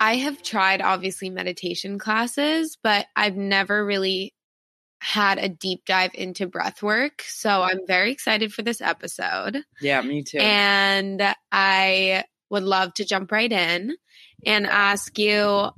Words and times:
I 0.00 0.16
have 0.16 0.42
tried 0.42 0.80
obviously 0.82 1.30
meditation 1.30 1.98
classes, 1.98 2.76
but 2.82 3.06
I've 3.16 3.36
never 3.36 3.84
really 3.84 4.34
had 5.00 5.38
a 5.38 5.48
deep 5.48 5.84
dive 5.84 6.12
into 6.14 6.46
breath 6.46 6.82
work. 6.82 7.22
So 7.26 7.62
I'm 7.62 7.86
very 7.86 8.10
excited 8.10 8.52
for 8.52 8.62
this 8.62 8.80
episode. 8.80 9.62
Yeah, 9.80 10.00
me 10.00 10.22
too. 10.22 10.38
And 10.38 11.22
I 11.52 12.24
would 12.50 12.62
love 12.62 12.94
to 12.94 13.04
jump 13.04 13.30
right 13.30 13.52
in 13.52 13.96
and 14.46 14.66
ask 14.66 15.18
you 15.18 15.70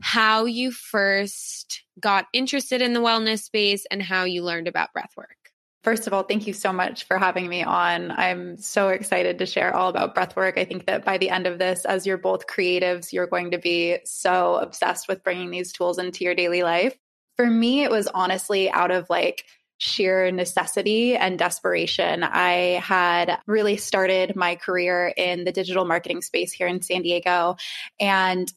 how 0.00 0.44
you 0.44 0.70
first 0.70 1.82
got 2.00 2.26
interested 2.32 2.82
in 2.82 2.92
the 2.92 3.00
wellness 3.00 3.42
space 3.42 3.86
and 3.90 4.02
how 4.02 4.24
you 4.24 4.42
learned 4.42 4.68
about 4.68 4.92
breath 4.92 5.12
work. 5.16 5.43
First 5.84 6.06
of 6.06 6.14
all, 6.14 6.22
thank 6.22 6.46
you 6.46 6.54
so 6.54 6.72
much 6.72 7.04
for 7.04 7.18
having 7.18 7.46
me 7.46 7.62
on. 7.62 8.10
I'm 8.10 8.56
so 8.56 8.88
excited 8.88 9.38
to 9.38 9.44
share 9.44 9.76
all 9.76 9.90
about 9.90 10.14
breathwork. 10.14 10.56
I 10.56 10.64
think 10.64 10.86
that 10.86 11.04
by 11.04 11.18
the 11.18 11.28
end 11.28 11.46
of 11.46 11.58
this, 11.58 11.84
as 11.84 12.06
you're 12.06 12.16
both 12.16 12.46
creatives, 12.46 13.12
you're 13.12 13.26
going 13.26 13.50
to 13.50 13.58
be 13.58 13.98
so 14.06 14.54
obsessed 14.56 15.08
with 15.08 15.22
bringing 15.22 15.50
these 15.50 15.72
tools 15.72 15.98
into 15.98 16.24
your 16.24 16.34
daily 16.34 16.62
life. 16.62 16.96
For 17.36 17.46
me, 17.46 17.82
it 17.82 17.90
was 17.90 18.06
honestly 18.08 18.70
out 18.70 18.92
of 18.92 19.10
like 19.10 19.44
sheer 19.76 20.30
necessity 20.30 21.16
and 21.16 21.38
desperation. 21.38 22.22
I 22.22 22.80
had 22.82 23.38
really 23.46 23.76
started 23.76 24.36
my 24.36 24.54
career 24.54 25.12
in 25.14 25.44
the 25.44 25.52
digital 25.52 25.84
marketing 25.84 26.22
space 26.22 26.50
here 26.50 26.66
in 26.66 26.80
San 26.80 27.02
Diego 27.02 27.56
and 28.00 28.50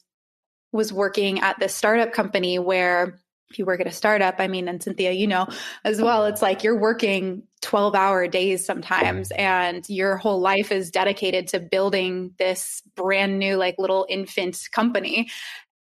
was 0.71 0.93
working 0.93 1.41
at 1.41 1.59
this 1.59 1.75
startup 1.75 2.13
company 2.13 2.57
where 2.57 3.19
if 3.49 3.57
you 3.57 3.65
work 3.65 3.79
at 3.79 3.87
a 3.87 3.91
startup, 3.91 4.35
I 4.39 4.47
mean, 4.47 4.67
and 4.67 4.81
Cynthia, 4.81 5.11
you 5.11 5.27
know 5.27 5.47
as 5.83 6.01
well, 6.01 6.25
it's 6.25 6.41
like 6.41 6.63
you're 6.63 6.79
working 6.79 7.43
12 7.61 7.95
hour 7.95 8.27
days 8.27 8.65
sometimes, 8.65 9.31
and 9.31 9.87
your 9.89 10.17
whole 10.17 10.39
life 10.39 10.71
is 10.71 10.91
dedicated 10.91 11.47
to 11.49 11.59
building 11.59 12.33
this 12.37 12.81
brand 12.95 13.39
new, 13.39 13.55
like 13.55 13.75
little 13.77 14.05
infant 14.09 14.57
company. 14.71 15.29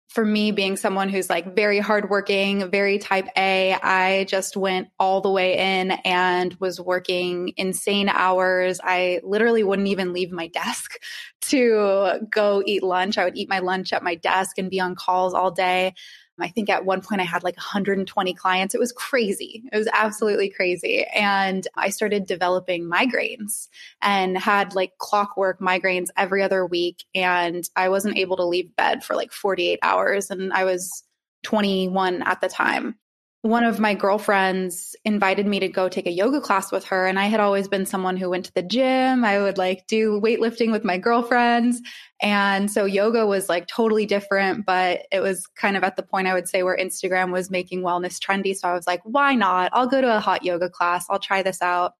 For 0.10 0.26
me, 0.26 0.52
being 0.52 0.76
someone 0.76 1.08
who's 1.08 1.30
like 1.30 1.56
very 1.56 1.80
hardworking, 1.80 2.70
very 2.70 2.98
type 2.98 3.30
A, 3.38 3.78
I 3.82 4.26
just 4.26 4.58
went 4.58 4.90
all 5.00 5.22
the 5.22 5.32
way 5.32 5.58
in 5.58 5.92
and 5.92 6.54
was 6.56 6.82
working 6.82 7.54
insane 7.56 8.10
hours. 8.10 8.82
I 8.84 9.22
literally 9.24 9.64
wouldn't 9.64 9.88
even 9.88 10.12
leave 10.12 10.30
my 10.30 10.48
desk 10.48 10.96
to 11.44 12.28
go 12.30 12.62
eat 12.66 12.84
lunch. 12.84 13.18
I 13.18 13.24
would 13.24 13.38
eat 13.38 13.48
my 13.48 13.60
lunch 13.60 13.94
at 13.94 14.04
my 14.04 14.16
desk 14.16 14.58
and 14.58 14.70
be 14.70 14.82
on 14.82 14.96
calls 14.96 15.34
all 15.34 15.52
day. 15.52 15.94
I 16.42 16.50
think 16.50 16.70
at 16.70 16.86
one 16.86 17.02
point 17.02 17.22
I 17.22 17.26
had 17.26 17.44
like 17.44 17.56
120 17.56 18.34
clients. 18.34 18.76
It 18.76 18.80
was 18.80 18.92
crazy. 18.92 19.64
It 19.72 19.78
was 19.78 19.90
absolutely 19.94 20.50
crazy. 20.50 21.06
And 21.06 21.68
I 21.76 21.90
started 21.90 22.26
developing 22.26 22.90
migraines 22.90 23.68
and 24.02 24.38
had 24.38 24.76
like 24.76 24.98
clockwork 24.98 25.60
migraines 25.60 26.10
every 26.18 26.44
other 26.44 26.66
week. 26.66 27.04
And 27.16 27.68
I 27.76 27.90
wasn't 27.90 28.18
able 28.18 28.38
to 28.38 28.46
leave 28.46 28.76
bed 28.76 29.04
for 29.04 29.16
like 29.16 29.32
48 29.32 29.80
hours. 29.82 30.30
And 30.30 30.54
I 30.54 30.64
was 30.64 31.04
21 31.44 32.22
at 32.24 32.42
the 32.42 32.50
time 32.50 32.98
one 33.44 33.64
of 33.64 33.80
my 33.80 33.96
girlfriends 33.96 34.96
invited 35.04 35.48
me 35.48 35.60
to 35.60 35.68
go 35.68 35.90
take 35.90 36.06
a 36.06 36.12
yoga 36.12 36.40
class 36.40 36.72
with 36.72 36.86
her. 36.86 37.08
And 37.08 37.18
I 37.18 37.26
had 37.26 37.40
always 37.40 37.68
been 37.68 37.88
someone 37.88 38.16
who 38.16 38.30
went 38.30 38.46
to 38.46 38.54
the 38.54 38.62
gym. 38.62 39.26
I 39.26 39.40
would 39.40 39.58
like 39.58 39.88
do 39.88 40.22
weightlifting 40.22 40.72
with 40.72 40.84
my 40.84 41.00
girlfriends. 41.00 41.82
And 42.22 42.70
so 42.70 42.86
yoga 42.86 43.26
was 43.26 43.50
like 43.50 43.66
totally 43.66 44.06
different, 44.06 44.68
but 44.68 45.08
it 45.12 45.22
was 45.22 45.48
kind 45.48 45.76
of 45.76 45.84
at 45.84 45.96
the 45.96 46.04
point 46.04 46.28
I 46.28 46.36
would 46.36 46.48
say 46.48 46.62
where 46.62 46.78
Instagram 46.78 47.32
was 47.32 47.50
making 47.50 47.82
wellness 47.82 48.20
trendy. 48.20 48.56
So 48.56 48.70
I 48.70 48.74
was 48.74 48.86
like, 48.86 49.02
why 49.06 49.34
not? 49.34 49.72
I'll 49.74 49.88
go 49.88 50.02
to 50.02 50.18
a 50.18 50.20
hot 50.20 50.46
yoga 50.46 50.70
class. 50.70 51.08
I'll 51.10 51.18
try 51.18 51.42
this 51.42 51.64
out. 51.64 51.94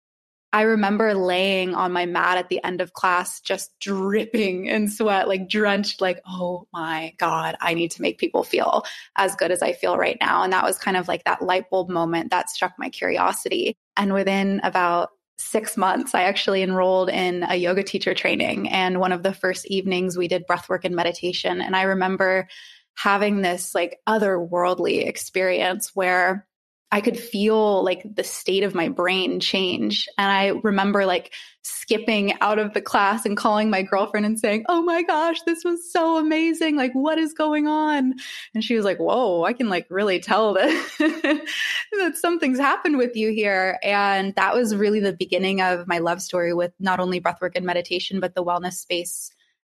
I 0.52 0.62
remember 0.62 1.14
laying 1.14 1.74
on 1.74 1.92
my 1.92 2.04
mat 2.04 2.36
at 2.36 2.50
the 2.50 2.62
end 2.62 2.82
of 2.82 2.92
class, 2.92 3.40
just 3.40 3.70
dripping 3.80 4.66
in 4.66 4.90
sweat, 4.90 5.26
like 5.26 5.48
drenched, 5.48 6.02
like, 6.02 6.20
oh 6.26 6.66
my 6.72 7.14
God, 7.18 7.56
I 7.60 7.72
need 7.72 7.90
to 7.92 8.02
make 8.02 8.18
people 8.18 8.42
feel 8.42 8.84
as 9.16 9.34
good 9.34 9.50
as 9.50 9.62
I 9.62 9.72
feel 9.72 9.96
right 9.96 10.18
now. 10.20 10.42
And 10.42 10.52
that 10.52 10.64
was 10.64 10.78
kind 10.78 10.96
of 10.96 11.08
like 11.08 11.24
that 11.24 11.40
light 11.40 11.70
bulb 11.70 11.88
moment 11.88 12.30
that 12.30 12.50
struck 12.50 12.72
my 12.78 12.90
curiosity. 12.90 13.74
And 13.96 14.12
within 14.12 14.60
about 14.62 15.10
six 15.38 15.76
months, 15.76 16.14
I 16.14 16.24
actually 16.24 16.62
enrolled 16.62 17.08
in 17.08 17.44
a 17.48 17.56
yoga 17.56 17.82
teacher 17.82 18.14
training. 18.14 18.68
And 18.68 19.00
one 19.00 19.12
of 19.12 19.22
the 19.22 19.32
first 19.32 19.66
evenings, 19.66 20.18
we 20.18 20.28
did 20.28 20.46
breathwork 20.46 20.84
and 20.84 20.94
meditation. 20.94 21.62
And 21.62 21.74
I 21.74 21.82
remember 21.82 22.46
having 22.94 23.40
this 23.40 23.74
like 23.74 24.00
otherworldly 24.06 25.06
experience 25.06 25.92
where 25.94 26.46
I 26.92 27.00
could 27.00 27.18
feel 27.18 27.82
like 27.82 28.02
the 28.04 28.22
state 28.22 28.64
of 28.64 28.74
my 28.74 28.90
brain 28.90 29.40
change. 29.40 30.06
And 30.18 30.30
I 30.30 30.48
remember 30.62 31.06
like 31.06 31.32
skipping 31.62 32.38
out 32.42 32.58
of 32.58 32.74
the 32.74 32.82
class 32.82 33.24
and 33.24 33.34
calling 33.34 33.70
my 33.70 33.80
girlfriend 33.80 34.26
and 34.26 34.38
saying, 34.38 34.66
Oh 34.68 34.82
my 34.82 35.02
gosh, 35.02 35.40
this 35.46 35.64
was 35.64 35.90
so 35.90 36.18
amazing. 36.18 36.76
Like, 36.76 36.92
what 36.92 37.16
is 37.16 37.32
going 37.32 37.66
on? 37.66 38.14
And 38.54 38.62
she 38.62 38.76
was 38.76 38.84
like, 38.84 38.98
Whoa, 38.98 39.42
I 39.42 39.54
can 39.54 39.70
like 39.70 39.86
really 39.88 40.20
tell 40.20 40.52
that, 40.52 40.68
that 41.92 42.18
something's 42.18 42.58
happened 42.58 42.98
with 42.98 43.16
you 43.16 43.32
here. 43.32 43.78
And 43.82 44.34
that 44.34 44.54
was 44.54 44.76
really 44.76 45.00
the 45.00 45.14
beginning 45.14 45.62
of 45.62 45.88
my 45.88 45.98
love 45.98 46.20
story 46.20 46.52
with 46.52 46.74
not 46.78 47.00
only 47.00 47.22
breathwork 47.22 47.52
and 47.56 47.64
meditation, 47.64 48.20
but 48.20 48.34
the 48.34 48.44
wellness 48.44 48.74
space 48.74 49.32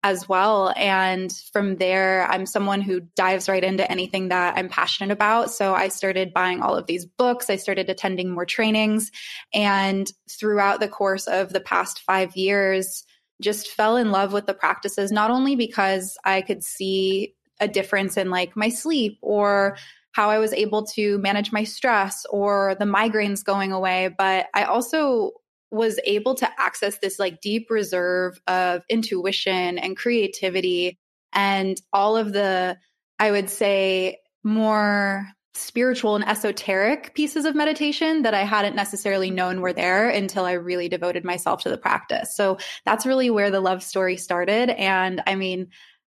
as 0.06 0.28
well. 0.28 0.72
And 0.76 1.32
from 1.52 1.76
there, 1.78 2.28
I'm 2.30 2.46
someone 2.46 2.80
who 2.80 3.00
dives 3.16 3.48
right 3.48 3.64
into 3.64 3.90
anything 3.90 4.28
that 4.28 4.56
I'm 4.56 4.68
passionate 4.68 5.12
about. 5.12 5.50
So 5.50 5.74
I 5.74 5.88
started 5.88 6.32
buying 6.32 6.62
all 6.62 6.76
of 6.76 6.86
these 6.86 7.04
books, 7.04 7.50
I 7.50 7.56
started 7.56 7.90
attending 7.90 8.30
more 8.30 8.46
trainings. 8.46 9.10
And 9.52 10.08
throughout 10.30 10.78
the 10.78 10.86
course 10.86 11.26
of 11.26 11.52
the 11.52 11.60
past 11.60 12.02
five 12.02 12.36
years, 12.36 13.04
just 13.42 13.68
fell 13.68 13.96
in 13.96 14.12
love 14.12 14.32
with 14.32 14.46
the 14.46 14.54
practices, 14.54 15.10
not 15.10 15.32
only 15.32 15.56
because 15.56 16.16
I 16.24 16.40
could 16.40 16.62
see 16.62 17.34
a 17.58 17.66
difference 17.66 18.16
in 18.16 18.30
like 18.30 18.56
my 18.56 18.68
sleep 18.68 19.18
or 19.22 19.76
how 20.12 20.30
I 20.30 20.38
was 20.38 20.52
able 20.52 20.86
to 20.94 21.18
manage 21.18 21.50
my 21.50 21.64
stress 21.64 22.24
or 22.30 22.76
the 22.78 22.84
migraines 22.84 23.44
going 23.44 23.72
away, 23.72 24.14
but 24.16 24.46
I 24.54 24.64
also 24.64 25.32
was 25.70 25.98
able 26.04 26.34
to 26.36 26.48
access 26.58 26.98
this 26.98 27.18
like 27.18 27.40
deep 27.40 27.68
reserve 27.70 28.38
of 28.46 28.82
intuition 28.88 29.78
and 29.78 29.96
creativity 29.96 30.98
and 31.32 31.80
all 31.92 32.16
of 32.16 32.32
the, 32.32 32.78
I 33.18 33.30
would 33.30 33.50
say, 33.50 34.18
more 34.44 35.26
spiritual 35.54 36.16
and 36.16 36.28
esoteric 36.28 37.14
pieces 37.14 37.46
of 37.46 37.54
meditation 37.54 38.22
that 38.22 38.34
I 38.34 38.42
hadn't 38.42 38.76
necessarily 38.76 39.30
known 39.30 39.60
were 39.60 39.72
there 39.72 40.08
until 40.08 40.44
I 40.44 40.52
really 40.52 40.88
devoted 40.88 41.24
myself 41.24 41.62
to 41.62 41.70
the 41.70 41.78
practice. 41.78 42.36
So 42.36 42.58
that's 42.84 43.06
really 43.06 43.30
where 43.30 43.50
the 43.50 43.60
love 43.60 43.82
story 43.82 44.18
started. 44.18 44.70
And 44.70 45.22
I 45.26 45.34
mean, 45.34 45.68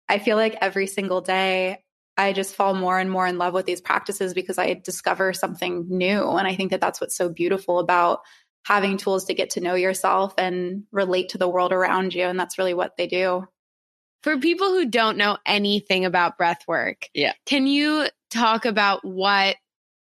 I 0.09 0.19
feel 0.19 0.35
like 0.35 0.57
every 0.61 0.87
single 0.87 1.21
day 1.21 1.83
I 2.17 2.33
just 2.33 2.55
fall 2.55 2.73
more 2.73 2.97
and 2.97 3.11
more 3.11 3.27
in 3.27 3.37
love 3.37 3.53
with 3.53 3.65
these 3.65 3.81
practices 3.81 4.33
because 4.33 4.57
I 4.57 4.73
discover 4.73 5.33
something 5.33 5.85
new. 5.89 6.29
And 6.31 6.47
I 6.47 6.55
think 6.55 6.71
that 6.71 6.81
that's 6.81 7.01
what's 7.01 7.17
so 7.17 7.29
beautiful 7.29 7.79
about 7.79 8.21
having 8.65 8.97
tools 8.97 9.25
to 9.25 9.33
get 9.33 9.51
to 9.51 9.61
know 9.61 9.75
yourself 9.75 10.33
and 10.37 10.83
relate 10.91 11.29
to 11.29 11.37
the 11.37 11.47
world 11.47 11.71
around 11.71 12.13
you. 12.13 12.23
And 12.23 12.39
that's 12.39 12.57
really 12.57 12.73
what 12.73 12.97
they 12.97 13.07
do. 13.07 13.47
For 14.23 14.37
people 14.39 14.69
who 14.69 14.85
don't 14.85 15.17
know 15.17 15.37
anything 15.45 16.03
about 16.03 16.37
breath 16.37 16.63
work, 16.67 17.07
yeah. 17.13 17.33
can 17.45 17.67
you 17.67 18.07
talk 18.31 18.65
about 18.65 19.05
what 19.05 19.55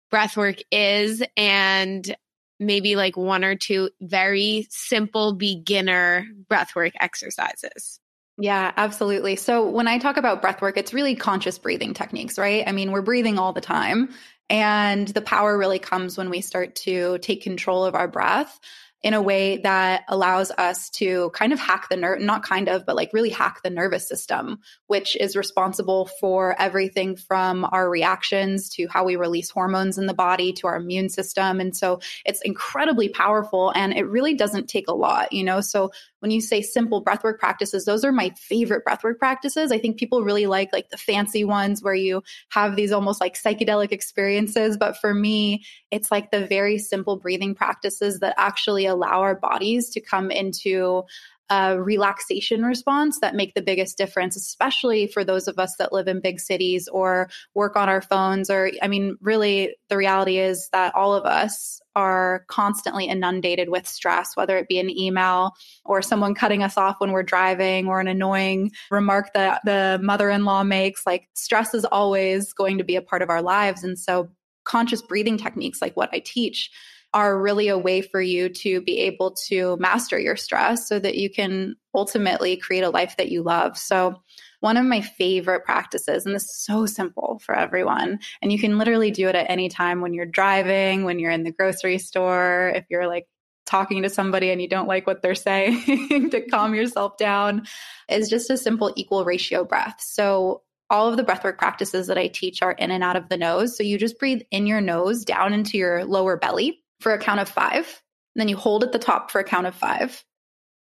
breath 0.10 0.38
work 0.38 0.56
is 0.72 1.22
and 1.36 2.16
maybe 2.58 2.96
like 2.96 3.18
one 3.18 3.44
or 3.44 3.56
two 3.56 3.90
very 4.00 4.68
simple 4.70 5.34
beginner 5.34 6.26
breathwork 6.50 6.94
exercises? 7.00 8.00
Yeah, 8.38 8.72
absolutely. 8.78 9.36
So 9.36 9.70
when 9.70 9.88
I 9.88 10.00
talk 10.00 10.18
about 10.18 10.42
breath 10.42 10.62
work, 10.62 10.78
it's 10.78 10.94
really 10.94 11.16
conscious 11.16 11.60
breathing 11.60 11.94
techniques, 11.94 12.38
right? 12.38 12.64
I 12.66 12.72
mean, 12.72 12.92
we're 12.92 13.02
breathing 13.02 13.38
all 13.38 13.54
the 13.54 13.62
time. 13.62 14.14
And 14.50 15.08
the 15.08 15.22
power 15.22 15.58
really 15.58 15.80
comes 15.80 16.18
when 16.18 16.30
we 16.30 16.42
start 16.42 16.76
to 16.78 17.18
take 17.20 17.44
control 17.44 17.86
of 17.86 17.96
our 17.96 18.08
breath. 18.08 18.60
In 19.04 19.14
a 19.14 19.22
way 19.22 19.58
that 19.58 20.06
allows 20.08 20.50
us 20.52 20.90
to 20.90 21.30
kind 21.32 21.52
of 21.52 21.60
hack 21.60 21.90
the 21.90 21.98
nerve, 21.98 22.22
not 22.22 22.42
kind 22.42 22.70
of, 22.70 22.86
but 22.86 22.96
like 22.96 23.12
really 23.12 23.30
hack 23.30 23.60
the 23.62 23.70
nervous 23.70 24.08
system, 24.08 24.60
which 24.88 25.18
is 25.18 25.36
responsible 25.36 26.10
for 26.22 26.60
everything 26.60 27.18
from 27.18 27.68
our 27.72 27.90
reactions 27.90 28.70
to 28.70 28.88
how 28.88 29.04
we 29.04 29.18
release 29.18 29.50
hormones 29.50 29.98
in 29.98 30.06
the 30.06 30.14
body 30.14 30.54
to 30.54 30.68
our 30.68 30.78
immune 30.78 31.10
system. 31.10 31.60
And 31.60 31.76
so 31.76 32.00
it's 32.26 32.42
incredibly 32.42 33.10
powerful 33.10 33.74
and 33.76 33.94
it 33.94 34.08
really 34.08 34.36
doesn't 34.36 34.70
take 34.70 34.88
a 34.88 34.96
lot, 34.96 35.34
you 35.34 35.44
know? 35.44 35.60
So 35.60 35.92
when 36.24 36.32
you 36.32 36.40
say 36.40 36.62
simple 36.62 37.04
breathwork 37.04 37.38
practices, 37.38 37.84
those 37.84 38.06
are 38.06 38.14
my 38.14 38.30
favorite 38.38 38.86
breathwork 38.86 39.20
practices. 39.20 39.74
I 39.74 39.78
think 39.78 40.00
people 40.00 40.24
really 40.24 40.46
like 40.46 40.70
like 40.72 40.90
the 40.90 40.98
fancy 40.98 41.44
ones 41.44 41.84
where 41.84 41.94
you 41.94 42.24
have 42.48 42.78
these 42.78 42.94
almost 42.94 43.20
like 43.20 43.36
psychedelic 43.36 43.92
experiences. 43.92 44.78
But 44.78 44.96
for 44.96 45.14
me, 45.14 45.66
it's 45.92 46.10
like 46.10 46.32
the 46.32 46.48
very 46.48 46.78
simple 46.78 47.18
breathing 47.18 47.56
practices 47.56 48.22
that 48.22 48.36
actually 48.38 48.86
allow 48.94 49.22
our 49.22 49.36
bodies 49.36 49.90
to 49.92 50.02
come 50.02 50.32
into 50.32 51.04
a 51.50 51.82
relaxation 51.82 52.64
response 52.64 53.20
that 53.20 53.36
make 53.36 53.54
the 53.54 53.62
biggest 53.62 53.98
difference, 53.98 54.36
especially 54.36 55.08
for 55.08 55.24
those 55.24 55.48
of 55.48 55.60
us 55.60 55.76
that 55.76 55.92
live 55.92 56.08
in 56.08 56.22
big 56.22 56.40
cities 56.40 56.88
or 56.88 57.30
work 57.54 57.76
on 57.76 57.90
our 57.90 58.02
phones. 58.02 58.50
Or, 58.50 58.72
I 58.82 58.88
mean, 58.88 59.18
really, 59.22 59.76
the 59.90 59.98
reality 59.98 60.40
is 60.40 60.70
that 60.72 60.96
all 60.96 61.14
of 61.14 61.26
us 61.26 61.82
are 61.96 62.46
constantly 62.48 63.06
inundated 63.06 63.70
with 63.70 63.88
stress, 63.88 64.36
whether 64.36 64.58
it 64.58 64.68
be 64.68 64.80
an 64.80 64.90
email 64.90 65.52
or 65.86 66.02
someone 66.02 66.34
cutting 66.34 66.64
us 66.64 66.78
off 66.78 66.96
when 67.00 67.12
we're 67.12 67.24
driving 67.24 67.88
or 67.88 68.00
an 68.00 68.08
annoying 68.08 68.72
remark 68.90 69.34
that 69.34 69.62
the 69.66 70.00
mother 70.02 70.30
in 70.30 70.46
law 70.46 70.64
makes. 70.64 71.06
Like, 71.06 71.28
stress 71.34 71.74
is 71.74 71.86
always 71.86 72.54
going 72.54 72.78
to 72.78 72.84
be 72.84 72.96
a 72.96 73.02
part 73.02 73.22
of 73.22 73.30
our 73.30 73.42
lives. 73.42 73.84
And 73.84 74.00
so, 74.00 74.30
conscious 74.64 75.02
breathing 75.02 75.38
techniques 75.38 75.82
like 75.82 75.98
what 75.98 76.10
I 76.14 76.20
teach 76.20 76.72
are 77.14 77.40
really 77.40 77.68
a 77.68 77.78
way 77.78 78.02
for 78.02 78.22
you 78.22 78.50
to 78.50 78.82
be 78.82 79.00
able 79.02 79.32
to 79.32 79.78
master 79.78 80.20
your 80.20 80.36
stress 80.36 80.88
so 80.88 80.98
that 81.00 81.16
you 81.16 81.30
can 81.30 81.76
ultimately 81.94 82.58
create 82.58 82.84
a 82.84 82.90
life 82.90 83.16
that 83.18 83.30
you 83.30 83.44
love. 83.44 83.78
So, 83.78 84.22
one 84.62 84.78
of 84.78 84.86
my 84.86 85.02
favorite 85.02 85.66
practices, 85.66 86.26
and 86.26 86.34
this 86.34 86.44
is 86.44 86.64
so 86.64 86.86
simple 86.86 87.42
for 87.46 87.54
everyone, 87.54 88.20
and 88.42 88.52
you 88.52 88.58
can 88.58 88.78
literally 88.78 89.12
do 89.12 89.28
it 89.28 89.36
at 89.36 89.50
any 89.50 89.68
time 89.68 90.00
when 90.00 90.14
you're 90.14 90.26
driving, 90.26 91.04
when 91.04 91.20
you're 91.20 91.32
in 91.32 91.44
the 91.44 91.52
grocery 91.52 91.98
store, 91.98 92.72
if 92.74 92.86
you're 92.90 93.08
like 93.08 93.28
talking 93.66 94.04
to 94.04 94.10
somebody 94.10 94.52
and 94.52 94.62
you 94.62 94.70
don't 94.70 94.88
like 94.88 95.06
what 95.06 95.22
they're 95.22 95.36
saying 95.36 96.30
to 96.30 96.42
calm 96.50 96.74
yourself 96.74 97.18
down, 97.18 97.68
is 98.10 98.30
just 98.30 98.50
a 98.50 98.58
simple 98.58 98.94
equal 98.96 99.26
ratio 99.26 99.64
breath. 99.66 99.98
So, 100.00 100.64
all 100.90 101.10
of 101.10 101.18
the 101.18 101.24
breathwork 101.24 101.58
practices 101.58 102.08
that 102.08 102.18
I 102.18 102.28
teach 102.28 102.62
are 102.62 102.74
in 102.74 102.92
and 102.92 103.04
out 103.04 103.16
of 103.16 103.30
the 103.30 103.38
nose. 103.38 103.76
So 103.76 103.82
you 103.82 103.98
just 103.98 104.20
breathe 104.20 104.42
in 104.52 104.68
your 104.68 104.82
nose 104.82 105.26
down 105.26 105.52
into 105.52 105.76
your 105.76 106.06
lower 106.06 106.38
belly 106.38 106.83
for 107.00 107.14
a 107.14 107.20
count 107.20 107.40
of 107.40 107.50
five. 107.50 108.02
Then 108.36 108.48
you 108.48 108.58
hold 108.58 108.84
at 108.84 108.92
the 108.92 109.00
top 109.00 109.32
for 109.32 109.40
a 109.40 109.44
count 109.44 109.68
of 109.68 109.76
five. 109.76 110.24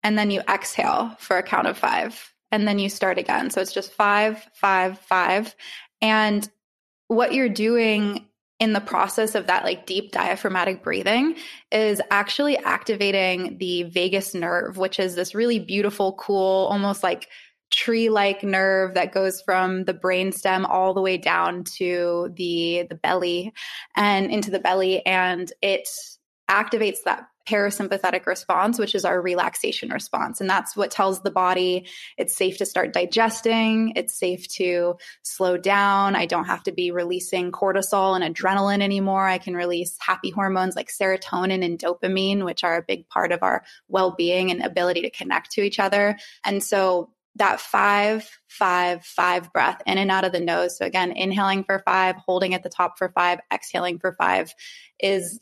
And 0.03 0.17
then 0.17 0.31
you 0.31 0.41
exhale 0.47 1.15
for 1.19 1.37
a 1.37 1.43
count 1.43 1.67
of 1.67 1.77
five. 1.77 2.33
And 2.51 2.67
then 2.67 2.79
you 2.79 2.89
start 2.89 3.17
again. 3.17 3.49
So 3.49 3.61
it's 3.61 3.73
just 3.73 3.93
five, 3.93 4.47
five, 4.53 4.99
five. 4.99 5.55
And 6.01 6.47
what 7.07 7.33
you're 7.33 7.49
doing 7.49 8.25
in 8.59 8.73
the 8.73 8.81
process 8.81 9.35
of 9.35 9.47
that 9.47 9.63
like 9.63 9.85
deep 9.85 10.11
diaphragmatic 10.11 10.83
breathing 10.83 11.35
is 11.71 12.01
actually 12.09 12.57
activating 12.57 13.57
the 13.59 13.83
vagus 13.83 14.33
nerve, 14.33 14.77
which 14.77 14.99
is 14.99 15.15
this 15.15 15.35
really 15.35 15.59
beautiful, 15.59 16.13
cool, 16.13 16.67
almost 16.71 17.03
like 17.03 17.27
tree 17.71 18.09
like 18.09 18.43
nerve 18.43 18.93
that 18.93 19.11
goes 19.11 19.41
from 19.41 19.83
the 19.83 19.93
brainstem 19.93 20.65
all 20.67 20.93
the 20.93 21.01
way 21.01 21.17
down 21.17 21.63
to 21.63 22.31
the 22.35 22.85
the 22.89 22.95
belly 22.95 23.53
and 23.95 24.31
into 24.31 24.51
the 24.51 24.59
belly 24.59 25.05
and 25.05 25.51
it 25.61 25.87
activates 26.49 27.03
that 27.03 27.27
parasympathetic 27.47 28.25
response 28.25 28.77
which 28.77 28.93
is 28.93 29.05
our 29.05 29.21
relaxation 29.21 29.89
response. 29.89 30.41
And 30.41 30.49
that's 30.49 30.75
what 30.75 30.91
tells 30.91 31.21
the 31.21 31.31
body 31.31 31.87
it's 32.17 32.35
safe 32.35 32.57
to 32.57 32.65
start 32.65 32.93
digesting 32.93 33.93
it's 33.95 34.17
safe 34.17 34.47
to 34.55 34.95
slow 35.23 35.57
down. 35.57 36.15
I 36.15 36.25
don't 36.25 36.45
have 36.45 36.63
to 36.63 36.71
be 36.71 36.91
releasing 36.91 37.51
cortisol 37.51 38.19
and 38.19 38.35
adrenaline 38.35 38.81
anymore. 38.81 39.25
I 39.27 39.37
can 39.37 39.55
release 39.55 39.95
happy 39.99 40.29
hormones 40.29 40.75
like 40.75 40.89
serotonin 40.89 41.63
and 41.63 41.79
dopamine 41.79 42.43
which 42.43 42.63
are 42.63 42.77
a 42.77 42.85
big 42.85 43.07
part 43.07 43.31
of 43.31 43.41
our 43.43 43.63
well-being 43.87 44.51
and 44.51 44.61
ability 44.61 45.01
to 45.03 45.09
connect 45.09 45.51
to 45.51 45.61
each 45.61 45.79
other. 45.79 46.17
And 46.43 46.61
so 46.61 47.11
that 47.37 47.59
five, 47.59 48.29
five, 48.47 49.03
five 49.05 49.51
breath 49.53 49.81
in 49.85 49.97
and 49.97 50.11
out 50.11 50.25
of 50.25 50.31
the 50.31 50.39
nose. 50.39 50.77
So 50.77 50.85
again, 50.85 51.11
inhaling 51.11 51.63
for 51.63 51.79
five, 51.79 52.15
holding 52.15 52.53
at 52.53 52.63
the 52.63 52.69
top 52.69 52.97
for 52.97 53.09
five, 53.09 53.39
exhaling 53.53 53.99
for 53.99 54.15
five 54.17 54.53
is 54.99 55.39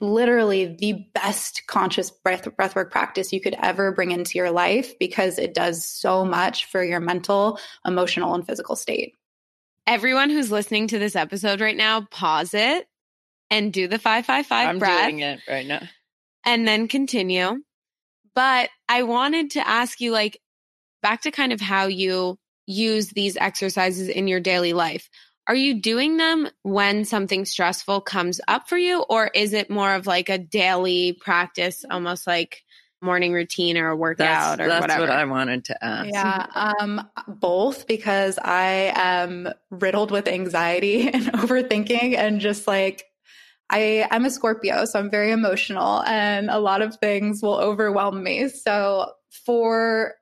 literally 0.00 0.76
the 0.78 1.04
best 1.14 1.62
conscious 1.66 2.10
breath 2.10 2.48
breathwork 2.58 2.90
practice 2.90 3.32
you 3.32 3.40
could 3.40 3.56
ever 3.62 3.92
bring 3.92 4.10
into 4.10 4.38
your 4.38 4.50
life 4.50 4.98
because 4.98 5.38
it 5.38 5.52
does 5.52 5.84
so 5.84 6.24
much 6.24 6.64
for 6.64 6.82
your 6.82 7.00
mental, 7.00 7.58
emotional, 7.86 8.34
and 8.34 8.46
physical 8.46 8.76
state. 8.76 9.14
Everyone 9.86 10.30
who's 10.30 10.50
listening 10.50 10.86
to 10.88 10.98
this 10.98 11.16
episode 11.16 11.60
right 11.60 11.76
now, 11.76 12.06
pause 12.10 12.54
it 12.54 12.86
and 13.50 13.72
do 13.72 13.88
the 13.88 13.98
five, 13.98 14.24
five, 14.24 14.46
five 14.46 14.68
I'm 14.68 14.78
breath. 14.78 15.02
doing 15.02 15.20
it 15.20 15.40
right 15.48 15.66
now. 15.66 15.82
And 16.44 16.66
then 16.66 16.88
continue. 16.88 17.62
But 18.34 18.70
I 18.88 19.02
wanted 19.02 19.50
to 19.52 19.68
ask 19.68 20.00
you, 20.00 20.12
like, 20.12 20.40
back 21.02 21.22
to 21.22 21.30
kind 21.30 21.52
of 21.52 21.60
how 21.60 21.86
you 21.86 22.38
use 22.66 23.08
these 23.08 23.36
exercises 23.36 24.08
in 24.08 24.28
your 24.28 24.40
daily 24.40 24.72
life. 24.72 25.08
Are 25.46 25.54
you 25.54 25.80
doing 25.80 26.16
them 26.16 26.48
when 26.62 27.04
something 27.04 27.44
stressful 27.44 28.02
comes 28.02 28.40
up 28.46 28.68
for 28.68 28.78
you, 28.78 29.04
or 29.08 29.30
is 29.34 29.52
it 29.52 29.70
more 29.70 29.94
of 29.94 30.06
like 30.06 30.28
a 30.28 30.38
daily 30.38 31.14
practice, 31.20 31.84
almost 31.90 32.26
like 32.26 32.62
morning 33.02 33.32
routine 33.32 33.78
or 33.78 33.88
a 33.88 33.96
workout 33.96 34.58
that's, 34.58 34.60
or 34.60 34.68
that's 34.68 34.80
whatever? 34.82 35.00
what 35.00 35.10
I 35.10 35.24
wanted 35.24 35.64
to 35.66 35.84
ask. 35.84 36.10
Yeah, 36.12 36.46
um, 36.54 37.08
both 37.26 37.86
because 37.86 38.38
I 38.38 38.92
am 38.94 39.48
riddled 39.70 40.10
with 40.10 40.28
anxiety 40.28 41.08
and 41.12 41.24
overthinking 41.32 42.16
and 42.16 42.40
just 42.40 42.68
like 42.68 43.04
I, 43.70 44.06
I'm 44.10 44.24
a 44.24 44.30
Scorpio, 44.30 44.84
so 44.84 44.98
I'm 44.98 45.10
very 45.10 45.30
emotional 45.30 46.02
and 46.02 46.50
a 46.50 46.58
lot 46.58 46.82
of 46.82 46.96
things 46.96 47.40
will 47.40 47.56
overwhelm 47.56 48.22
me. 48.22 48.48
So 48.48 49.12
for 49.46 50.14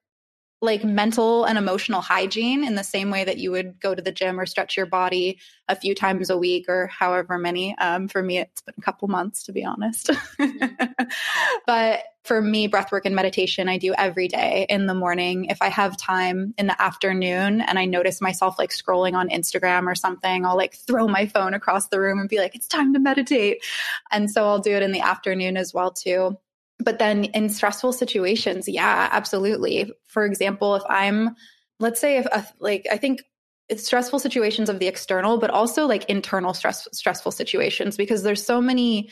like 0.60 0.82
mental 0.82 1.44
and 1.44 1.56
emotional 1.56 2.00
hygiene 2.00 2.64
in 2.64 2.74
the 2.74 2.82
same 2.82 3.10
way 3.10 3.22
that 3.22 3.38
you 3.38 3.50
would 3.52 3.80
go 3.80 3.94
to 3.94 4.02
the 4.02 4.10
gym 4.10 4.40
or 4.40 4.46
stretch 4.46 4.76
your 4.76 4.86
body 4.86 5.38
a 5.68 5.76
few 5.76 5.94
times 5.94 6.30
a 6.30 6.38
week 6.38 6.68
or 6.68 6.88
however 6.88 7.38
many. 7.38 7.76
Um, 7.78 8.08
for 8.08 8.22
me, 8.22 8.38
it's 8.38 8.62
been 8.62 8.74
a 8.76 8.82
couple 8.82 9.06
months 9.06 9.44
to 9.44 9.52
be 9.52 9.64
honest. 9.64 10.10
but 11.66 12.02
for 12.24 12.42
me, 12.42 12.68
breathwork 12.68 13.02
and 13.04 13.14
meditation, 13.14 13.68
I 13.68 13.78
do 13.78 13.94
every 13.96 14.26
day 14.26 14.66
in 14.68 14.86
the 14.86 14.94
morning. 14.94 15.44
If 15.44 15.62
I 15.62 15.68
have 15.68 15.96
time 15.96 16.54
in 16.58 16.66
the 16.66 16.82
afternoon 16.82 17.60
and 17.60 17.78
I 17.78 17.84
notice 17.84 18.20
myself 18.20 18.58
like 18.58 18.70
scrolling 18.70 19.14
on 19.14 19.28
Instagram 19.28 19.86
or 19.86 19.94
something, 19.94 20.44
I'll 20.44 20.56
like 20.56 20.74
throw 20.74 21.06
my 21.06 21.26
phone 21.26 21.54
across 21.54 21.88
the 21.88 22.00
room 22.00 22.18
and 22.18 22.28
be 22.28 22.38
like, 22.38 22.56
it's 22.56 22.66
time 22.66 22.92
to 22.94 22.98
meditate. 22.98 23.64
And 24.10 24.28
so 24.28 24.44
I'll 24.44 24.58
do 24.58 24.72
it 24.72 24.82
in 24.82 24.90
the 24.90 25.00
afternoon 25.00 25.56
as 25.56 25.72
well 25.72 25.92
too 25.92 26.36
but 26.78 26.98
then 26.98 27.24
in 27.24 27.48
stressful 27.48 27.92
situations, 27.92 28.68
yeah, 28.68 29.08
absolutely. 29.10 29.92
For 30.06 30.24
example, 30.24 30.76
if 30.76 30.82
I'm, 30.88 31.34
let's 31.80 32.00
say, 32.00 32.18
if 32.18 32.26
a, 32.26 32.46
like 32.60 32.86
I 32.90 32.96
think 32.96 33.22
it's 33.68 33.84
stressful 33.84 34.18
situations 34.18 34.68
of 34.68 34.78
the 34.78 34.86
external, 34.86 35.38
but 35.38 35.50
also 35.50 35.86
like 35.86 36.08
internal 36.08 36.54
stress 36.54 36.88
stressful 36.92 37.32
situations 37.32 37.96
because 37.96 38.22
there's 38.22 38.44
so 38.44 38.60
many 38.60 39.10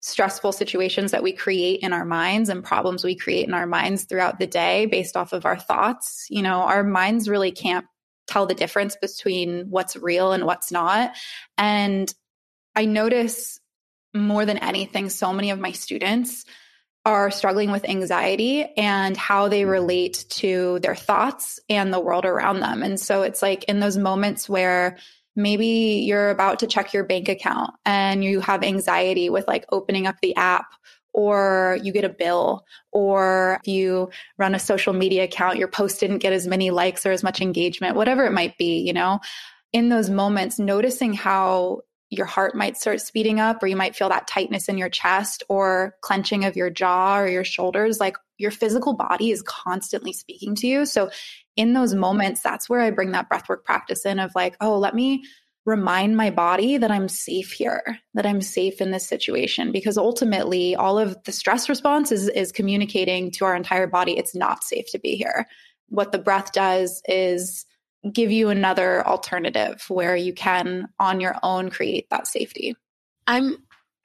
stressful 0.00 0.52
situations 0.52 1.10
that 1.10 1.24
we 1.24 1.32
create 1.32 1.80
in 1.80 1.92
our 1.92 2.04
minds 2.04 2.48
and 2.48 2.62
problems 2.62 3.02
we 3.02 3.16
create 3.16 3.48
in 3.48 3.54
our 3.54 3.66
minds 3.66 4.04
throughout 4.04 4.38
the 4.38 4.46
day 4.46 4.86
based 4.86 5.16
off 5.16 5.32
of 5.32 5.44
our 5.44 5.58
thoughts. 5.58 6.26
You 6.30 6.42
know, 6.42 6.60
our 6.60 6.84
minds 6.84 7.28
really 7.28 7.50
can't 7.50 7.86
tell 8.28 8.46
the 8.46 8.54
difference 8.54 8.96
between 9.00 9.70
what's 9.70 9.96
real 9.96 10.32
and 10.32 10.44
what's 10.44 10.70
not. 10.70 11.16
And 11.56 12.12
I 12.76 12.84
notice 12.84 13.58
more 14.14 14.44
than 14.44 14.58
anything, 14.58 15.08
so 15.08 15.32
many 15.32 15.50
of 15.50 15.58
my 15.58 15.72
students 15.72 16.44
are 17.08 17.30
struggling 17.30 17.70
with 17.70 17.88
anxiety 17.88 18.64
and 18.76 19.16
how 19.16 19.48
they 19.48 19.62
mm-hmm. 19.62 19.70
relate 19.70 20.24
to 20.28 20.78
their 20.80 20.94
thoughts 20.94 21.58
and 21.68 21.92
the 21.92 22.00
world 22.00 22.26
around 22.26 22.60
them. 22.60 22.82
And 22.82 23.00
so 23.00 23.22
it's 23.22 23.40
like 23.40 23.64
in 23.64 23.80
those 23.80 23.96
moments 23.96 24.48
where 24.48 24.98
maybe 25.34 26.04
you're 26.06 26.30
about 26.30 26.58
to 26.58 26.66
check 26.66 26.92
your 26.92 27.04
bank 27.04 27.28
account 27.28 27.70
and 27.86 28.22
you 28.22 28.40
have 28.40 28.62
anxiety 28.62 29.30
with 29.30 29.46
like 29.48 29.64
opening 29.70 30.06
up 30.06 30.16
the 30.20 30.36
app 30.36 30.66
or 31.14 31.78
you 31.82 31.92
get 31.92 32.04
a 32.04 32.10
bill 32.10 32.66
or 32.92 33.58
if 33.62 33.68
you 33.68 34.10
run 34.36 34.54
a 34.54 34.58
social 34.58 34.92
media 34.92 35.24
account 35.24 35.56
your 35.56 35.68
post 35.68 36.00
didn't 36.00 36.18
get 36.18 36.32
as 36.32 36.46
many 36.46 36.70
likes 36.70 37.06
or 37.06 37.12
as 37.12 37.22
much 37.22 37.40
engagement 37.40 37.96
whatever 37.96 38.26
it 38.26 38.32
might 38.32 38.58
be 38.58 38.80
you 38.80 38.92
know 38.92 39.18
in 39.72 39.88
those 39.88 40.10
moments 40.10 40.58
noticing 40.58 41.12
how 41.12 41.80
your 42.10 42.26
heart 42.26 42.54
might 42.54 42.76
start 42.76 43.00
speeding 43.00 43.38
up 43.38 43.62
or 43.62 43.66
you 43.66 43.76
might 43.76 43.94
feel 43.94 44.08
that 44.08 44.26
tightness 44.26 44.68
in 44.68 44.78
your 44.78 44.88
chest 44.88 45.42
or 45.48 45.94
clenching 46.00 46.44
of 46.44 46.56
your 46.56 46.70
jaw 46.70 47.18
or 47.18 47.28
your 47.28 47.44
shoulders 47.44 48.00
like 48.00 48.16
your 48.38 48.50
physical 48.50 48.94
body 48.94 49.30
is 49.30 49.42
constantly 49.42 50.12
speaking 50.12 50.54
to 50.54 50.66
you 50.66 50.86
so 50.86 51.10
in 51.56 51.72
those 51.74 51.94
moments 51.94 52.40
that's 52.40 52.68
where 52.68 52.80
i 52.80 52.90
bring 52.90 53.12
that 53.12 53.28
breathwork 53.28 53.64
practice 53.64 54.06
in 54.06 54.18
of 54.18 54.32
like 54.34 54.56
oh 54.60 54.78
let 54.78 54.94
me 54.94 55.22
remind 55.68 56.16
my 56.16 56.30
body 56.30 56.78
that 56.78 56.90
I'm 56.90 57.08
safe 57.08 57.52
here, 57.52 57.98
that 58.14 58.24
I'm 58.24 58.40
safe 58.40 58.80
in 58.80 58.90
this 58.90 59.06
situation. 59.06 59.70
Because 59.70 59.98
ultimately, 59.98 60.74
all 60.74 60.98
of 60.98 61.22
the 61.24 61.32
stress 61.32 61.68
response 61.68 62.10
is, 62.10 62.28
is 62.30 62.50
communicating 62.50 63.30
to 63.32 63.44
our 63.44 63.54
entire 63.54 63.86
body 63.86 64.16
it's 64.16 64.34
not 64.34 64.64
safe 64.64 64.90
to 64.92 64.98
be 64.98 65.14
here. 65.14 65.46
What 65.90 66.10
the 66.10 66.18
breath 66.18 66.52
does 66.52 67.02
is 67.06 67.66
give 68.12 68.30
you 68.30 68.48
another 68.50 69.06
alternative 69.06 69.84
where 69.88 70.16
you 70.16 70.32
can, 70.32 70.88
on 70.98 71.20
your 71.20 71.36
own, 71.42 71.70
create 71.70 72.08
that 72.10 72.26
safety. 72.26 72.74
I'm 73.26 73.56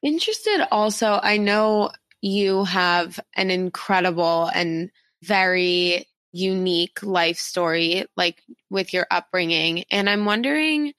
interested 0.02 0.68
also. 0.72 1.20
I 1.22 1.38
know 1.38 1.92
you 2.22 2.64
have 2.66 3.20
an 3.36 3.52
incredible 3.52 4.50
and 4.54 4.90
very 5.22 6.08
unique 6.32 7.04
life 7.04 7.38
story, 7.38 8.06
like 8.18 8.42
with 8.70 8.94
your 8.94 9.06
upbringing. 9.12 9.84
And 9.92 10.10
I'm 10.10 10.26
wondering 10.26 10.94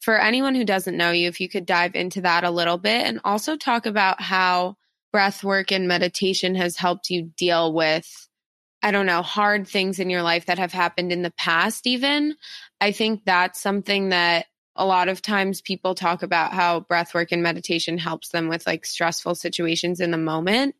for 0.00 0.18
anyone 0.18 0.54
who 0.54 0.64
doesn't 0.64 0.96
know 0.96 1.10
you, 1.10 1.28
if 1.28 1.40
you 1.40 1.48
could 1.48 1.66
dive 1.66 1.94
into 1.94 2.22
that 2.22 2.44
a 2.44 2.50
little 2.50 2.78
bit 2.78 3.06
and 3.06 3.20
also 3.22 3.56
talk 3.56 3.84
about 3.84 4.22
how 4.22 4.76
breath 5.12 5.44
work 5.44 5.70
and 5.70 5.86
meditation 5.86 6.54
has 6.54 6.76
helped 6.76 7.10
you 7.10 7.30
deal 7.36 7.74
with, 7.74 8.28
I 8.82 8.90
don't 8.90 9.06
know, 9.06 9.22
hard 9.22 9.68
things 9.68 9.98
in 9.98 10.10
your 10.10 10.22
life 10.22 10.46
that 10.46 10.58
have 10.58 10.72
happened 10.72 11.12
in 11.12 11.22
the 11.22 11.32
past, 11.32 11.86
even. 11.86 12.36
I 12.80 12.92
think 12.92 13.24
that's 13.24 13.60
something 13.60 14.08
that 14.10 14.46
a 14.76 14.86
lot 14.86 15.08
of 15.08 15.20
times 15.20 15.60
people 15.60 15.94
talk 15.94 16.22
about 16.22 16.52
how 16.52 16.80
breath 16.80 17.12
work 17.12 17.32
and 17.32 17.42
meditation 17.42 17.98
helps 17.98 18.30
them 18.30 18.48
with 18.48 18.66
like 18.66 18.86
stressful 18.86 19.34
situations 19.34 20.00
in 20.00 20.10
the 20.10 20.18
moment. 20.18 20.74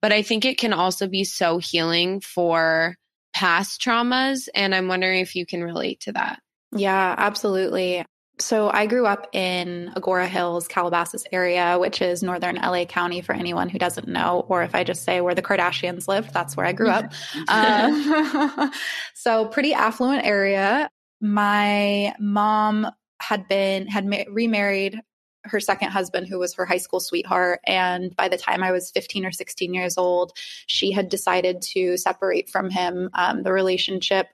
But 0.00 0.12
I 0.12 0.22
think 0.22 0.44
it 0.44 0.58
can 0.58 0.72
also 0.72 1.06
be 1.06 1.24
so 1.24 1.58
healing 1.58 2.20
for 2.20 2.96
past 3.34 3.80
traumas. 3.80 4.48
And 4.54 4.74
I'm 4.74 4.88
wondering 4.88 5.20
if 5.20 5.36
you 5.36 5.44
can 5.44 5.62
relate 5.62 6.00
to 6.00 6.12
that. 6.12 6.40
Yeah, 6.74 7.14
absolutely. 7.18 8.04
So 8.38 8.70
I 8.70 8.86
grew 8.86 9.06
up 9.06 9.28
in 9.32 9.92
Agoura 9.94 10.26
Hills, 10.26 10.66
Calabasas 10.66 11.24
area, 11.32 11.78
which 11.78 12.02
is 12.02 12.22
northern 12.22 12.56
LA 12.56 12.84
County 12.84 13.20
for 13.20 13.34
anyone 13.34 13.68
who 13.68 13.78
doesn't 13.78 14.08
know, 14.08 14.46
or 14.48 14.62
if 14.62 14.74
I 14.74 14.84
just 14.84 15.04
say 15.04 15.20
where 15.20 15.34
the 15.34 15.42
Kardashians 15.42 16.08
live, 16.08 16.32
that's 16.32 16.56
where 16.56 16.66
I 16.66 16.72
grew 16.72 16.88
up. 16.88 17.12
uh, 17.48 18.70
so 19.14 19.46
pretty 19.46 19.74
affluent 19.74 20.24
area. 20.24 20.90
My 21.20 22.14
mom 22.18 22.88
had 23.20 23.46
been 23.48 23.86
had 23.86 24.04
ma- 24.04 24.24
remarried 24.28 25.00
her 25.44 25.60
second 25.60 25.90
husband 25.90 26.26
who 26.28 26.38
was 26.38 26.54
her 26.54 26.64
high 26.64 26.78
school 26.78 27.00
sweetheart 27.00 27.60
and 27.66 28.14
by 28.16 28.28
the 28.28 28.36
time 28.36 28.62
i 28.62 28.70
was 28.70 28.90
15 28.92 29.24
or 29.24 29.32
16 29.32 29.74
years 29.74 29.98
old 29.98 30.32
she 30.66 30.92
had 30.92 31.08
decided 31.08 31.60
to 31.62 31.96
separate 31.96 32.48
from 32.48 32.70
him 32.70 33.10
um, 33.14 33.42
the 33.42 33.52
relationship 33.52 34.26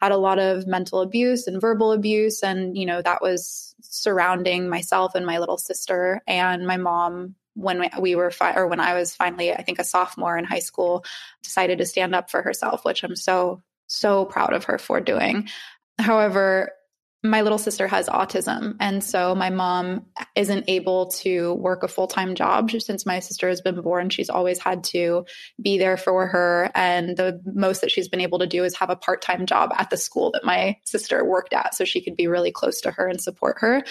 had 0.00 0.12
a 0.12 0.16
lot 0.16 0.38
of 0.38 0.66
mental 0.66 1.00
abuse 1.00 1.46
and 1.46 1.60
verbal 1.60 1.92
abuse. 1.92 2.42
And, 2.42 2.76
you 2.76 2.86
know, 2.86 3.02
that 3.02 3.22
was 3.22 3.74
surrounding 3.82 4.68
myself 4.68 5.14
and 5.14 5.26
my 5.26 5.38
little 5.38 5.58
sister 5.58 6.22
and 6.26 6.66
my 6.66 6.76
mom 6.76 7.34
when 7.54 7.88
we 8.00 8.14
were 8.14 8.30
fi- 8.30 8.54
or 8.54 8.66
when 8.66 8.80
I 8.80 8.92
was 8.92 9.14
finally 9.14 9.50
I 9.50 9.62
think 9.62 9.78
a 9.78 9.84
sophomore 9.84 10.36
in 10.36 10.44
high 10.44 10.58
school 10.58 11.04
decided 11.42 11.78
to 11.78 11.86
stand 11.86 12.14
up 12.14 12.30
for 12.30 12.42
herself 12.42 12.84
which 12.84 13.02
I'm 13.02 13.16
so 13.16 13.62
so 13.86 14.26
proud 14.26 14.52
of 14.52 14.64
her 14.64 14.78
for 14.78 15.00
doing. 15.00 15.48
However, 15.98 16.72
my 17.30 17.42
little 17.42 17.58
sister 17.58 17.86
has 17.86 18.08
autism. 18.08 18.76
And 18.80 19.02
so 19.02 19.34
my 19.34 19.50
mom 19.50 20.06
isn't 20.34 20.64
able 20.68 21.06
to 21.06 21.54
work 21.54 21.82
a 21.82 21.88
full 21.88 22.06
time 22.06 22.34
job 22.34 22.70
since 22.70 23.06
my 23.06 23.20
sister 23.20 23.48
has 23.48 23.60
been 23.60 23.80
born. 23.80 24.10
She's 24.10 24.30
always 24.30 24.58
had 24.58 24.84
to 24.84 25.26
be 25.60 25.78
there 25.78 25.96
for 25.96 26.26
her. 26.26 26.70
And 26.74 27.16
the 27.16 27.40
most 27.44 27.80
that 27.80 27.90
she's 27.90 28.08
been 28.08 28.20
able 28.20 28.38
to 28.40 28.46
do 28.46 28.64
is 28.64 28.76
have 28.76 28.90
a 28.90 28.96
part 28.96 29.22
time 29.22 29.46
job 29.46 29.72
at 29.76 29.90
the 29.90 29.96
school 29.96 30.30
that 30.32 30.44
my 30.44 30.76
sister 30.84 31.24
worked 31.24 31.52
at 31.52 31.74
so 31.74 31.84
she 31.84 32.00
could 32.00 32.16
be 32.16 32.26
really 32.26 32.52
close 32.52 32.80
to 32.82 32.90
her 32.90 33.08
and 33.08 33.20
support 33.20 33.56
her. 33.60 33.82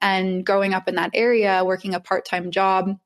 And 0.00 0.44
growing 0.44 0.74
up 0.74 0.88
in 0.88 0.94
that 0.94 1.10
area, 1.14 1.64
working 1.64 1.94
a 1.94 2.00
part 2.00 2.24
time 2.24 2.50
job, 2.50 2.98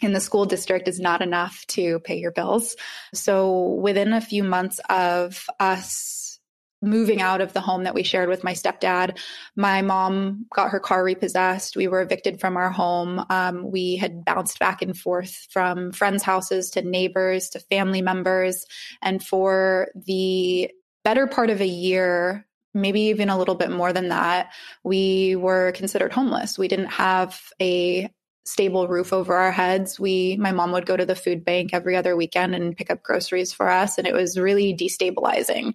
in 0.00 0.12
the 0.12 0.20
school 0.20 0.44
district 0.44 0.88
is 0.88 1.00
not 1.00 1.22
enough 1.22 1.64
to 1.68 2.00
pay 2.00 2.18
your 2.18 2.30
bills. 2.30 2.76
So 3.14 3.68
within 3.80 4.12
a 4.12 4.20
few 4.20 4.44
months 4.44 4.78
of 4.90 5.46
us 5.58 6.35
moving 6.82 7.20
out 7.20 7.40
of 7.40 7.52
the 7.52 7.60
home 7.60 7.84
that 7.84 7.94
we 7.94 8.02
shared 8.02 8.28
with 8.28 8.44
my 8.44 8.52
stepdad. 8.52 9.18
My 9.56 9.82
mom 9.82 10.46
got 10.54 10.70
her 10.70 10.80
car 10.80 11.02
repossessed. 11.02 11.76
We 11.76 11.88
were 11.88 12.02
evicted 12.02 12.40
from 12.40 12.56
our 12.56 12.70
home. 12.70 13.24
Um, 13.30 13.70
we 13.70 13.96
had 13.96 14.24
bounced 14.24 14.58
back 14.58 14.82
and 14.82 14.96
forth 14.96 15.46
from 15.50 15.92
friends' 15.92 16.22
houses 16.22 16.70
to 16.70 16.82
neighbors 16.82 17.48
to 17.50 17.60
family 17.60 18.02
members. 18.02 18.66
And 19.02 19.24
for 19.24 19.88
the 19.94 20.70
better 21.04 21.26
part 21.26 21.50
of 21.50 21.60
a 21.60 21.66
year, 21.66 22.46
maybe 22.74 23.00
even 23.02 23.30
a 23.30 23.38
little 23.38 23.54
bit 23.54 23.70
more 23.70 23.92
than 23.92 24.08
that, 24.08 24.52
we 24.84 25.34
were 25.36 25.72
considered 25.72 26.12
homeless. 26.12 26.58
We 26.58 26.68
didn't 26.68 26.86
have 26.86 27.40
a 27.60 28.10
stable 28.44 28.86
roof 28.86 29.12
over 29.12 29.34
our 29.34 29.50
heads. 29.50 29.98
We, 29.98 30.36
my 30.36 30.52
mom 30.52 30.72
would 30.72 30.86
go 30.86 30.96
to 30.96 31.06
the 31.06 31.16
food 31.16 31.44
bank 31.44 31.70
every 31.72 31.96
other 31.96 32.16
weekend 32.16 32.54
and 32.54 32.76
pick 32.76 32.90
up 32.90 33.02
groceries 33.02 33.52
for 33.52 33.68
us. 33.68 33.98
And 33.98 34.06
it 34.06 34.14
was 34.14 34.38
really 34.38 34.74
destabilizing. 34.74 35.74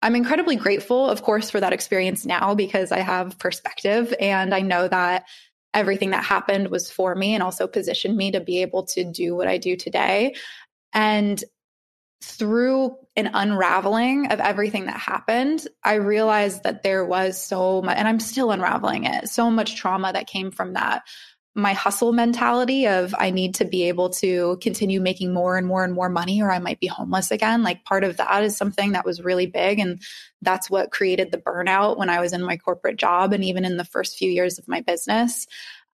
I'm 0.00 0.14
incredibly 0.14 0.56
grateful, 0.56 1.08
of 1.08 1.22
course, 1.22 1.50
for 1.50 1.60
that 1.60 1.72
experience 1.72 2.24
now 2.24 2.54
because 2.54 2.92
I 2.92 3.00
have 3.00 3.38
perspective 3.38 4.14
and 4.20 4.54
I 4.54 4.60
know 4.60 4.86
that 4.86 5.26
everything 5.74 6.10
that 6.10 6.24
happened 6.24 6.68
was 6.68 6.90
for 6.90 7.14
me 7.14 7.34
and 7.34 7.42
also 7.42 7.66
positioned 7.66 8.16
me 8.16 8.30
to 8.32 8.40
be 8.40 8.62
able 8.62 8.84
to 8.86 9.04
do 9.04 9.34
what 9.34 9.48
I 9.48 9.58
do 9.58 9.76
today. 9.76 10.34
And 10.92 11.42
through 12.22 12.96
an 13.16 13.30
unraveling 13.32 14.32
of 14.32 14.40
everything 14.40 14.86
that 14.86 14.98
happened, 14.98 15.66
I 15.84 15.94
realized 15.94 16.64
that 16.64 16.82
there 16.82 17.04
was 17.04 17.40
so 17.40 17.82
much, 17.82 17.96
and 17.96 18.08
I'm 18.08 18.20
still 18.20 18.50
unraveling 18.50 19.04
it, 19.04 19.28
so 19.28 19.50
much 19.50 19.76
trauma 19.76 20.12
that 20.12 20.26
came 20.26 20.50
from 20.50 20.72
that 20.74 21.02
my 21.58 21.72
hustle 21.72 22.12
mentality 22.12 22.86
of 22.86 23.14
I 23.18 23.30
need 23.30 23.56
to 23.56 23.64
be 23.64 23.88
able 23.88 24.10
to 24.10 24.58
continue 24.62 25.00
making 25.00 25.34
more 25.34 25.58
and 25.58 25.66
more 25.66 25.84
and 25.84 25.92
more 25.92 26.08
money 26.08 26.40
or 26.40 26.52
I 26.52 26.60
might 26.60 26.78
be 26.78 26.86
homeless 26.86 27.32
again. 27.32 27.64
Like 27.64 27.84
part 27.84 28.04
of 28.04 28.16
that 28.18 28.44
is 28.44 28.56
something 28.56 28.92
that 28.92 29.04
was 29.04 29.20
really 29.20 29.46
big. 29.46 29.80
And 29.80 30.00
that's 30.40 30.70
what 30.70 30.92
created 30.92 31.32
the 31.32 31.38
burnout 31.38 31.98
when 31.98 32.10
I 32.10 32.20
was 32.20 32.32
in 32.32 32.44
my 32.44 32.56
corporate 32.56 32.96
job 32.96 33.32
and 33.32 33.42
even 33.42 33.64
in 33.64 33.76
the 33.76 33.84
first 33.84 34.16
few 34.16 34.30
years 34.30 34.58
of 34.58 34.68
my 34.68 34.82
business. 34.82 35.48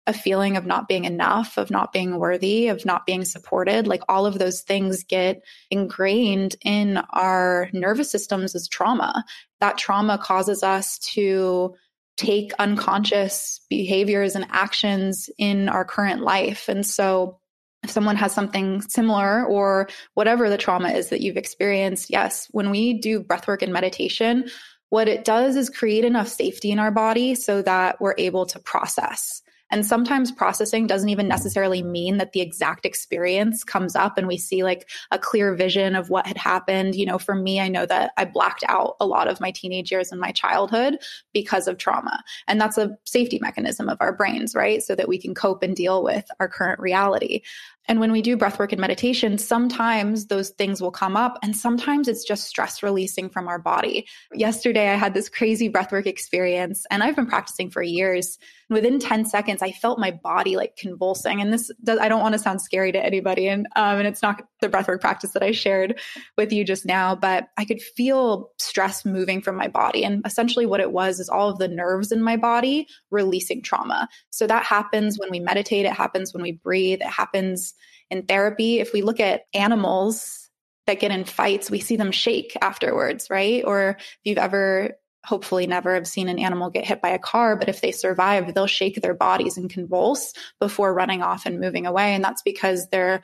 A 0.07 0.13
feeling 0.13 0.55
of 0.55 0.65
not 0.65 0.87
being 0.87 1.03
enough, 1.03 1.57
of 1.57 1.69
not 1.69 1.91
being 1.91 2.17
worthy, 2.17 2.69
of 2.69 2.85
not 2.85 3.05
being 3.05 3.25
supported. 3.25 3.85
Like 3.85 4.01
all 4.07 4.25
of 4.25 4.39
those 4.39 4.61
things 4.61 5.03
get 5.03 5.43
ingrained 5.69 6.55
in 6.63 6.97
our 7.11 7.69
nervous 7.73 8.09
systems 8.09 8.55
as 8.55 8.69
trauma. 8.69 9.25
That 9.59 9.77
trauma 9.77 10.17
causes 10.17 10.63
us 10.63 10.97
to 10.99 11.75
take 12.19 12.51
unconscious 12.59 13.61
behaviors 13.69 14.35
and 14.35 14.45
actions 14.49 15.29
in 15.37 15.69
our 15.69 15.85
current 15.85 16.21
life. 16.21 16.67
And 16.67 16.85
so 16.85 17.39
if 17.81 17.89
someone 17.89 18.17
has 18.17 18.33
something 18.33 18.81
similar 18.81 19.45
or 19.45 19.87
whatever 20.15 20.49
the 20.49 20.57
trauma 20.57 20.89
is 20.89 21.09
that 21.09 21.21
you've 21.21 21.37
experienced, 21.37 22.09
yes, 22.09 22.49
when 22.51 22.71
we 22.71 22.99
do 22.99 23.23
breathwork 23.23 23.61
and 23.61 23.71
meditation, 23.71 24.49
what 24.89 25.07
it 25.07 25.23
does 25.23 25.55
is 25.55 25.69
create 25.69 26.03
enough 26.03 26.27
safety 26.27 26.71
in 26.71 26.79
our 26.79 26.91
body 26.91 27.35
so 27.35 27.61
that 27.61 28.01
we're 28.01 28.15
able 28.17 28.45
to 28.47 28.59
process. 28.59 29.41
And 29.71 29.85
sometimes 29.85 30.31
processing 30.31 30.87
doesn't 30.87 31.09
even 31.09 31.27
necessarily 31.27 31.83
mean 31.83 32.17
that 32.17 32.31
the 32.31 32.41
exact 32.41 32.85
experience 32.85 33.63
comes 33.63 33.95
up 33.95 34.17
and 34.17 34.27
we 34.27 34.37
see 34.37 34.63
like 34.63 34.89
a 35.11 35.19
clear 35.19 35.53
vision 35.53 35.95
of 35.95 36.09
what 36.09 36.25
had 36.25 36.37
happened. 36.37 36.95
You 36.95 37.05
know, 37.05 37.19
for 37.19 37.35
me, 37.35 37.59
I 37.59 37.67
know 37.67 37.85
that 37.85 38.11
I 38.17 38.25
blacked 38.25 38.63
out 38.67 38.95
a 38.99 39.05
lot 39.05 39.27
of 39.27 39.39
my 39.39 39.51
teenage 39.51 39.91
years 39.91 40.11
and 40.11 40.19
my 40.19 40.31
childhood 40.31 40.97
because 41.33 41.67
of 41.67 41.77
trauma. 41.77 42.23
And 42.47 42.59
that's 42.59 42.77
a 42.77 42.97
safety 43.05 43.39
mechanism 43.41 43.89
of 43.89 43.97
our 43.99 44.13
brains, 44.13 44.55
right? 44.55 44.81
So 44.81 44.95
that 44.95 45.07
we 45.07 45.17
can 45.17 45.33
cope 45.35 45.63
and 45.63 45.75
deal 45.75 46.03
with 46.03 46.25
our 46.39 46.47
current 46.47 46.79
reality. 46.79 47.41
And 47.87 47.99
when 47.99 48.11
we 48.11 48.21
do 48.21 48.37
breathwork 48.37 48.71
and 48.71 48.79
meditation, 48.79 49.37
sometimes 49.37 50.27
those 50.27 50.51
things 50.51 50.81
will 50.81 50.91
come 50.91 51.17
up 51.17 51.39
and 51.41 51.55
sometimes 51.55 52.07
it's 52.07 52.23
just 52.23 52.43
stress 52.45 52.83
releasing 52.83 53.29
from 53.29 53.47
our 53.47 53.57
body. 53.57 54.07
Yesterday, 54.33 54.89
I 54.89 54.95
had 54.95 55.15
this 55.15 55.27
crazy 55.27 55.71
breathwork 55.71 56.05
experience 56.05 56.85
and 56.91 57.01
I've 57.01 57.15
been 57.15 57.25
practicing 57.25 57.71
for 57.71 57.81
years. 57.81 58.37
Within 58.69 58.99
10 58.99 59.25
seconds, 59.25 59.63
I 59.63 59.71
felt 59.71 59.97
my 59.97 60.11
body 60.11 60.55
like 60.55 60.75
convulsing. 60.75 61.41
And 61.41 61.51
this 61.51 61.71
does, 61.83 61.97
I 61.99 62.09
don't 62.09 62.21
want 62.21 62.33
to 62.33 62.39
sound 62.39 62.61
scary 62.61 62.91
to 62.91 63.03
anybody. 63.03 63.47
And, 63.47 63.67
um, 63.75 63.97
and 63.97 64.07
it's 64.07 64.21
not 64.21 64.43
the 64.61 64.69
breathwork 64.69 65.01
practice 65.01 65.31
that 65.31 65.43
I 65.43 65.51
shared 65.51 65.99
with 66.37 66.51
you 66.51 66.63
just 66.63 66.85
now, 66.85 67.15
but 67.15 67.49
I 67.57 67.65
could 67.65 67.81
feel 67.81 68.51
stress 68.57 69.05
moving 69.05 69.41
from 69.41 69.55
my 69.55 69.67
body. 69.67 70.03
And 70.03 70.25
essentially 70.25 70.65
what 70.65 70.81
it 70.81 70.91
was 70.91 71.19
is 71.19 71.29
all 71.29 71.49
of 71.49 71.57
the 71.57 71.67
nerves 71.67 72.11
in 72.11 72.21
my 72.21 72.37
body 72.37 72.87
releasing 73.11 73.61
trauma. 73.61 74.07
So 74.29 74.47
that 74.47 74.63
happens 74.63 75.17
when 75.17 75.31
we 75.31 75.39
meditate. 75.39 75.85
It 75.85 75.93
happens 75.93 76.33
when 76.33 76.43
we 76.43 76.53
breathe. 76.53 77.01
It 77.01 77.07
happens 77.07 77.73
in 78.09 78.23
therapy, 78.23 78.79
if 78.79 78.93
we 78.93 79.01
look 79.01 79.19
at 79.19 79.43
animals 79.53 80.49
that 80.87 80.99
get 80.99 81.11
in 81.11 81.23
fights, 81.23 81.69
we 81.69 81.79
see 81.79 81.95
them 81.95 82.11
shake 82.11 82.57
afterwards, 82.61 83.29
right? 83.29 83.63
Or 83.65 83.97
if 83.99 84.19
you've 84.23 84.37
ever 84.37 84.97
hopefully 85.25 85.67
never 85.67 85.93
have 85.93 86.07
seen 86.07 86.29
an 86.29 86.39
animal 86.39 86.69
get 86.69 86.85
hit 86.85 87.01
by 87.01 87.09
a 87.09 87.19
car, 87.19 87.55
but 87.55 87.69
if 87.69 87.81
they 87.81 87.91
survive, 87.91 88.53
they'll 88.53 88.67
shake 88.67 89.01
their 89.01 89.13
bodies 89.13 89.57
and 89.57 89.69
convulse 89.69 90.33
before 90.59 90.93
running 90.93 91.21
off 91.21 91.45
and 91.45 91.59
moving 91.59 91.85
away. 91.85 92.15
And 92.15 92.23
that's 92.23 92.41
because 92.41 92.87
they're 92.89 93.21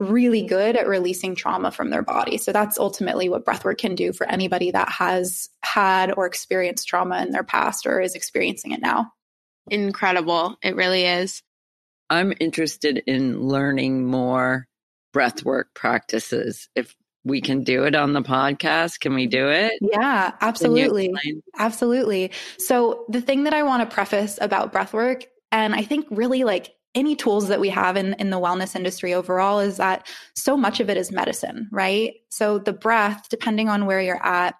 really 0.00 0.42
good 0.42 0.76
at 0.76 0.86
releasing 0.86 1.34
trauma 1.34 1.70
from 1.70 1.90
their 1.90 2.02
body. 2.02 2.38
So 2.38 2.52
that's 2.52 2.78
ultimately 2.78 3.28
what 3.28 3.44
breathwork 3.44 3.78
can 3.78 3.94
do 3.94 4.12
for 4.12 4.26
anybody 4.28 4.70
that 4.70 4.88
has 4.88 5.48
had 5.62 6.12
or 6.16 6.26
experienced 6.26 6.86
trauma 6.86 7.20
in 7.22 7.30
their 7.30 7.42
past 7.42 7.86
or 7.86 8.00
is 8.00 8.14
experiencing 8.14 8.72
it 8.72 8.80
now. 8.80 9.12
incredible. 9.70 10.56
It 10.62 10.76
really 10.76 11.04
is. 11.04 11.42
I'm 12.10 12.32
interested 12.40 13.02
in 13.06 13.42
learning 13.42 14.06
more 14.06 14.66
breathwork 15.14 15.64
practices. 15.74 16.68
If 16.74 16.94
we 17.24 17.40
can 17.40 17.64
do 17.64 17.84
it 17.84 17.94
on 17.94 18.14
the 18.14 18.22
podcast, 18.22 19.00
can 19.00 19.14
we 19.14 19.26
do 19.26 19.48
it? 19.48 19.72
Yeah, 19.82 20.32
absolutely. 20.40 21.12
Absolutely. 21.58 22.30
So, 22.58 23.04
the 23.08 23.20
thing 23.20 23.44
that 23.44 23.52
I 23.52 23.62
want 23.64 23.88
to 23.88 23.94
preface 23.94 24.38
about 24.40 24.72
breathwork, 24.72 25.24
and 25.52 25.74
I 25.74 25.82
think 25.82 26.06
really 26.10 26.44
like 26.44 26.72
any 26.94 27.14
tools 27.14 27.48
that 27.48 27.60
we 27.60 27.68
have 27.68 27.96
in, 27.96 28.14
in 28.14 28.30
the 28.30 28.40
wellness 28.40 28.74
industry 28.74 29.14
overall, 29.14 29.60
is 29.60 29.76
that 29.76 30.06
so 30.34 30.56
much 30.56 30.80
of 30.80 30.90
it 30.90 30.96
is 30.96 31.12
medicine, 31.12 31.68
right? 31.70 32.14
So, 32.30 32.58
the 32.58 32.72
breath, 32.72 33.28
depending 33.28 33.68
on 33.68 33.86
where 33.86 34.00
you're 34.00 34.24
at, 34.24 34.54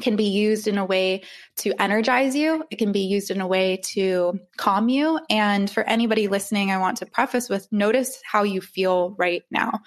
can 0.00 0.16
be 0.16 0.24
used 0.24 0.68
in 0.68 0.78
a 0.78 0.84
way 0.84 1.22
to 1.56 1.72
energize 1.80 2.36
you. 2.36 2.64
It 2.70 2.76
can 2.76 2.92
be 2.92 3.00
used 3.00 3.30
in 3.30 3.40
a 3.40 3.46
way 3.46 3.78
to 3.94 4.38
calm 4.56 4.88
you. 4.88 5.18
And 5.30 5.70
for 5.70 5.82
anybody 5.84 6.28
listening, 6.28 6.70
I 6.70 6.78
want 6.78 6.98
to 6.98 7.06
preface 7.06 7.48
with 7.48 7.70
notice 7.72 8.20
how 8.24 8.42
you 8.42 8.60
feel 8.60 9.14
right 9.18 9.42
now. 9.50 9.80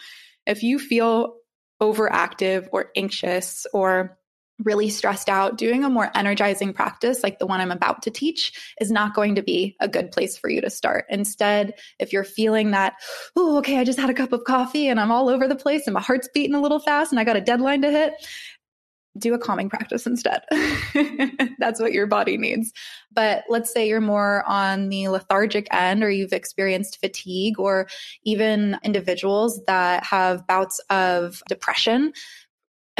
If 0.47 0.63
you 0.63 0.79
feel 0.79 1.35
overactive 1.81 2.67
or 2.71 2.91
anxious 2.95 3.65
or 3.73 4.17
really 4.63 4.89
stressed 4.89 5.29
out, 5.29 5.57
doing 5.57 5.83
a 5.83 5.89
more 5.89 6.11
energizing 6.15 6.73
practice 6.73 7.23
like 7.23 7.39
the 7.39 7.45
one 7.45 7.61
I'm 7.61 7.71
about 7.71 8.01
to 8.03 8.11
teach 8.11 8.73
is 8.79 8.91
not 8.91 9.13
going 9.13 9.35
to 9.35 9.41
be 9.41 9.75
a 9.79 9.87
good 9.87 10.11
place 10.11 10.37
for 10.37 10.49
you 10.49 10.61
to 10.61 10.69
start. 10.69 11.05
Instead, 11.09 11.73
if 11.97 12.11
you're 12.11 12.23
feeling 12.23 12.71
that, 12.71 12.93
oh, 13.35 13.57
okay, 13.59 13.77
I 13.77 13.83
just 13.83 13.99
had 13.99 14.09
a 14.09 14.13
cup 14.13 14.33
of 14.33 14.43
coffee 14.43 14.87
and 14.87 14.99
I'm 14.99 15.11
all 15.11 15.29
over 15.29 15.47
the 15.47 15.55
place 15.55 15.87
and 15.87 15.93
my 15.93 16.01
heart's 16.01 16.29
beating 16.33 16.55
a 16.55 16.61
little 16.61 16.79
fast 16.79 17.11
and 17.11 17.19
I 17.19 17.23
got 17.23 17.37
a 17.37 17.41
deadline 17.41 17.81
to 17.83 17.91
hit, 17.91 18.13
do 19.17 19.33
a 19.33 19.39
calming 19.39 19.69
practice 19.69 20.05
instead. 20.05 20.41
That's 21.59 21.79
what 21.79 21.93
your 21.93 22.07
body 22.07 22.37
needs. 22.37 22.71
But 23.11 23.43
let's 23.49 23.71
say 23.71 23.87
you're 23.87 24.01
more 24.01 24.43
on 24.45 24.89
the 24.89 25.07
lethargic 25.07 25.67
end 25.71 26.03
or 26.03 26.09
you've 26.09 26.33
experienced 26.33 26.99
fatigue 26.99 27.59
or 27.59 27.87
even 28.23 28.77
individuals 28.83 29.61
that 29.67 30.03
have 30.05 30.47
bouts 30.47 30.79
of 30.89 31.41
depression. 31.47 32.13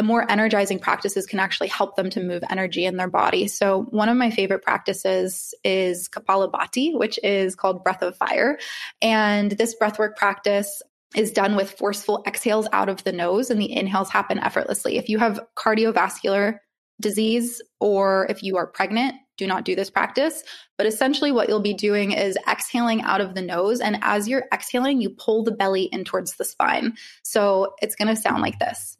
More 0.04 0.30
energizing 0.30 0.80
practices 0.80 1.26
can 1.26 1.40
actually 1.40 1.68
help 1.68 1.96
them 1.96 2.10
to 2.12 2.24
move 2.24 2.44
energy 2.50 2.86
in 2.86 2.98
their 2.98 3.10
body. 3.10 3.48
So, 3.48 3.84
one 3.90 4.10
of 4.10 4.18
my 4.18 4.30
favorite 4.30 4.64
practices 4.64 5.54
is 5.64 6.10
Kapalabhati, 6.10 6.98
which 6.98 7.20
is 7.24 7.56
called 7.56 7.84
Breath 7.84 8.02
of 8.02 8.16
Fire. 8.16 8.58
And 9.02 9.52
this 9.52 9.76
breathwork 9.80 10.16
practice 10.16 10.82
is 11.16 11.32
done 11.32 11.56
with 11.56 11.72
forceful 11.72 12.24
exhales 12.28 12.68
out 12.72 12.90
of 12.90 13.04
the 13.04 13.12
nose 13.12 13.50
and 13.50 13.60
the 13.60 13.76
inhales 13.76 14.10
happen 14.10 14.40
effortlessly. 14.40 14.98
If 14.98 15.10
you 15.10 15.18
have 15.18 15.40
cardiovascular 15.58 16.60
disease 17.02 17.62
or 17.80 18.28
if 18.30 18.44
you 18.44 18.58
are 18.58 18.68
pregnant, 18.68 19.16
do 19.38 19.48
not 19.48 19.64
do 19.66 19.76
this 19.76 19.90
practice. 19.90 20.44
But 20.78 20.86
essentially, 20.86 21.32
what 21.32 21.50
you'll 21.50 21.62
be 21.62 21.74
doing 21.74 22.12
is 22.12 22.38
exhaling 22.48 23.02
out 23.02 23.22
of 23.22 23.34
the 23.34 23.42
nose. 23.42 23.80
And 23.80 23.98
as 24.02 24.28
you're 24.28 24.46
exhaling, 24.54 25.02
you 25.02 25.10
pull 25.10 25.44
the 25.44 25.52
belly 25.52 25.84
in 25.84 26.04
towards 26.04 26.36
the 26.36 26.46
spine. 26.46 26.96
So 27.24 27.74
it's 27.82 27.96
going 27.96 28.14
to 28.14 28.22
sound 28.22 28.42
like 28.42 28.60
this. 28.60 28.98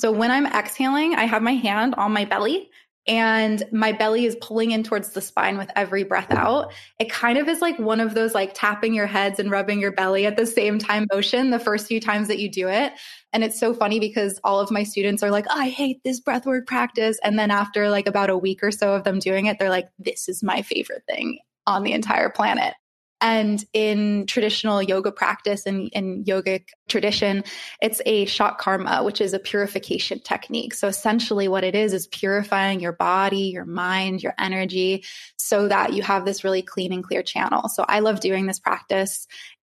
So 0.00 0.12
when 0.12 0.30
I'm 0.30 0.46
exhaling, 0.46 1.14
I 1.14 1.24
have 1.24 1.42
my 1.42 1.54
hand 1.54 1.94
on 1.96 2.12
my 2.12 2.24
belly 2.24 2.70
and 3.08 3.64
my 3.72 3.90
belly 3.90 4.26
is 4.26 4.36
pulling 4.40 4.70
in 4.70 4.82
towards 4.84 5.10
the 5.10 5.22
spine 5.22 5.56
with 5.56 5.70
every 5.74 6.04
breath 6.04 6.30
out. 6.30 6.72
It 7.00 7.10
kind 7.10 7.38
of 7.38 7.48
is 7.48 7.62
like 7.62 7.78
one 7.78 8.00
of 8.00 8.14
those 8.14 8.34
like 8.34 8.52
tapping 8.52 8.92
your 8.92 9.06
heads 9.06 9.40
and 9.40 9.50
rubbing 9.50 9.80
your 9.80 9.92
belly 9.92 10.26
at 10.26 10.36
the 10.36 10.44
same 10.44 10.78
time 10.78 11.06
motion 11.12 11.48
the 11.48 11.58
first 11.58 11.86
few 11.86 12.00
times 12.00 12.28
that 12.28 12.38
you 12.38 12.50
do 12.50 12.68
it. 12.68 12.92
And 13.32 13.42
it's 13.42 13.58
so 13.58 13.72
funny 13.72 13.98
because 13.98 14.38
all 14.44 14.60
of 14.60 14.70
my 14.70 14.82
students 14.82 15.22
are 15.22 15.30
like, 15.30 15.46
oh, 15.48 15.58
I 15.58 15.70
hate 15.70 16.04
this 16.04 16.20
breathwork 16.20 16.66
practice. 16.66 17.18
And 17.24 17.38
then 17.38 17.50
after 17.50 17.88
like 17.88 18.06
about 18.06 18.30
a 18.30 18.38
week 18.38 18.62
or 18.62 18.70
so 18.70 18.92
of 18.94 19.04
them 19.04 19.18
doing 19.18 19.46
it, 19.46 19.58
they're 19.58 19.70
like, 19.70 19.88
this 19.98 20.28
is 20.28 20.42
my 20.42 20.60
favorite 20.60 21.04
thing 21.06 21.38
on 21.66 21.82
the 21.82 21.92
entire 21.92 22.28
planet. 22.28 22.74
And 23.20 23.64
in 23.72 24.26
traditional 24.26 24.80
yoga 24.80 25.10
practice 25.10 25.66
and 25.66 25.88
in 25.92 26.24
yogic 26.24 26.68
tradition, 26.88 27.42
it's 27.82 28.00
a 28.06 28.26
shat 28.26 28.58
karma, 28.58 29.02
which 29.02 29.20
is 29.20 29.34
a 29.34 29.40
purification 29.40 30.20
technique. 30.20 30.72
So 30.74 30.86
essentially 30.86 31.48
what 31.48 31.64
it 31.64 31.74
is 31.74 31.92
is 31.92 32.06
purifying 32.06 32.80
your 32.80 32.92
body, 32.92 33.50
your 33.52 33.64
mind, 33.64 34.22
your 34.22 34.34
energy 34.38 35.04
so 35.36 35.66
that 35.68 35.94
you 35.94 36.02
have 36.02 36.24
this 36.24 36.44
really 36.44 36.62
clean 36.62 36.92
and 36.92 37.02
clear 37.02 37.22
channel. 37.22 37.68
So 37.68 37.84
I 37.88 38.00
love 38.00 38.20
doing 38.20 38.46
this 38.46 38.60
practice 38.60 39.26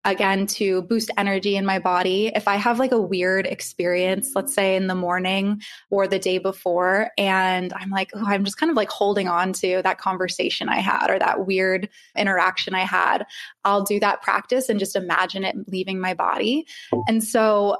again 0.06 0.46
to 0.48 0.82
boost 0.84 1.10
energy 1.18 1.56
in 1.56 1.66
my 1.66 1.80
body. 1.80 2.32
If 2.36 2.48
I 2.48 2.56
have 2.56 2.80
like 2.80 2.92
a 2.92 3.00
weird 3.00 3.46
experience, 3.46 4.32
let's 4.36 4.54
say 4.54 4.76
in 4.76 4.88
the 4.88 4.96
morning 4.96 5.62
or 5.90 6.08
the 6.08 6.20
day 6.20 6.38
before, 6.38 7.12
and 7.18 7.72
I'm 7.74 7.90
like, 7.90 8.12
oh, 8.14 8.26
I'm 8.26 8.44
just 8.44 8.58
kind 8.58 8.70
of 8.70 8.76
like 8.76 8.90
holding 8.90 9.28
on 9.28 9.54
to 9.54 9.82
that 9.84 10.00
conversation 10.00 10.68
I 10.68 10.80
had 10.80 11.10
or 11.10 11.20
that 11.20 11.46
weird 11.46 11.90
interaction 12.18 12.76
I 12.76 12.82
had, 12.82 13.26
I'll 13.64 13.84
do 13.84 14.00
that 14.02 14.22
practice 14.22 14.70
and 14.70 14.80
just 14.80 14.96
imagine 14.96 15.44
it 15.44 15.56
leaving 15.68 16.00
my 16.00 16.14
body. 16.14 16.68
Oh. 16.92 17.04
And 17.08 17.24
so 17.24 17.78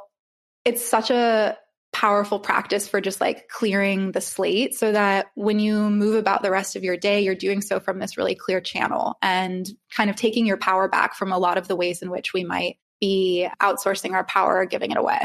it's 0.66 0.84
such 0.84 1.10
a 1.10 1.58
powerful 1.94 2.40
practice 2.40 2.88
for 2.88 3.00
just 3.00 3.22
like 3.22 3.48
clearing 3.48 4.12
the 4.12 4.20
slate 4.20 4.74
so 4.74 4.92
that 4.92 5.28
when 5.36 5.60
you 5.60 5.90
move 5.90 6.16
about 6.16 6.42
the 6.42 6.52
rest 6.52 6.76
of 6.76 6.84
your 6.84 6.98
day, 6.98 7.22
you're 7.22 7.36
doing 7.36 7.62
so 7.62 7.80
from 7.80 8.00
this 8.00 8.18
really 8.18 8.36
clear 8.36 8.60
channel 8.60 9.16
and 9.22 9.70
kind 9.96 10.10
of 10.10 10.16
taking 10.16 10.46
your 10.46 10.58
power 10.58 10.90
back 10.90 11.16
from 11.16 11.32
a 11.32 11.38
lot 11.38 11.58
of 11.58 11.68
the 11.68 11.76
ways 11.76 12.02
in 12.02 12.10
which 12.10 12.34
we 12.34 12.44
might 12.44 12.78
be 13.00 13.48
outsourcing 13.62 14.14
our 14.14 14.26
power 14.26 14.58
or 14.58 14.66
giving 14.66 14.92
it 14.92 14.98
away. 14.98 15.20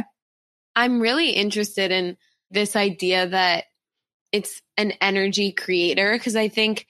I'm 0.77 1.01
really 1.01 1.31
interested 1.31 1.91
in 1.91 2.17
this 2.51 2.77
idea 2.77 3.27
that 3.29 3.65
it's 4.31 4.61
an 4.77 4.93
energy 5.01 5.53
creator 5.53 6.13
because 6.13 6.37
I 6.37 6.49
think 6.49 6.87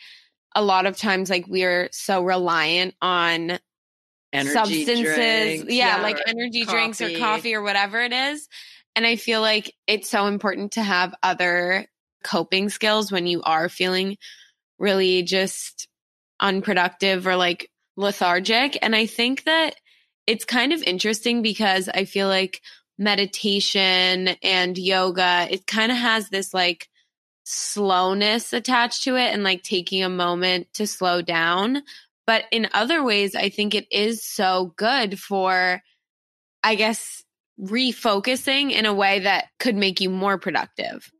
a 0.54 0.62
lot 0.62 0.86
of 0.86 0.96
times 0.96 1.30
like 1.30 1.46
we're 1.46 1.88
so 1.92 2.22
reliant 2.22 2.94
on 3.00 3.58
energy 4.32 4.52
substances 4.52 5.14
drinks, 5.14 5.72
yeah, 5.72 5.96
yeah, 5.96 6.02
like 6.02 6.18
energy 6.26 6.64
coffee. 6.64 6.76
drinks 6.76 7.00
or 7.00 7.16
coffee 7.18 7.54
or 7.54 7.62
whatever 7.62 8.00
it 8.00 8.12
is 8.12 8.48
and 8.98 9.06
I 9.06 9.14
feel 9.14 9.40
like 9.40 9.76
it's 9.86 10.10
so 10.10 10.26
important 10.26 10.72
to 10.72 10.82
have 10.82 11.14
other 11.22 11.86
coping 12.24 12.68
skills 12.68 13.12
when 13.12 13.28
you 13.28 13.40
are 13.42 13.68
feeling 13.68 14.16
really 14.76 15.22
just 15.22 15.86
unproductive 16.40 17.24
or 17.24 17.36
like 17.36 17.70
lethargic. 17.96 18.76
And 18.82 18.96
I 18.96 19.06
think 19.06 19.44
that 19.44 19.76
it's 20.26 20.44
kind 20.44 20.72
of 20.72 20.82
interesting 20.82 21.42
because 21.42 21.88
I 21.88 22.06
feel 22.06 22.26
like 22.26 22.60
meditation 22.98 24.30
and 24.42 24.76
yoga, 24.76 25.46
it 25.48 25.64
kind 25.64 25.92
of 25.92 25.98
has 25.98 26.28
this 26.28 26.52
like 26.52 26.88
slowness 27.44 28.52
attached 28.52 29.04
to 29.04 29.14
it 29.14 29.32
and 29.32 29.44
like 29.44 29.62
taking 29.62 30.02
a 30.02 30.08
moment 30.08 30.66
to 30.74 30.88
slow 30.88 31.22
down. 31.22 31.84
But 32.26 32.46
in 32.50 32.66
other 32.74 33.04
ways, 33.04 33.36
I 33.36 33.48
think 33.48 33.76
it 33.76 33.86
is 33.92 34.24
so 34.24 34.74
good 34.76 35.20
for, 35.20 35.82
I 36.64 36.74
guess, 36.74 37.22
refocusing 37.60 38.72
in 38.72 38.86
a 38.86 38.94
way 38.94 39.20
that 39.20 39.46
could 39.58 39.76
make 39.76 40.00
you 40.00 40.10
more 40.10 40.38
productive. 40.38 41.10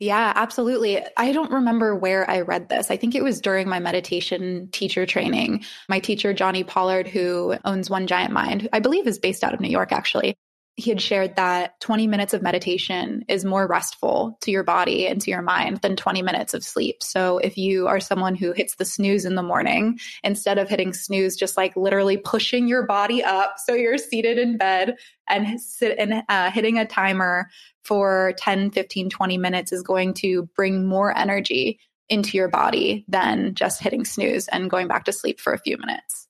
Yeah, 0.00 0.32
absolutely. 0.34 1.02
I 1.16 1.32
don't 1.32 1.52
remember 1.52 1.94
where 1.94 2.28
I 2.28 2.40
read 2.40 2.68
this. 2.68 2.90
I 2.90 2.96
think 2.96 3.14
it 3.14 3.22
was 3.22 3.40
during 3.40 3.68
my 3.68 3.78
meditation 3.78 4.68
teacher 4.72 5.06
training. 5.06 5.64
My 5.88 6.00
teacher, 6.00 6.34
Jonni 6.34 6.66
Pollard, 6.66 7.06
who 7.06 7.56
owns 7.64 7.88
One 7.88 8.06
Giant 8.06 8.32
Mind, 8.32 8.68
I 8.72 8.80
believe 8.80 9.06
is 9.06 9.18
based 9.18 9.44
out 9.44 9.54
of 9.54 9.60
New 9.60 9.68
York, 9.68 9.92
actually 9.92 10.36
he 10.76 10.90
had 10.90 11.00
shared 11.00 11.36
that 11.36 11.78
20 11.80 12.08
minutes 12.08 12.34
of 12.34 12.42
meditation 12.42 13.24
is 13.28 13.44
more 13.44 13.66
restful 13.66 14.36
to 14.40 14.50
your 14.50 14.64
body 14.64 15.06
and 15.06 15.20
to 15.20 15.30
your 15.30 15.42
mind 15.42 15.78
than 15.82 15.94
20 15.94 16.20
minutes 16.22 16.52
of 16.52 16.64
sleep. 16.64 16.96
So 17.00 17.38
if 17.38 17.56
you 17.56 17.86
are 17.86 18.00
someone 18.00 18.34
who 18.34 18.52
hits 18.52 18.74
the 18.74 18.84
snooze 18.84 19.24
in 19.24 19.36
the 19.36 19.42
morning, 19.42 20.00
instead 20.24 20.58
of 20.58 20.68
hitting 20.68 20.92
snooze, 20.92 21.36
just 21.36 21.56
like 21.56 21.76
literally 21.76 22.16
pushing 22.16 22.66
your 22.66 22.86
body 22.86 23.22
up 23.22 23.54
so 23.64 23.72
you're 23.74 23.98
seated 23.98 24.36
in 24.36 24.56
bed 24.56 24.96
and 25.28 25.60
sit 25.60 25.96
and 25.96 26.24
uh, 26.28 26.50
hitting 26.50 26.78
a 26.78 26.86
timer 26.86 27.48
for 27.84 28.34
10, 28.38 28.70
15, 28.70 29.10
20 29.10 29.38
minutes 29.38 29.72
is 29.72 29.82
going 29.82 30.14
to 30.14 30.48
bring 30.56 30.86
more 30.86 31.16
energy 31.16 31.78
into 32.08 32.36
your 32.36 32.48
body 32.48 33.04
than 33.08 33.54
just 33.54 33.80
hitting 33.80 34.04
snooze 34.04 34.48
and 34.48 34.70
going 34.70 34.88
back 34.88 35.04
to 35.04 35.12
sleep 35.12 35.40
for 35.40 35.52
a 35.52 35.58
few 35.58 35.78
minutes. 35.78 36.23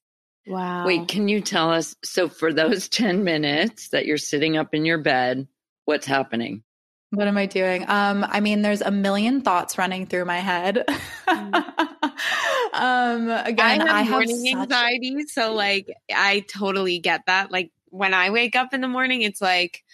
Wow. 0.46 0.87
Wait, 0.87 1.09
can 1.09 1.28
you 1.28 1.40
tell 1.40 1.70
us? 1.70 1.96
So, 2.04 2.28
for 2.28 2.52
those 2.52 2.88
10 2.90 3.24
minutes 3.24 3.88
that 3.88 4.07
you're 4.07 4.18
sitting 4.18 4.57
up 4.57 4.74
in 4.74 4.85
your 4.85 4.98
bed, 4.98 5.48
what's 5.85 6.07
happening? 6.07 6.62
What 7.11 7.28
am 7.28 7.37
I 7.37 7.46
doing? 7.46 7.85
Um, 7.88 8.26
I 8.28 8.40
mean, 8.40 8.62
there's 8.62 8.80
a 8.80 8.90
million 8.90 9.42
thoughts 9.42 9.78
running 9.78 10.07
through 10.07 10.24
my 10.24 10.40
head. 10.40 10.85
Mm. 11.28 11.54
um, 12.74 13.30
again, 13.30 13.83
I 13.83 13.85
have, 13.85 13.88
I 13.88 14.02
have 14.02 14.11
morning 14.11 14.44
such... 14.44 14.54
anxiety, 14.57 15.22
so 15.28 15.54
like 15.54 15.87
I 16.12 16.40
totally 16.40 16.98
get 16.98 17.22
that. 17.26 17.52
Like 17.52 17.70
when 17.90 18.14
I 18.14 18.30
wake 18.30 18.57
up 18.57 18.74
in 18.74 18.80
the 18.80 18.88
morning, 18.88 19.22
it's 19.22 19.40
like, 19.40 19.85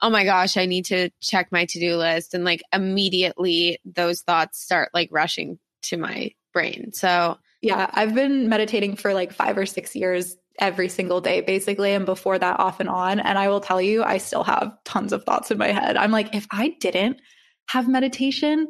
oh 0.00 0.08
my 0.08 0.24
gosh, 0.24 0.56
I 0.56 0.64
need 0.64 0.86
to 0.86 1.10
check 1.20 1.52
my 1.52 1.66
to 1.66 1.80
do 1.80 1.96
list, 1.96 2.32
and 2.32 2.44
like 2.44 2.62
immediately 2.72 3.78
those 3.84 4.22
thoughts 4.22 4.62
start 4.62 4.88
like 4.94 5.10
rushing 5.12 5.58
to 5.82 5.98
my 5.98 6.32
brain. 6.54 6.92
So 6.92 7.38
yeah, 7.62 7.90
I've 7.92 8.14
been 8.14 8.48
meditating 8.48 8.96
for 8.96 9.12
like 9.12 9.32
five 9.32 9.58
or 9.58 9.66
six 9.66 9.94
years 9.94 10.36
every 10.58 10.88
single 10.88 11.20
day, 11.20 11.40
basically. 11.40 11.92
And 11.92 12.06
before 12.06 12.38
that, 12.38 12.58
off 12.58 12.80
and 12.80 12.88
on. 12.88 13.20
And 13.20 13.38
I 13.38 13.48
will 13.48 13.60
tell 13.60 13.80
you, 13.80 14.02
I 14.02 14.18
still 14.18 14.44
have 14.44 14.72
tons 14.84 15.12
of 15.12 15.24
thoughts 15.24 15.50
in 15.50 15.58
my 15.58 15.68
head. 15.68 15.96
I'm 15.96 16.10
like, 16.10 16.34
if 16.34 16.46
I 16.50 16.76
didn't 16.80 17.20
have 17.68 17.88
meditation, 17.88 18.68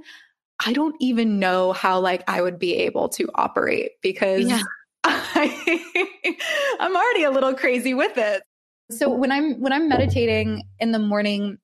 I 0.65 0.73
don't 0.73 0.95
even 1.01 1.39
know 1.39 1.73
how 1.73 2.01
like 2.01 2.23
I 2.29 2.43
would 2.43 2.59
be 2.59 2.75
able 2.77 3.09
to 3.11 3.29
operate 3.35 3.93
because 4.03 4.47
yeah. 4.47 4.63
I, 5.05 6.37
I'm 6.81 6.95
already 6.95 7.25
a 7.25 7.31
little 7.31 7.55
crazy 7.55 7.95
with 7.95 8.19
it. 8.19 8.43
So 8.91 9.09
when 9.09 9.31
I'm 9.31 9.61
when 9.61 9.73
I'm 9.73 9.89
meditating 9.89 10.65
in 10.81 10.91
the 10.91 10.99
morning, 10.99 11.59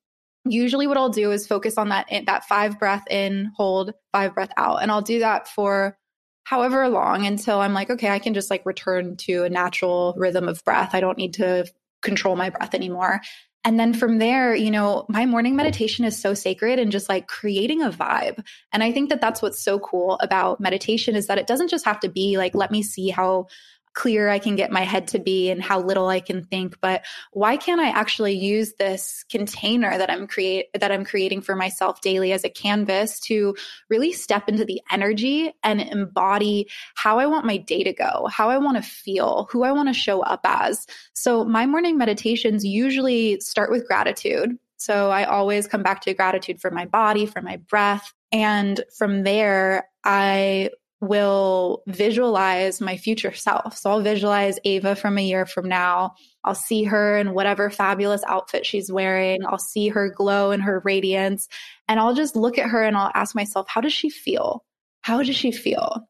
usually 0.44 0.86
what 0.86 0.96
I'll 0.96 1.10
do 1.10 1.32
is 1.32 1.46
focus 1.46 1.76
on 1.76 1.88
that 1.88 2.06
that 2.26 2.44
five 2.44 2.78
breath 2.78 3.04
in, 3.10 3.50
hold, 3.56 3.92
five 4.12 4.34
breath 4.34 4.52
out, 4.56 4.80
and 4.80 4.90
I'll 4.90 5.02
do 5.02 5.18
that 5.18 5.48
for 5.48 5.98
however 6.46 6.88
long 6.88 7.26
until 7.26 7.58
I'm 7.58 7.74
like, 7.74 7.90
okay, 7.90 8.08
I 8.08 8.20
can 8.20 8.32
just 8.32 8.50
like 8.50 8.64
return 8.64 9.16
to 9.16 9.42
a 9.42 9.50
natural 9.50 10.14
rhythm 10.16 10.48
of 10.48 10.62
breath. 10.64 10.94
I 10.94 11.00
don't 11.00 11.18
need 11.18 11.34
to 11.34 11.66
control 12.02 12.36
my 12.36 12.50
breath 12.50 12.72
anymore. 12.72 13.20
And 13.64 13.80
then 13.80 13.92
from 13.92 14.18
there, 14.18 14.54
you 14.54 14.70
know, 14.70 15.06
my 15.08 15.26
morning 15.26 15.56
meditation 15.56 16.04
is 16.04 16.16
so 16.16 16.34
sacred 16.34 16.78
and 16.78 16.92
just 16.92 17.08
like 17.08 17.26
creating 17.26 17.82
a 17.82 17.90
vibe. 17.90 18.46
And 18.72 18.84
I 18.84 18.92
think 18.92 19.08
that 19.08 19.20
that's 19.20 19.42
what's 19.42 19.60
so 19.60 19.80
cool 19.80 20.20
about 20.20 20.60
meditation 20.60 21.16
is 21.16 21.26
that 21.26 21.38
it 21.38 21.48
doesn't 21.48 21.66
just 21.68 21.84
have 21.84 21.98
to 21.98 22.08
be 22.08 22.38
like, 22.38 22.54
let 22.54 22.70
me 22.70 22.80
see 22.80 23.08
how 23.08 23.48
clear 23.96 24.28
I 24.28 24.38
can 24.38 24.56
get 24.56 24.70
my 24.70 24.82
head 24.82 25.08
to 25.08 25.18
be 25.18 25.50
and 25.50 25.62
how 25.62 25.80
little 25.80 26.06
I 26.06 26.20
can 26.20 26.44
think, 26.44 26.78
but 26.82 27.04
why 27.32 27.56
can't 27.56 27.80
I 27.80 27.88
actually 27.88 28.34
use 28.34 28.74
this 28.74 29.24
container 29.30 29.96
that 29.96 30.10
I'm 30.10 30.26
create 30.26 30.66
that 30.78 30.92
I'm 30.92 31.04
creating 31.04 31.40
for 31.40 31.56
myself 31.56 32.02
daily 32.02 32.32
as 32.32 32.44
a 32.44 32.50
canvas 32.50 33.18
to 33.20 33.56
really 33.88 34.12
step 34.12 34.50
into 34.50 34.66
the 34.66 34.82
energy 34.90 35.50
and 35.64 35.80
embody 35.80 36.68
how 36.94 37.18
I 37.18 37.26
want 37.26 37.46
my 37.46 37.56
day 37.56 37.82
to 37.84 37.92
go, 37.94 38.28
how 38.30 38.50
I 38.50 38.58
want 38.58 38.76
to 38.76 38.82
feel, 38.82 39.48
who 39.50 39.64
I 39.64 39.72
want 39.72 39.88
to 39.88 39.94
show 39.94 40.20
up 40.20 40.40
as. 40.44 40.86
So 41.14 41.44
my 41.44 41.64
morning 41.64 41.96
meditations 41.96 42.66
usually 42.66 43.40
start 43.40 43.70
with 43.70 43.88
gratitude. 43.88 44.58
So 44.76 45.10
I 45.10 45.24
always 45.24 45.66
come 45.66 45.82
back 45.82 46.02
to 46.02 46.12
gratitude 46.12 46.60
for 46.60 46.70
my 46.70 46.84
body, 46.84 47.24
for 47.24 47.40
my 47.40 47.56
breath. 47.56 48.12
And 48.30 48.84
from 48.94 49.22
there, 49.22 49.88
I 50.04 50.68
will 51.00 51.82
visualize 51.86 52.80
my 52.80 52.96
future 52.96 53.34
self. 53.34 53.76
So 53.76 53.90
I'll 53.90 54.00
visualize 54.00 54.58
Ava 54.64 54.96
from 54.96 55.18
a 55.18 55.22
year 55.22 55.44
from 55.44 55.68
now. 55.68 56.14
I'll 56.44 56.54
see 56.54 56.84
her 56.84 57.18
in 57.18 57.34
whatever 57.34 57.68
fabulous 57.70 58.22
outfit 58.26 58.64
she's 58.64 58.90
wearing. 58.90 59.44
I'll 59.46 59.58
see 59.58 59.88
her 59.88 60.08
glow 60.08 60.52
and 60.52 60.62
her 60.62 60.80
radiance. 60.84 61.48
And 61.86 62.00
I'll 62.00 62.14
just 62.14 62.34
look 62.34 62.58
at 62.58 62.70
her 62.70 62.82
and 62.82 62.96
I'll 62.96 63.12
ask 63.14 63.34
myself, 63.34 63.66
how 63.68 63.80
does 63.80 63.92
she 63.92 64.08
feel? 64.08 64.64
How 65.02 65.22
does 65.22 65.36
she 65.36 65.52
feel? 65.52 66.08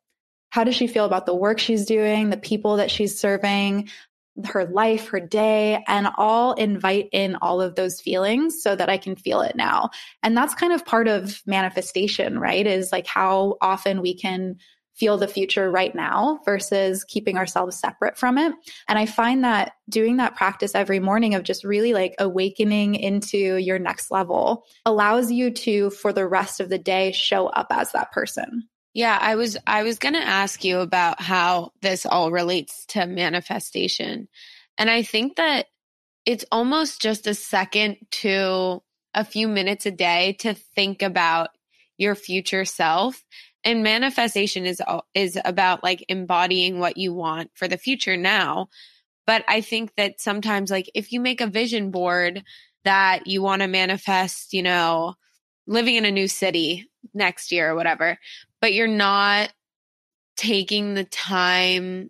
How 0.51 0.63
does 0.63 0.77
she 0.77 0.87
feel 0.87 1.05
about 1.05 1.27
the 1.27 1.35
work 1.35 1.59
she's 1.59 1.85
doing, 1.85 2.31
the 2.31 2.37
people 2.37 2.77
that 2.77 2.91
she's 2.91 3.19
serving, 3.19 3.89
her 4.45 4.67
life, 4.67 5.09
her 5.09 5.21
day, 5.21 5.83
and 5.89 6.09
I'll 6.17 6.53
invite 6.53 7.09
in 7.13 7.37
all 7.37 7.61
of 7.61 7.75
those 7.75 8.01
feelings 8.01 8.63
so 8.63 8.77
that 8.77 8.89
I 8.89 8.99
can 8.99 9.17
feel 9.17 9.41
it 9.41 9.57
now. 9.57 9.91
And 10.23 10.37
that's 10.37 10.55
kind 10.55 10.73
of 10.73 10.85
part 10.85 11.09
of 11.09 11.41
manifestation, 11.47 12.39
right? 12.39 12.67
Is 12.67 12.93
like 12.93 13.07
how 13.07 13.57
often 13.61 14.03
we 14.03 14.15
can 14.15 14.57
feel 14.97 15.19
the 15.19 15.29
future 15.29 15.71
right 15.71 15.95
now 15.95 16.41
versus 16.45 17.05
keeping 17.05 17.37
ourselves 17.37 17.79
separate 17.79 18.17
from 18.17 18.39
it. 18.39 18.53
And 18.89 18.99
I 18.99 19.07
find 19.07 19.45
that 19.45 19.73
doing 19.89 20.17
that 20.17 20.37
practice 20.37 20.75
every 20.75 21.01
morning 21.01 21.35
of 21.35 21.43
just 21.43 21.65
really 21.65 21.93
like 21.93 22.15
awakening 22.19 22.95
into 22.95 23.57
your 23.57 23.79
next 23.79 24.11
level 24.11 24.65
allows 24.85 25.31
you 25.31 25.51
to, 25.51 25.91
for 25.91 26.13
the 26.13 26.27
rest 26.27 26.61
of 26.61 26.69
the 26.69 26.79
day, 26.79 27.13
show 27.13 27.47
up 27.47 27.69
as 27.71 27.93
that 27.93 28.13
person. 28.13 28.69
Yeah, 28.95 29.19
I 29.21 29.35
was 29.35 29.59
I 29.67 29.83
was 29.83 29.99
going 29.99 30.15
to 30.15 30.27
ask 30.27 30.65
you 30.65 30.79
about 30.79 31.21
how 31.21 31.73
this 31.83 32.07
all 32.07 32.31
relates 32.31 32.87
to 32.87 33.07
manifestation. 33.07 34.29
And 34.79 34.89
I 34.89 35.03
think 35.03 35.37
that 35.37 35.67
it's 36.25 36.47
almost 36.51 37.03
just 37.03 37.27
a 37.27 37.35
second 37.35 37.99
to 38.11 38.83
a 39.13 39.25
few 39.25 39.49
minutes 39.49 39.85
a 39.85 39.91
day 39.91 40.37
to 40.41 40.55
think 40.55 41.03
about 41.03 41.51
your 41.99 42.15
future 42.15 42.65
self 42.65 43.23
and 43.67 43.83
manifestation 43.83 44.65
is 44.65 44.81
is 45.13 45.39
about 45.45 45.83
like 45.83 46.05
embodying 46.09 46.79
what 46.79 46.97
you 46.97 47.13
want 47.13 47.51
for 47.55 47.69
the 47.69 47.77
future 47.77 48.17
now. 48.17 48.69
But 49.27 49.45
i 49.49 49.61
think 49.61 49.93
that 49.97 50.21
sometimes 50.21 50.71
like 50.71 50.89
if 50.95 51.13
you 51.13 51.21
make 51.21 51.41
a 51.41 51.49
vision 51.49 51.91
board 51.91 52.45
that 52.85 53.27
you 53.27 53.43
want 53.43 53.61
to 53.63 53.69
manifest 53.69 54.55
you 54.55 54.63
know 54.63 55.15
living 55.67 55.97
in 55.97 56.05
a 56.05 56.13
new 56.13 56.29
city 56.29 56.89
next 57.13 57.51
year 57.51 57.71
or 57.71 57.75
whatever 57.75 58.19
but 58.61 58.73
you're 58.73 58.87
not 58.87 59.53
taking 60.37 60.95
the 60.95 61.05
time 61.05 62.09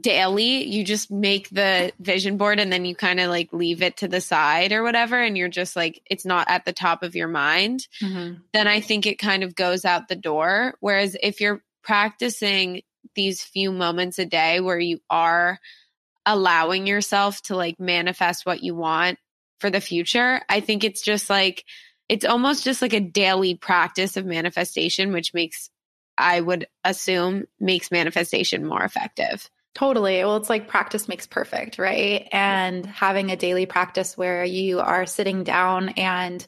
daily 0.00 0.64
you 0.64 0.84
just 0.84 1.10
make 1.10 1.50
the 1.50 1.92
vision 2.00 2.36
board 2.36 2.58
and 2.58 2.72
then 2.72 2.84
you 2.84 2.94
kind 2.94 3.20
of 3.20 3.28
like 3.28 3.52
leave 3.52 3.82
it 3.82 3.98
to 3.98 4.08
the 4.08 4.20
side 4.20 4.72
or 4.72 4.82
whatever 4.82 5.20
and 5.20 5.36
you're 5.36 5.48
just 5.48 5.76
like 5.76 6.00
it's 6.08 6.24
not 6.24 6.48
at 6.48 6.64
the 6.64 6.72
top 6.72 7.02
of 7.02 7.14
your 7.14 7.28
mind 7.28 7.86
mm-hmm. 8.00 8.34
then 8.52 8.66
i 8.66 8.80
think 8.80 9.06
it 9.06 9.18
kind 9.18 9.42
of 9.42 9.54
goes 9.54 9.84
out 9.84 10.08
the 10.08 10.16
door 10.16 10.74
whereas 10.80 11.16
if 11.22 11.40
you're 11.40 11.62
practicing 11.82 12.82
these 13.14 13.42
few 13.42 13.70
moments 13.70 14.18
a 14.18 14.24
day 14.24 14.60
where 14.60 14.78
you 14.78 14.98
are 15.10 15.58
allowing 16.24 16.86
yourself 16.86 17.42
to 17.42 17.56
like 17.56 17.78
manifest 17.78 18.46
what 18.46 18.62
you 18.62 18.74
want 18.74 19.18
for 19.60 19.68
the 19.68 19.80
future 19.80 20.40
i 20.48 20.60
think 20.60 20.84
it's 20.84 21.02
just 21.02 21.28
like 21.28 21.64
it's 22.08 22.24
almost 22.24 22.64
just 22.64 22.80
like 22.80 22.94
a 22.94 23.00
daily 23.00 23.54
practice 23.54 24.16
of 24.16 24.24
manifestation 24.24 25.12
which 25.12 25.34
makes 25.34 25.68
i 26.16 26.40
would 26.40 26.66
assume 26.82 27.44
makes 27.60 27.90
manifestation 27.90 28.64
more 28.64 28.82
effective 28.82 29.50
Totally. 29.74 30.22
Well, 30.22 30.36
it's 30.36 30.50
like 30.50 30.68
practice 30.68 31.08
makes 31.08 31.26
perfect, 31.26 31.78
right? 31.78 32.28
And 32.30 32.84
having 32.84 33.30
a 33.30 33.36
daily 33.36 33.64
practice 33.64 34.18
where 34.18 34.44
you 34.44 34.80
are 34.80 35.06
sitting 35.06 35.44
down 35.44 35.90
and 35.90 36.46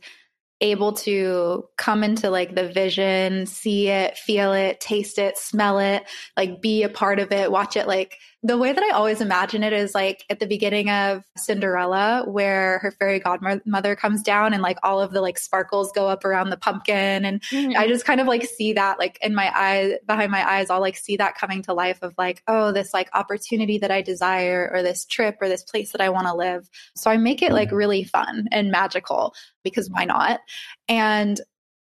able 0.60 0.92
to 0.92 1.64
come 1.76 2.04
into 2.04 2.30
like 2.30 2.54
the 2.54 2.68
vision, 2.68 3.46
see 3.46 3.88
it, 3.88 4.16
feel 4.18 4.52
it, 4.52 4.80
taste 4.80 5.18
it, 5.18 5.38
smell 5.38 5.78
it, 5.78 6.04
like 6.37 6.60
be 6.60 6.82
a 6.82 6.88
part 6.88 7.18
of 7.18 7.32
it, 7.32 7.50
watch 7.50 7.76
it 7.76 7.87
like 7.88 8.18
the 8.44 8.59
way 8.59 8.74
that 8.74 8.85
I 8.85 8.90
always 8.90 9.22
imagine 9.22 9.62
it 9.62 9.72
is 9.72 9.94
like 9.94 10.26
at 10.28 10.38
the 10.38 10.46
beginning 10.46 10.90
of 10.90 11.24
Cinderella, 11.35 12.24
where 12.26 12.78
her 12.80 12.90
fairy 12.90 13.18
godmother 13.18 13.96
comes 13.96 14.22
down 14.22 14.52
and 14.52 14.62
like 14.62 14.76
all 14.83 15.00
of 15.00 15.12
the 15.12 15.22
like 15.22 15.38
sparkles 15.38 15.90
go 15.92 16.09
up 16.09 16.26
around 16.26 16.50
the 16.50 16.59
pumpkin. 16.59 17.24
And 17.24 17.40
mm-hmm. 17.40 17.72
I 17.74 17.88
just 17.88 18.04
kind 18.04 18.20
of 18.20 18.26
like 18.26 18.44
see 18.44 18.74
that 18.74 18.98
like 18.98 19.18
in 19.22 19.35
my 19.35 19.50
eyes, 19.59 19.94
behind 20.07 20.30
my 20.30 20.46
eyes, 20.46 20.68
I'll 20.68 20.83
like 20.83 20.98
see 20.98 21.16
that 21.16 21.38
coming 21.38 21.62
to 21.62 21.72
life 21.72 22.02
of 22.02 22.12
like, 22.18 22.42
oh, 22.46 22.70
this 22.70 22.92
like 22.92 23.09
opportunity 23.14 23.78
that 23.78 23.90
I 23.90 24.02
desire 24.02 24.70
or 24.74 24.83
this 24.83 25.07
trip 25.07 25.38
or 25.40 25.48
this 25.48 25.62
place 25.62 25.92
that 25.92 26.02
I 26.02 26.11
want 26.11 26.26
to 26.26 26.35
live. 26.35 26.68
So 26.94 27.11
I 27.11 27.16
make 27.16 27.40
it 27.40 27.52
like 27.52 27.68
mm-hmm. 27.68 27.76
really 27.76 28.04
fun 28.04 28.48
and 28.52 28.70
magical 28.70 29.35
because 29.62 29.88
why 29.88 30.04
not? 30.04 30.40
And 30.87 31.40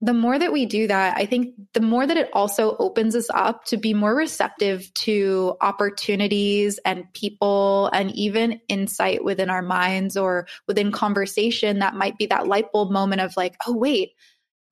the 0.05 0.13
more 0.13 0.37
that 0.37 0.53
we 0.53 0.67
do 0.67 0.89
that, 0.89 1.17
I 1.17 1.27
think 1.27 1.55
the 1.75 1.81
more 1.81 2.05
that 2.05 2.17
it 2.17 2.29
also 2.33 2.77
opens 2.79 3.15
us 3.15 3.31
up 3.33 3.65
to 3.67 3.77
be 3.77 3.95
more 3.95 4.17
receptive 4.17 4.93
to 4.95 5.55
opportunities 5.61 6.81
and 6.85 7.05
people 7.15 7.89
and 7.93 8.11
even 8.11 8.61
insight 8.69 9.23
within 9.23 9.49
our 9.49 9.63
minds 9.63 10.17
or 10.17 10.49
within 10.67 10.91
conversation 10.91 11.79
that 11.79 11.95
might 11.95 12.19
be 12.19 12.27
that 12.27 12.49
light 12.49 12.73
bulb 12.73 12.91
moment 12.91 13.21
of 13.21 13.37
like, 13.37 13.55
oh, 13.65 13.77
wait, 13.77 14.11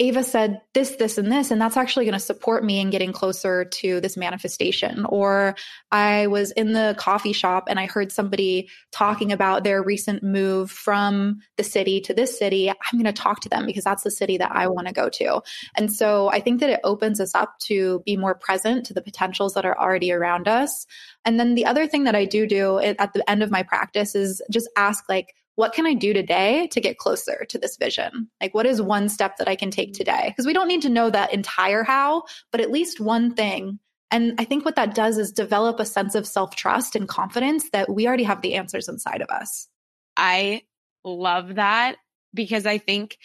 Ava 0.00 0.24
said 0.24 0.62
this, 0.72 0.96
this, 0.96 1.18
and 1.18 1.30
this, 1.30 1.50
and 1.50 1.60
that's 1.60 1.76
actually 1.76 2.06
going 2.06 2.14
to 2.14 2.18
support 2.18 2.64
me 2.64 2.80
in 2.80 2.88
getting 2.88 3.12
closer 3.12 3.66
to 3.66 4.00
this 4.00 4.16
manifestation. 4.16 5.04
Or 5.04 5.54
I 5.92 6.26
was 6.26 6.52
in 6.52 6.72
the 6.72 6.96
coffee 6.98 7.34
shop 7.34 7.64
and 7.68 7.78
I 7.78 7.84
heard 7.84 8.10
somebody 8.10 8.70
talking 8.92 9.30
about 9.30 9.62
their 9.62 9.82
recent 9.82 10.22
move 10.22 10.70
from 10.70 11.40
the 11.58 11.62
city 11.62 12.00
to 12.00 12.14
this 12.14 12.38
city. 12.38 12.70
I'm 12.70 12.76
going 12.92 13.04
to 13.04 13.12
talk 13.12 13.40
to 13.40 13.50
them 13.50 13.66
because 13.66 13.84
that's 13.84 14.02
the 14.02 14.10
city 14.10 14.38
that 14.38 14.50
I 14.50 14.68
want 14.68 14.86
to 14.86 14.94
go 14.94 15.10
to. 15.10 15.42
And 15.76 15.92
so 15.92 16.30
I 16.30 16.40
think 16.40 16.60
that 16.60 16.70
it 16.70 16.80
opens 16.82 17.20
us 17.20 17.34
up 17.34 17.58
to 17.64 18.02
be 18.06 18.16
more 18.16 18.34
present 18.34 18.86
to 18.86 18.94
the 18.94 19.02
potentials 19.02 19.52
that 19.52 19.66
are 19.66 19.78
already 19.78 20.12
around 20.12 20.48
us. 20.48 20.86
And 21.26 21.38
then 21.38 21.54
the 21.54 21.66
other 21.66 21.86
thing 21.86 22.04
that 22.04 22.16
I 22.16 22.24
do 22.24 22.46
do 22.46 22.78
at 22.78 23.12
the 23.12 23.28
end 23.28 23.42
of 23.42 23.50
my 23.50 23.62
practice 23.62 24.14
is 24.14 24.40
just 24.50 24.70
ask, 24.78 25.10
like, 25.10 25.34
what 25.60 25.74
can 25.74 25.84
I 25.84 25.92
do 25.92 26.14
today 26.14 26.68
to 26.68 26.80
get 26.80 26.96
closer 26.96 27.44
to 27.50 27.58
this 27.58 27.76
vision? 27.76 28.30
Like, 28.40 28.54
what 28.54 28.64
is 28.64 28.80
one 28.80 29.10
step 29.10 29.36
that 29.36 29.46
I 29.46 29.56
can 29.56 29.70
take 29.70 29.92
today? 29.92 30.28
Because 30.28 30.46
we 30.46 30.54
don't 30.54 30.68
need 30.68 30.80
to 30.82 30.88
know 30.88 31.10
that 31.10 31.34
entire 31.34 31.82
how, 31.82 32.22
but 32.50 32.62
at 32.62 32.70
least 32.70 32.98
one 32.98 33.34
thing. 33.34 33.78
And 34.10 34.36
I 34.38 34.44
think 34.44 34.64
what 34.64 34.76
that 34.76 34.94
does 34.94 35.18
is 35.18 35.32
develop 35.32 35.78
a 35.78 35.84
sense 35.84 36.14
of 36.14 36.26
self 36.26 36.56
trust 36.56 36.96
and 36.96 37.06
confidence 37.06 37.68
that 37.74 37.92
we 37.92 38.08
already 38.08 38.22
have 38.22 38.40
the 38.40 38.54
answers 38.54 38.88
inside 38.88 39.20
of 39.20 39.28
us. 39.28 39.68
I 40.16 40.62
love 41.04 41.56
that 41.56 41.96
because 42.32 42.64
I 42.64 42.78
think 42.78 43.18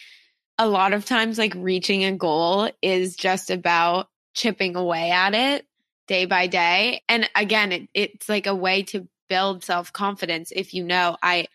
a 0.58 0.68
lot 0.68 0.92
of 0.92 1.06
times, 1.06 1.38
like, 1.38 1.54
reaching 1.56 2.04
a 2.04 2.12
goal 2.12 2.70
is 2.82 3.16
just 3.16 3.50
about 3.50 4.10
chipping 4.34 4.76
away 4.76 5.10
at 5.12 5.34
it 5.34 5.66
day 6.10 6.26
by 6.26 6.48
day. 6.48 7.02
And 7.08 7.30
again, 7.34 7.72
it, 7.72 7.90
it's 7.94 8.28
like 8.28 8.46
a 8.46 8.54
way 8.54 8.84
to 8.84 9.08
build 9.30 9.64
self 9.64 9.94
confidence 9.94 10.52
if 10.54 10.74
you 10.74 10.84
know 10.84 11.16
I 11.24 11.48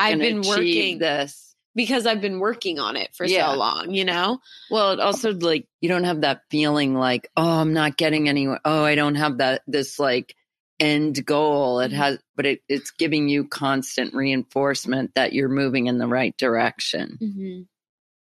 I've 0.00 0.18
been 0.18 0.42
working 0.42 0.98
this 0.98 1.54
because 1.74 2.06
I've 2.06 2.20
been 2.20 2.38
working 2.38 2.78
on 2.78 2.96
it 2.96 3.14
for 3.14 3.26
yeah. 3.26 3.50
so 3.50 3.58
long, 3.58 3.92
you 3.92 4.04
know? 4.04 4.40
Well, 4.70 4.92
it 4.92 5.00
also 5.00 5.32
like 5.32 5.66
you 5.80 5.88
don't 5.88 6.04
have 6.04 6.20
that 6.22 6.42
feeling 6.50 6.94
like, 6.94 7.28
oh, 7.36 7.60
I'm 7.60 7.72
not 7.72 7.96
getting 7.96 8.28
anywhere. 8.28 8.60
Oh, 8.64 8.84
I 8.84 8.94
don't 8.94 9.16
have 9.16 9.38
that 9.38 9.62
this 9.66 9.98
like 9.98 10.34
end 10.78 11.24
goal. 11.24 11.80
It 11.80 11.88
mm-hmm. 11.88 11.96
has 11.96 12.18
but 12.36 12.46
it, 12.46 12.60
it's 12.68 12.90
giving 12.92 13.28
you 13.28 13.46
constant 13.46 14.14
reinforcement 14.14 15.14
that 15.14 15.32
you're 15.32 15.48
moving 15.48 15.86
in 15.86 15.98
the 15.98 16.08
right 16.08 16.36
direction. 16.36 17.18
Mm-hmm. 17.20 17.62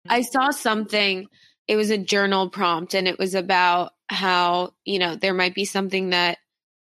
I 0.09 0.21
saw 0.21 0.51
something 0.51 1.27
it 1.67 1.75
was 1.75 1.89
a 1.89 1.97
journal 1.97 2.49
prompt 2.49 2.93
and 2.95 3.07
it 3.07 3.19
was 3.19 3.35
about 3.35 3.93
how, 4.09 4.73
you 4.83 4.99
know, 4.99 5.15
there 5.15 5.33
might 5.33 5.55
be 5.55 5.65
something 5.65 6.09
that 6.09 6.37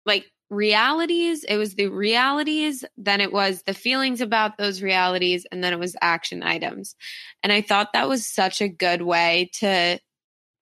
like 0.05 0.25
realities, 0.53 1.43
it 1.43 1.57
was 1.57 1.75
the 1.75 1.87
realities, 1.87 2.85
then 2.97 3.21
it 3.21 3.33
was 3.33 3.63
the 3.63 3.73
feelings 3.73 4.21
about 4.21 4.57
those 4.57 4.81
realities, 4.81 5.45
and 5.51 5.63
then 5.63 5.73
it 5.73 5.79
was 5.79 5.95
action 6.01 6.43
items. 6.43 6.95
And 7.41 7.51
I 7.51 7.61
thought 7.61 7.93
that 7.93 8.09
was 8.09 8.25
such 8.25 8.61
a 8.61 8.69
good 8.69 9.01
way 9.01 9.51
to 9.55 9.99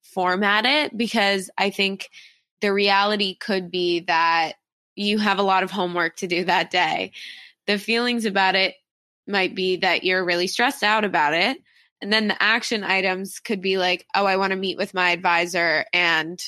format 0.04 0.66
it 0.66 0.98
because 0.98 1.50
I 1.58 1.70
think 1.70 2.10
the 2.62 2.74
reality 2.74 3.36
could 3.36 3.72
be 3.72 4.02
that 4.02 4.54
you 4.96 5.18
have 5.18 5.40
a 5.40 5.44
lot 5.44 5.64
of 5.64 5.72
homework 5.72 6.18
to 6.18 6.28
do 6.28 6.46
that 6.46 6.72
day. 6.72 7.12
The 7.68 7.78
feelings 7.78 8.26
about 8.26 8.56
it 8.56 8.76
might 9.28 9.56
be 9.56 9.78
that 9.78 10.04
you're 10.04 10.26
really 10.26 10.48
stressed 10.48 10.84
out 10.84 11.06
about 11.06 11.34
it. 11.34 11.58
And 12.02 12.12
then 12.12 12.28
the 12.28 12.42
action 12.42 12.84
items 12.84 13.40
could 13.40 13.62
be 13.62 13.78
like, 13.78 14.06
oh, 14.16 14.26
I 14.26 14.38
want 14.38 14.52
to 14.52 14.58
meet 14.58 14.78
with 14.78 14.94
my 14.94 15.12
advisor 15.12 15.86
and 15.94 16.40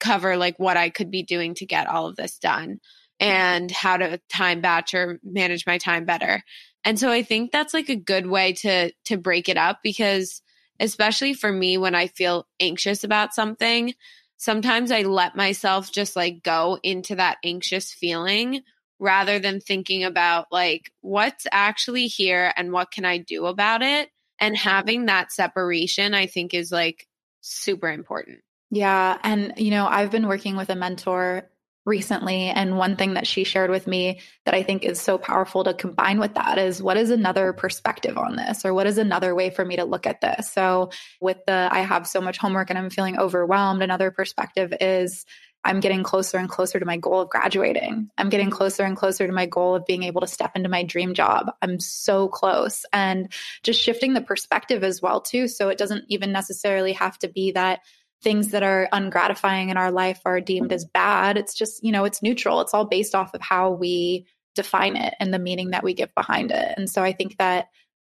cover 0.00 0.36
like 0.36 0.58
what 0.58 0.76
I 0.76 0.90
could 0.90 1.10
be 1.10 1.22
doing 1.22 1.54
to 1.54 1.66
get 1.66 1.86
all 1.86 2.06
of 2.06 2.16
this 2.16 2.38
done 2.38 2.80
and 3.18 3.70
how 3.70 3.96
to 3.96 4.20
time 4.32 4.60
batch 4.60 4.94
or 4.94 5.18
manage 5.22 5.66
my 5.66 5.78
time 5.78 6.04
better. 6.04 6.42
And 6.84 6.98
so 6.98 7.10
I 7.10 7.22
think 7.22 7.50
that's 7.50 7.74
like 7.74 7.88
a 7.88 7.96
good 7.96 8.26
way 8.26 8.52
to 8.54 8.92
to 9.06 9.16
break 9.16 9.48
it 9.48 9.56
up 9.56 9.80
because 9.82 10.42
especially 10.78 11.34
for 11.34 11.50
me 11.50 11.78
when 11.78 11.94
I 11.94 12.06
feel 12.06 12.46
anxious 12.60 13.02
about 13.02 13.34
something, 13.34 13.94
sometimes 14.36 14.90
I 14.90 15.02
let 15.02 15.36
myself 15.36 15.90
just 15.90 16.16
like 16.16 16.42
go 16.42 16.78
into 16.82 17.16
that 17.16 17.38
anxious 17.42 17.92
feeling 17.92 18.62
rather 18.98 19.38
than 19.38 19.60
thinking 19.60 20.04
about 20.04 20.46
like 20.50 20.90
what's 21.00 21.46
actually 21.50 22.06
here 22.06 22.52
and 22.56 22.72
what 22.72 22.90
can 22.90 23.04
I 23.04 23.18
do 23.18 23.46
about 23.46 23.82
it. 23.82 24.10
And 24.38 24.56
having 24.56 25.06
that 25.06 25.32
separation, 25.32 26.14
I 26.14 26.26
think, 26.26 26.52
is 26.52 26.70
like 26.70 27.06
super 27.40 27.90
important. 27.90 28.40
Yeah. 28.70 29.18
And, 29.22 29.54
you 29.56 29.70
know, 29.70 29.86
I've 29.86 30.10
been 30.10 30.26
working 30.26 30.56
with 30.56 30.70
a 30.70 30.76
mentor 30.76 31.48
recently. 31.86 32.48
And 32.48 32.76
one 32.76 32.96
thing 32.96 33.14
that 33.14 33.26
she 33.26 33.44
shared 33.44 33.70
with 33.70 33.86
me 33.86 34.20
that 34.44 34.54
I 34.54 34.64
think 34.64 34.84
is 34.84 35.00
so 35.00 35.16
powerful 35.16 35.64
to 35.64 35.72
combine 35.72 36.18
with 36.18 36.34
that 36.34 36.58
is 36.58 36.82
what 36.82 36.96
is 36.96 37.10
another 37.10 37.52
perspective 37.52 38.18
on 38.18 38.34
this, 38.34 38.64
or 38.64 38.74
what 38.74 38.88
is 38.88 38.98
another 38.98 39.34
way 39.34 39.50
for 39.50 39.64
me 39.64 39.76
to 39.76 39.84
look 39.84 40.06
at 40.06 40.20
this? 40.20 40.52
So, 40.52 40.90
with 41.20 41.38
the 41.46 41.68
I 41.70 41.80
have 41.80 42.06
so 42.06 42.20
much 42.20 42.38
homework 42.38 42.70
and 42.70 42.78
I'm 42.78 42.90
feeling 42.90 43.18
overwhelmed, 43.18 43.82
another 43.82 44.10
perspective 44.10 44.74
is 44.80 45.24
I'm 45.66 45.80
getting 45.80 46.04
closer 46.04 46.38
and 46.38 46.48
closer 46.48 46.78
to 46.78 46.86
my 46.86 46.96
goal 46.96 47.20
of 47.22 47.28
graduating. 47.28 48.08
I'm 48.18 48.28
getting 48.28 48.50
closer 48.50 48.84
and 48.84 48.96
closer 48.96 49.26
to 49.26 49.32
my 49.32 49.46
goal 49.46 49.74
of 49.74 49.84
being 49.84 50.04
able 50.04 50.20
to 50.20 50.26
step 50.26 50.52
into 50.54 50.68
my 50.68 50.84
dream 50.84 51.12
job. 51.12 51.50
I'm 51.60 51.80
so 51.80 52.28
close. 52.28 52.84
And 52.92 53.32
just 53.64 53.80
shifting 53.80 54.14
the 54.14 54.20
perspective 54.20 54.84
as 54.84 55.02
well 55.02 55.20
too 55.20 55.48
so 55.48 55.68
it 55.68 55.78
doesn't 55.78 56.04
even 56.08 56.30
necessarily 56.30 56.92
have 56.92 57.18
to 57.18 57.28
be 57.28 57.52
that 57.52 57.80
things 58.22 58.48
that 58.48 58.62
are 58.62 58.88
ungratifying 58.92 59.70
in 59.70 59.76
our 59.76 59.90
life 59.90 60.20
are 60.24 60.40
deemed 60.40 60.72
as 60.72 60.84
bad. 60.84 61.36
It's 61.36 61.54
just, 61.54 61.84
you 61.84 61.92
know, 61.92 62.04
it's 62.04 62.22
neutral. 62.22 62.60
It's 62.60 62.74
all 62.74 62.86
based 62.86 63.14
off 63.14 63.34
of 63.34 63.40
how 63.40 63.70
we 63.70 64.26
define 64.54 64.96
it 64.96 65.14
and 65.20 65.32
the 65.32 65.38
meaning 65.38 65.70
that 65.70 65.84
we 65.84 65.94
give 65.94 66.14
behind 66.14 66.50
it. 66.50 66.74
And 66.76 66.88
so 66.88 67.02
I 67.02 67.12
think 67.12 67.36
that 67.36 67.68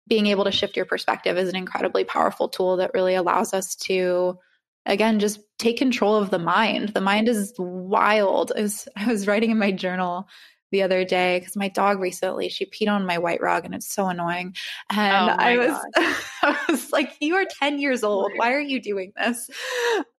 being 0.07 0.27
able 0.27 0.45
to 0.45 0.51
shift 0.51 0.75
your 0.75 0.86
perspective 0.86 1.38
is 1.38 1.49
an 1.49 1.55
incredibly 1.55 2.03
powerful 2.03 2.47
tool 2.47 2.77
that 2.77 2.91
really 2.93 3.15
allows 3.15 3.53
us 3.53 3.75
to 3.75 4.38
again 4.86 5.19
just 5.19 5.41
take 5.60 5.77
control 5.77 6.15
of 6.15 6.29
the 6.29 6.39
mind 6.39 6.89
the 6.89 7.01
mind 7.01 7.27
is 7.27 7.53
wild 7.57 8.53
I 8.55 8.62
was, 8.62 8.88
I 8.95 9.05
was 9.07 9.27
writing 9.27 9.51
in 9.51 9.60
my 9.60 9.71
journal 9.71 10.27
the 10.71 10.84
other 10.84 11.06
day 11.06 11.39
because 11.39 11.56
my 11.56 11.69
dog 11.69 11.99
recently 11.99 12.49
she 12.49 12.65
peed 12.65 12.89
on 12.89 13.06
my 13.06 13.17
white 13.17 13.41
rug 13.41 13.65
and 13.65 13.73
it's 13.73 13.93
so 13.93 14.08
annoying. 14.08 14.56
Oh 14.91 14.95
and 14.95 15.30
oh 15.30 15.36
I 15.38 15.58
was 15.58 15.80
I 16.41 16.58
was 16.69 16.91
like 16.91 17.15
you 17.19 17.36
are 17.36 17.45
10 17.60 17.80
years 17.80 18.03
old. 18.03 18.32
Why 18.36 18.53
are 18.53 18.60
you 18.60 18.82
doing 18.82 19.13
this? 19.15 19.49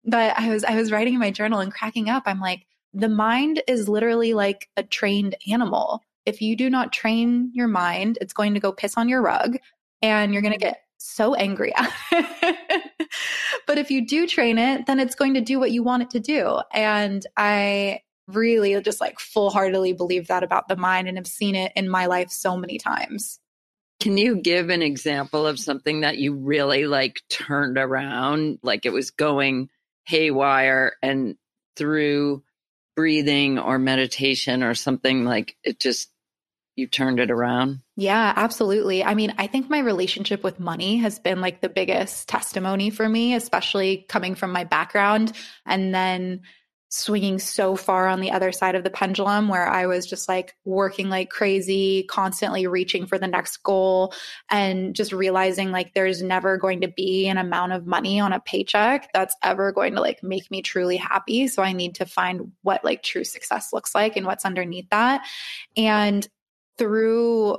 But 0.05 0.39
I 0.39 0.51
was 0.51 0.65
I 0.65 0.77
was 0.77 0.91
writing 0.91 1.15
in 1.15 1.21
my 1.21 1.31
journal 1.31 1.61
and 1.61 1.73
cracking 1.73 2.09
up. 2.09 2.25
I'm 2.27 2.41
like 2.41 2.67
the 2.95 3.09
mind 3.09 3.63
is 3.69 3.89
literally 3.89 4.35
like 4.35 4.69
a 4.77 4.83
trained 4.83 5.37
animal. 5.51 6.03
If 6.27 6.43
you 6.43 6.57
do 6.57 6.71
not 6.71 6.93
train 6.93 7.51
your 7.55 7.69
mind 7.69 8.19
it's 8.21 8.33
going 8.33 8.55
to 8.55 8.61
go 8.61 8.73
piss 8.73 8.97
on 8.97 9.09
your 9.09 9.23
rug 9.23 9.57
and 10.03 10.33
you're 10.33 10.43
going 10.43 10.59
to 10.59 10.59
mm-hmm. 10.59 10.71
get 10.71 10.83
so 10.99 11.35
angry 11.35 11.73
at 11.75 11.93
it. 12.13 13.09
but 13.67 13.79
if 13.79 13.91
you 13.91 14.07
do 14.07 14.27
train 14.27 14.59
it, 14.59 14.87
then 14.87 14.99
it's 14.99 15.15
going 15.15 15.35
to 15.35 15.41
do 15.41 15.59
what 15.59 15.71
you 15.71 15.83
want 15.83 16.03
it 16.03 16.11
to 16.11 16.21
do. 16.21 16.61
And 16.73 17.25
I 17.37 18.01
really 18.29 18.81
just 18.83 19.01
like 19.01 19.19
full 19.19 19.51
heartedly 19.51 19.93
believe 19.93 20.29
that 20.29 20.43
about 20.43 20.69
the 20.69 20.77
mind 20.77 21.09
and 21.09 21.17
have 21.17 21.27
seen 21.27 21.55
it 21.55 21.73
in 21.75 21.88
my 21.88 22.07
life 22.07 22.31
so 22.31 22.57
many 22.57 22.79
times. 22.79 23.41
Can 24.01 24.17
you 24.17 24.37
give 24.37 24.71
an 24.71 24.83
example 24.83 25.47
of 25.47 25.59
something 25.59 26.03
that 26.03 26.19
you 26.19 26.35
really 26.35 26.87
like 26.87 27.21
turned 27.29 27.79
around, 27.79 28.61
like 28.62 28.87
it 28.87 28.93
was 28.93 29.11
going 29.11 29.71
haywire 30.05 30.93
and 31.03 31.37
through 31.77 32.43
breathing 32.95 33.59
or 33.59 33.79
meditation 33.79 34.62
or 34.62 34.75
something 34.75 35.25
like 35.25 35.57
it 35.64 35.81
just 35.81 36.11
you 36.77 36.87
turned 36.87 37.19
it 37.19 37.31
around? 37.31 37.81
Yeah, 37.97 38.33
absolutely. 38.37 39.03
I 39.03 39.14
mean, 39.14 39.35
I 39.37 39.49
think 39.49 39.69
my 39.69 39.81
relationship 39.81 40.45
with 40.45 40.61
money 40.61 40.99
has 40.99 41.19
been 41.19 41.41
like 41.41 41.61
the 41.61 41.69
biggest 41.69 42.29
testimony 42.29 42.91
for 42.91 43.09
me, 43.09 43.35
especially 43.35 44.07
coming 44.09 44.37
from 44.37 44.53
my 44.53 44.62
background 44.62 45.33
and 45.67 45.93
then 45.93 46.43
swinging 46.90 47.38
so 47.38 47.77
far 47.77 48.09
on 48.09 48.20
the 48.20 48.31
other 48.31 48.51
side 48.51 48.74
of 48.74 48.83
the 48.83 48.90
pendulum 48.90 49.48
where 49.48 49.68
I 49.68 49.87
was 49.87 50.07
just 50.07 50.29
like 50.29 50.57
working 50.64 51.11
like 51.11 51.29
crazy, 51.29 52.05
constantly 52.05 52.66
reaching 52.66 53.07
for 53.07 53.18
the 53.18 53.27
next 53.27 53.59
goal 53.59 54.14
and 54.51 54.94
just 54.94 55.12
realizing 55.12 55.70
like 55.70 55.92
there's 55.92 56.22
never 56.22 56.57
going 56.57 56.81
to 56.81 56.88
be 56.88 57.29
an 57.29 57.37
amount 57.37 57.72
of 57.72 57.87
money 57.87 58.20
on 58.20 58.33
a 58.33 58.40
paycheck 58.40 59.11
that's 59.12 59.37
ever 59.42 59.70
going 59.70 59.94
to 59.94 60.01
like 60.01 60.22
make 60.22 60.51
me 60.51 60.62
truly 60.62 60.96
happy. 60.96 61.46
So 61.48 61.62
I 61.62 61.72
need 61.72 61.96
to 61.96 62.07
find 62.07 62.53
what 62.62 62.85
like 62.85 63.03
true 63.03 63.24
success 63.24 63.72
looks 63.72 63.94
like 63.94 64.16
and 64.16 64.24
what's 64.24 64.46
underneath 64.46 64.88
that. 64.90 65.27
And 65.77 66.27
through 66.79 67.59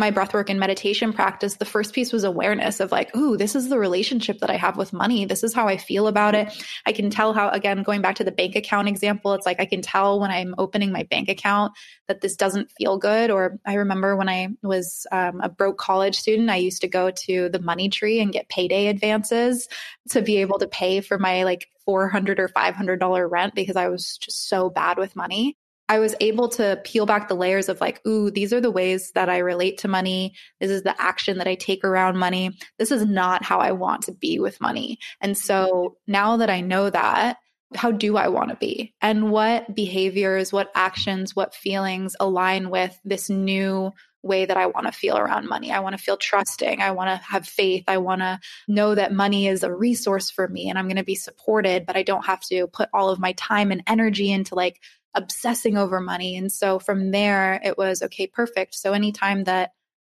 my 0.00 0.10
breathwork 0.10 0.50
and 0.50 0.58
meditation 0.58 1.12
practice, 1.12 1.54
the 1.56 1.64
first 1.64 1.94
piece 1.94 2.12
was 2.12 2.24
awareness 2.24 2.80
of 2.80 2.90
like, 2.90 3.14
ooh, 3.16 3.36
this 3.36 3.54
is 3.54 3.68
the 3.68 3.78
relationship 3.78 4.40
that 4.40 4.50
I 4.50 4.56
have 4.56 4.76
with 4.76 4.92
money. 4.92 5.24
This 5.26 5.44
is 5.44 5.54
how 5.54 5.68
I 5.68 5.76
feel 5.76 6.08
about 6.08 6.34
it. 6.34 6.52
I 6.86 6.92
can 6.92 7.10
tell 7.10 7.32
how, 7.32 7.50
again, 7.50 7.84
going 7.84 8.00
back 8.00 8.16
to 8.16 8.24
the 8.24 8.32
bank 8.32 8.56
account 8.56 8.88
example, 8.88 9.34
it's 9.34 9.46
like 9.46 9.60
I 9.60 9.66
can 9.66 9.82
tell 9.82 10.18
when 10.18 10.30
I'm 10.30 10.54
opening 10.58 10.90
my 10.90 11.04
bank 11.04 11.28
account 11.28 11.72
that 12.08 12.20
this 12.20 12.34
doesn't 12.34 12.72
feel 12.72 12.98
good. 12.98 13.30
Or 13.30 13.60
I 13.64 13.74
remember 13.74 14.16
when 14.16 14.28
I 14.28 14.48
was 14.62 15.06
um, 15.12 15.40
a 15.40 15.48
broke 15.48 15.78
college 15.78 16.18
student, 16.18 16.50
I 16.50 16.56
used 16.56 16.80
to 16.80 16.88
go 16.88 17.10
to 17.10 17.48
the 17.48 17.60
money 17.60 17.88
tree 17.88 18.20
and 18.20 18.32
get 18.32 18.48
payday 18.48 18.88
advances 18.88 19.68
to 20.08 20.22
be 20.22 20.38
able 20.38 20.58
to 20.58 20.66
pay 20.66 21.00
for 21.00 21.18
my 21.18 21.44
like 21.44 21.68
400 21.84 22.40
or 22.40 22.48
$500 22.48 23.30
rent 23.30 23.54
because 23.54 23.76
I 23.76 23.88
was 23.88 24.16
just 24.18 24.48
so 24.48 24.70
bad 24.70 24.98
with 24.98 25.14
money. 25.14 25.56
I 25.90 25.98
was 25.98 26.14
able 26.20 26.48
to 26.50 26.80
peel 26.84 27.04
back 27.04 27.26
the 27.26 27.34
layers 27.34 27.68
of 27.68 27.80
like, 27.80 28.00
ooh, 28.06 28.30
these 28.30 28.52
are 28.52 28.60
the 28.60 28.70
ways 28.70 29.10
that 29.16 29.28
I 29.28 29.38
relate 29.38 29.78
to 29.78 29.88
money. 29.88 30.34
This 30.60 30.70
is 30.70 30.84
the 30.84 30.94
action 31.02 31.38
that 31.38 31.48
I 31.48 31.56
take 31.56 31.82
around 31.82 32.16
money. 32.16 32.56
This 32.78 32.92
is 32.92 33.04
not 33.04 33.44
how 33.44 33.58
I 33.58 33.72
want 33.72 34.02
to 34.02 34.12
be 34.12 34.38
with 34.38 34.60
money. 34.60 34.98
And 35.20 35.36
so 35.36 35.96
now 36.06 36.36
that 36.36 36.48
I 36.48 36.60
know 36.60 36.90
that, 36.90 37.38
how 37.74 37.90
do 37.90 38.16
I 38.16 38.28
want 38.28 38.50
to 38.50 38.56
be? 38.56 38.94
And 39.02 39.32
what 39.32 39.74
behaviors, 39.74 40.52
what 40.52 40.70
actions, 40.76 41.34
what 41.34 41.56
feelings 41.56 42.14
align 42.20 42.70
with 42.70 42.96
this 43.04 43.28
new 43.28 43.90
way 44.22 44.44
that 44.44 44.56
I 44.56 44.66
want 44.66 44.86
to 44.86 44.92
feel 44.92 45.16
around 45.16 45.48
money. 45.48 45.72
I 45.72 45.80
want 45.80 45.96
to 45.96 46.02
feel 46.02 46.16
trusting. 46.16 46.80
I 46.82 46.90
want 46.90 47.08
to 47.08 47.26
have 47.26 47.48
faith. 47.48 47.84
I 47.88 47.98
want 47.98 48.20
to 48.20 48.38
know 48.68 48.94
that 48.94 49.14
money 49.14 49.48
is 49.48 49.62
a 49.62 49.74
resource 49.74 50.30
for 50.30 50.46
me 50.46 50.68
and 50.68 50.78
I'm 50.78 50.86
going 50.86 50.96
to 50.96 51.04
be 51.04 51.14
supported, 51.14 51.86
but 51.86 51.96
I 51.96 52.02
don't 52.02 52.26
have 52.26 52.42
to 52.50 52.66
put 52.66 52.90
all 52.92 53.08
of 53.08 53.18
my 53.18 53.32
time 53.32 53.72
and 53.72 53.82
energy 53.86 54.30
into 54.30 54.54
like 54.54 54.78
obsessing 55.14 55.76
over 55.76 56.00
money. 56.00 56.36
And 56.36 56.50
so 56.50 56.78
from 56.78 57.10
there, 57.10 57.60
it 57.64 57.76
was 57.76 58.02
okay, 58.02 58.26
perfect. 58.26 58.74
So 58.74 58.92
anytime 58.92 59.44
that 59.44 59.72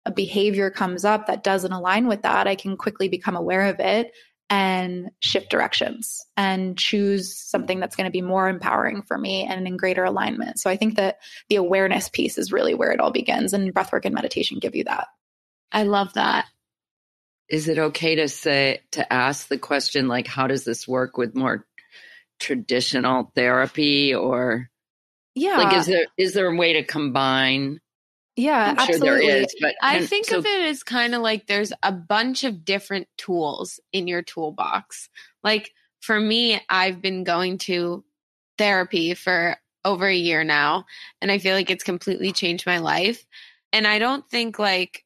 a 0.07 0.13
behavior 0.13 0.71
comes 0.71 1.05
up 1.05 1.27
that 1.27 1.43
doesn't 1.43 1.73
align 1.73 2.07
with 2.07 2.23
that, 2.23 2.47
I 2.47 2.55
can 2.55 2.77
quickly 2.77 3.09
become 3.09 3.37
aware 3.37 3.69
of 3.69 3.81
it 3.81 4.13
and 4.51 5.11
shift 5.21 5.51
directions 5.51 6.27
and 6.37 6.77
choose 6.77 7.37
something 7.37 7.81
that's 7.81 7.97
going 7.97 8.05
to 8.05 8.13
be 8.13 8.23
more 8.23 8.49
empowering 8.49 9.03
for 9.03 9.17
me 9.17 9.45
and 9.45 9.67
in 9.67 9.77
greater 9.77 10.05
alignment. 10.05 10.61
So 10.61 10.69
I 10.69 10.77
think 10.77 10.97
that 10.97 11.19
the 11.49 11.57
awareness 11.57 12.09
piece 12.09 12.37
is 12.37 12.53
really 12.53 12.75
where 12.75 12.93
it 12.93 13.01
all 13.01 13.11
begins, 13.11 13.53
and 13.53 13.75
breathwork 13.75 14.05
and 14.05 14.15
meditation 14.15 14.59
give 14.59 14.77
you 14.77 14.85
that. 14.85 15.09
I 15.73 15.85
love 15.85 16.13
that. 16.15 16.47
Is 17.49 17.69
it 17.69 17.79
okay 17.79 18.17
to 18.17 18.29
say 18.29 18.83
to 18.93 19.13
ask 19.13 19.49
the 19.49 19.59
question 19.59 20.09
like 20.09 20.27
how 20.27 20.47
does 20.47 20.65
this 20.65 20.87
work 20.87 21.17
with 21.17 21.35
more 21.35 21.67
traditional 22.39 23.33
therapy 23.35 24.15
or 24.15 24.71
yeah. 25.35 25.59
Like, 25.59 25.77
is 25.77 25.87
there 25.87 26.07
is 26.17 26.35
there 26.35 26.47
a 26.47 26.57
way 26.57 26.75
to 26.75 26.83
combine? 26.83 27.81
Yeah, 28.37 28.75
I'm 28.77 28.87
sure 28.87 28.99
there 28.99 29.21
is. 29.21 29.47
But 29.61 29.75
I 29.81 30.05
think 30.07 30.27
so, 30.27 30.39
of 30.39 30.47
it 30.47 30.67
as 30.67 30.83
kind 30.83 31.15
of 31.15 31.23
like 31.23 31.47
there's 31.47 31.73
a 31.83 31.93
bunch 31.93 32.45
of 32.45 32.65
different 32.65 33.07
tools 33.17 33.79
in 33.93 34.09
your 34.09 34.23
toolbox. 34.23 35.09
Like 35.43 35.73
for 36.01 36.19
me, 36.19 36.61
I've 36.69 37.01
been 37.01 37.25
going 37.25 37.59
to 37.59 38.05
therapy 38.59 39.15
for 39.15 39.57
over 39.85 40.07
a 40.07 40.15
year 40.15 40.45
now, 40.45 40.87
and 41.21 41.31
I 41.31 41.39
feel 41.39 41.55
like 41.55 41.71
it's 41.71 41.85
completely 41.85 42.33
changed 42.33 42.67
my 42.67 42.79
life. 42.79 43.25
And 43.73 43.87
I 43.87 43.99
don't 43.99 44.29
think 44.29 44.59
like 44.59 45.05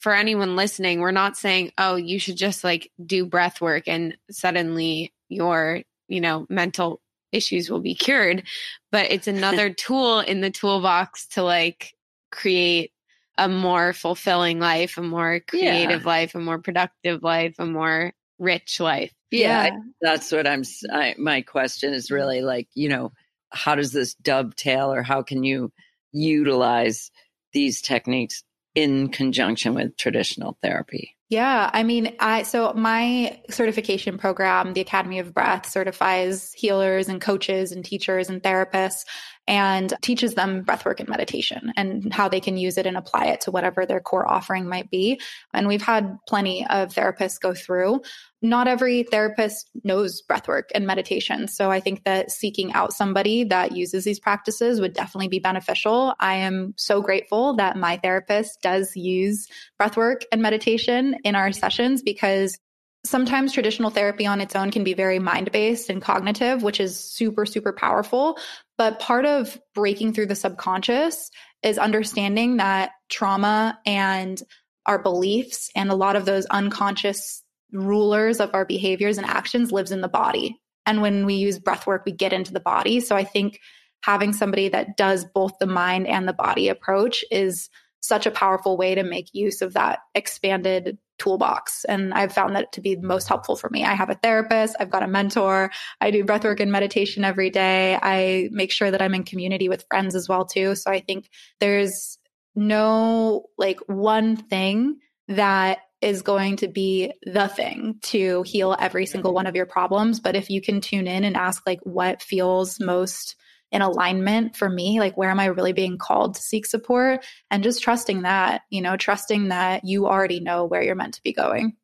for 0.00 0.14
anyone 0.14 0.56
listening, 0.56 1.00
we're 1.00 1.10
not 1.12 1.36
saying, 1.36 1.72
oh, 1.78 1.96
you 1.96 2.18
should 2.18 2.36
just 2.36 2.62
like 2.62 2.90
do 3.04 3.24
breath 3.24 3.60
work 3.60 3.84
and 3.86 4.16
suddenly 4.30 5.12
your, 5.28 5.80
you 6.08 6.20
know, 6.20 6.46
mental 6.48 7.00
issues 7.34 7.70
will 7.70 7.80
be 7.80 7.94
cured. 7.94 8.44
But 8.92 9.10
it's 9.10 9.26
another 9.26 9.70
tool 9.74 10.20
in 10.20 10.40
the 10.40 10.50
toolbox 10.50 11.26
to 11.28 11.42
like 11.42 11.94
create 12.30 12.92
a 13.36 13.48
more 13.48 13.92
fulfilling 13.92 14.60
life, 14.60 14.96
a 14.96 15.02
more 15.02 15.40
creative 15.40 16.02
yeah. 16.02 16.06
life, 16.06 16.34
a 16.34 16.40
more 16.40 16.58
productive 16.58 17.22
life, 17.22 17.56
a 17.58 17.66
more 17.66 18.12
rich 18.38 18.80
life. 18.80 19.12
Yeah, 19.30 19.64
yeah. 19.64 19.78
that's 20.00 20.30
what 20.30 20.46
I'm. 20.46 20.62
I, 20.92 21.14
my 21.18 21.42
question 21.42 21.92
is 21.92 22.10
really 22.10 22.40
like, 22.40 22.68
you 22.74 22.88
know, 22.88 23.12
how 23.50 23.74
does 23.74 23.92
this 23.92 24.14
dovetail, 24.14 24.92
or 24.92 25.02
how 25.02 25.22
can 25.22 25.42
you 25.42 25.72
utilize 26.12 27.10
these 27.52 27.82
techniques 27.82 28.44
in 28.74 29.08
conjunction 29.08 29.74
with 29.74 29.96
traditional 29.96 30.56
therapy? 30.62 31.13
Yeah, 31.30 31.70
I 31.72 31.82
mean, 31.84 32.14
I 32.20 32.42
so 32.42 32.72
my 32.74 33.40
certification 33.48 34.18
program, 34.18 34.74
the 34.74 34.82
Academy 34.82 35.18
of 35.18 35.32
Breath, 35.32 35.66
certifies 35.68 36.52
healers 36.52 37.08
and 37.08 37.20
coaches 37.20 37.72
and 37.72 37.82
teachers 37.84 38.28
and 38.28 38.42
therapists 38.42 39.04
and 39.46 39.92
teaches 40.00 40.34
them 40.34 40.64
breathwork 40.64 41.00
and 41.00 41.08
meditation 41.08 41.72
and 41.76 42.12
how 42.12 42.28
they 42.28 42.40
can 42.40 42.56
use 42.56 42.78
it 42.78 42.86
and 42.86 42.96
apply 42.96 43.26
it 43.26 43.42
to 43.42 43.50
whatever 43.50 43.84
their 43.84 44.00
core 44.00 44.26
offering 44.26 44.66
might 44.66 44.90
be. 44.90 45.20
And 45.52 45.68
we've 45.68 45.82
had 45.82 46.16
plenty 46.26 46.66
of 46.66 46.94
therapists 46.94 47.40
go 47.40 47.52
through. 47.54 48.00
Not 48.40 48.68
every 48.68 49.04
therapist 49.04 49.70
knows 49.84 50.22
breathwork 50.22 50.64
and 50.74 50.86
meditation. 50.86 51.48
So 51.48 51.70
I 51.70 51.80
think 51.80 52.04
that 52.04 52.30
seeking 52.30 52.72
out 52.72 52.92
somebody 52.92 53.44
that 53.44 53.72
uses 53.72 54.04
these 54.04 54.20
practices 54.20 54.80
would 54.80 54.92
definitely 54.92 55.28
be 55.28 55.38
beneficial. 55.38 56.14
I 56.20 56.34
am 56.34 56.74
so 56.76 57.00
grateful 57.00 57.56
that 57.56 57.76
my 57.76 57.96
therapist 57.98 58.60
does 58.62 58.94
use 58.96 59.46
breathwork 59.80 60.22
and 60.30 60.42
meditation 60.42 61.16
in 61.24 61.34
our 61.34 61.52
sessions 61.52 62.02
because 62.02 62.58
sometimes 63.04 63.52
traditional 63.52 63.90
therapy 63.90 64.26
on 64.26 64.40
its 64.40 64.56
own 64.56 64.70
can 64.70 64.82
be 64.82 64.94
very 64.94 65.18
mind 65.18 65.52
based 65.52 65.90
and 65.90 66.00
cognitive, 66.00 66.62
which 66.62 66.80
is 66.80 66.98
super, 66.98 67.44
super 67.46 67.72
powerful. 67.72 68.38
But 68.78 68.98
part 68.98 69.26
of 69.26 69.58
breaking 69.74 70.14
through 70.14 70.26
the 70.26 70.34
subconscious 70.34 71.30
is 71.62 71.78
understanding 71.78 72.56
that 72.56 72.90
trauma 73.10 73.78
and 73.86 74.42
our 74.86 74.98
beliefs 74.98 75.70
and 75.74 75.90
a 75.90 75.94
lot 75.94 76.16
of 76.16 76.24
those 76.24 76.46
unconscious 76.46 77.42
rulers 77.72 78.40
of 78.40 78.50
our 78.54 78.64
behaviors 78.64 79.18
and 79.18 79.26
actions 79.26 79.72
lives 79.72 79.92
in 79.92 80.00
the 80.00 80.08
body. 80.08 80.58
And 80.86 81.00
when 81.00 81.26
we 81.26 81.34
use 81.34 81.58
breath 81.58 81.86
work, 81.86 82.02
we 82.04 82.12
get 82.12 82.32
into 82.32 82.52
the 82.52 82.60
body. 82.60 83.00
So 83.00 83.16
I 83.16 83.24
think 83.24 83.60
having 84.02 84.32
somebody 84.32 84.68
that 84.68 84.96
does 84.96 85.24
both 85.24 85.52
the 85.58 85.66
mind 85.66 86.06
and 86.06 86.28
the 86.28 86.34
body 86.34 86.68
approach 86.68 87.24
is 87.30 87.70
such 88.06 88.26
a 88.26 88.30
powerful 88.30 88.76
way 88.76 88.94
to 88.94 89.02
make 89.02 89.34
use 89.34 89.62
of 89.62 89.74
that 89.74 90.00
expanded 90.14 90.98
toolbox. 91.18 91.84
And 91.84 92.12
I've 92.12 92.32
found 92.32 92.56
that 92.56 92.72
to 92.72 92.80
be 92.80 92.96
most 92.96 93.28
helpful 93.28 93.56
for 93.56 93.70
me. 93.70 93.84
I 93.84 93.94
have 93.94 94.10
a 94.10 94.14
therapist, 94.14 94.76
I've 94.78 94.90
got 94.90 95.02
a 95.02 95.08
mentor, 95.08 95.70
I 96.00 96.10
do 96.10 96.24
breathwork 96.24 96.60
and 96.60 96.72
meditation 96.72 97.24
every 97.24 97.50
day. 97.50 97.98
I 98.00 98.48
make 98.50 98.72
sure 98.72 98.90
that 98.90 99.00
I'm 99.00 99.14
in 99.14 99.22
community 99.22 99.68
with 99.68 99.86
friends 99.88 100.14
as 100.14 100.28
well 100.28 100.44
too. 100.44 100.74
So 100.74 100.90
I 100.90 101.00
think 101.00 101.28
there's 101.60 102.18
no 102.54 103.46
like 103.58 103.80
one 103.86 104.36
thing 104.36 104.98
that 105.28 105.78
is 106.00 106.20
going 106.20 106.56
to 106.56 106.68
be 106.68 107.12
the 107.24 107.48
thing 107.48 107.98
to 108.02 108.42
heal 108.42 108.76
every 108.78 109.06
single 109.06 109.30
mm-hmm. 109.30 109.36
one 109.36 109.46
of 109.46 109.56
your 109.56 109.66
problems, 109.66 110.20
but 110.20 110.36
if 110.36 110.50
you 110.50 110.60
can 110.60 110.80
tune 110.80 111.06
in 111.06 111.24
and 111.24 111.36
ask 111.36 111.62
like 111.66 111.80
what 111.82 112.22
feels 112.22 112.78
most 112.78 113.36
in 113.74 113.82
alignment 113.82 114.56
for 114.56 114.70
me 114.70 115.00
like 115.00 115.16
where 115.16 115.28
am 115.28 115.40
i 115.40 115.46
really 115.46 115.72
being 115.72 115.98
called 115.98 116.36
to 116.36 116.40
seek 116.40 116.64
support 116.64 117.24
and 117.50 117.64
just 117.64 117.82
trusting 117.82 118.22
that 118.22 118.62
you 118.70 118.80
know 118.80 118.96
trusting 118.96 119.48
that 119.48 119.84
you 119.84 120.06
already 120.06 120.38
know 120.38 120.64
where 120.64 120.80
you're 120.80 120.94
meant 120.94 121.14
to 121.14 121.22
be 121.24 121.32
going 121.32 121.74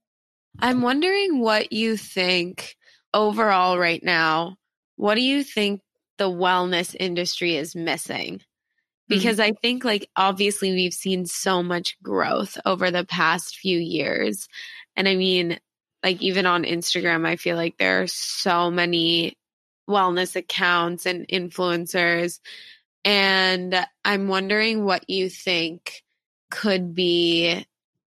i'm 0.60 0.82
wondering 0.82 1.40
what 1.40 1.72
you 1.72 1.96
think 1.96 2.76
overall 3.12 3.76
right 3.76 4.04
now 4.04 4.56
what 4.94 5.16
do 5.16 5.20
you 5.20 5.42
think 5.42 5.80
the 6.16 6.30
wellness 6.30 6.94
industry 6.98 7.56
is 7.56 7.74
missing 7.74 8.40
because 9.08 9.38
mm-hmm. 9.38 9.54
I 9.54 9.60
think, 9.60 9.84
like, 9.84 10.08
obviously, 10.14 10.70
we've 10.70 10.94
seen 10.94 11.26
so 11.26 11.64
much 11.64 12.00
growth 12.00 12.56
over 12.64 12.92
the 12.92 13.04
past 13.04 13.56
few 13.56 13.76
years. 13.76 14.46
And 14.94 15.08
I 15.08 15.16
mean, 15.16 15.58
like, 16.04 16.22
even 16.22 16.46
on 16.46 16.62
Instagram, 16.62 17.26
I 17.26 17.34
feel 17.34 17.56
like 17.56 17.76
there 17.76 18.02
are 18.02 18.06
so 18.06 18.70
many 18.70 19.36
wellness 19.90 20.36
accounts 20.36 21.06
and 21.06 21.26
influencers. 21.28 22.40
And 23.04 23.74
I'm 24.04 24.28
wondering 24.28 24.84
what 24.84 25.08
you 25.08 25.28
think 25.28 26.02
could 26.50 26.94
be 26.94 27.66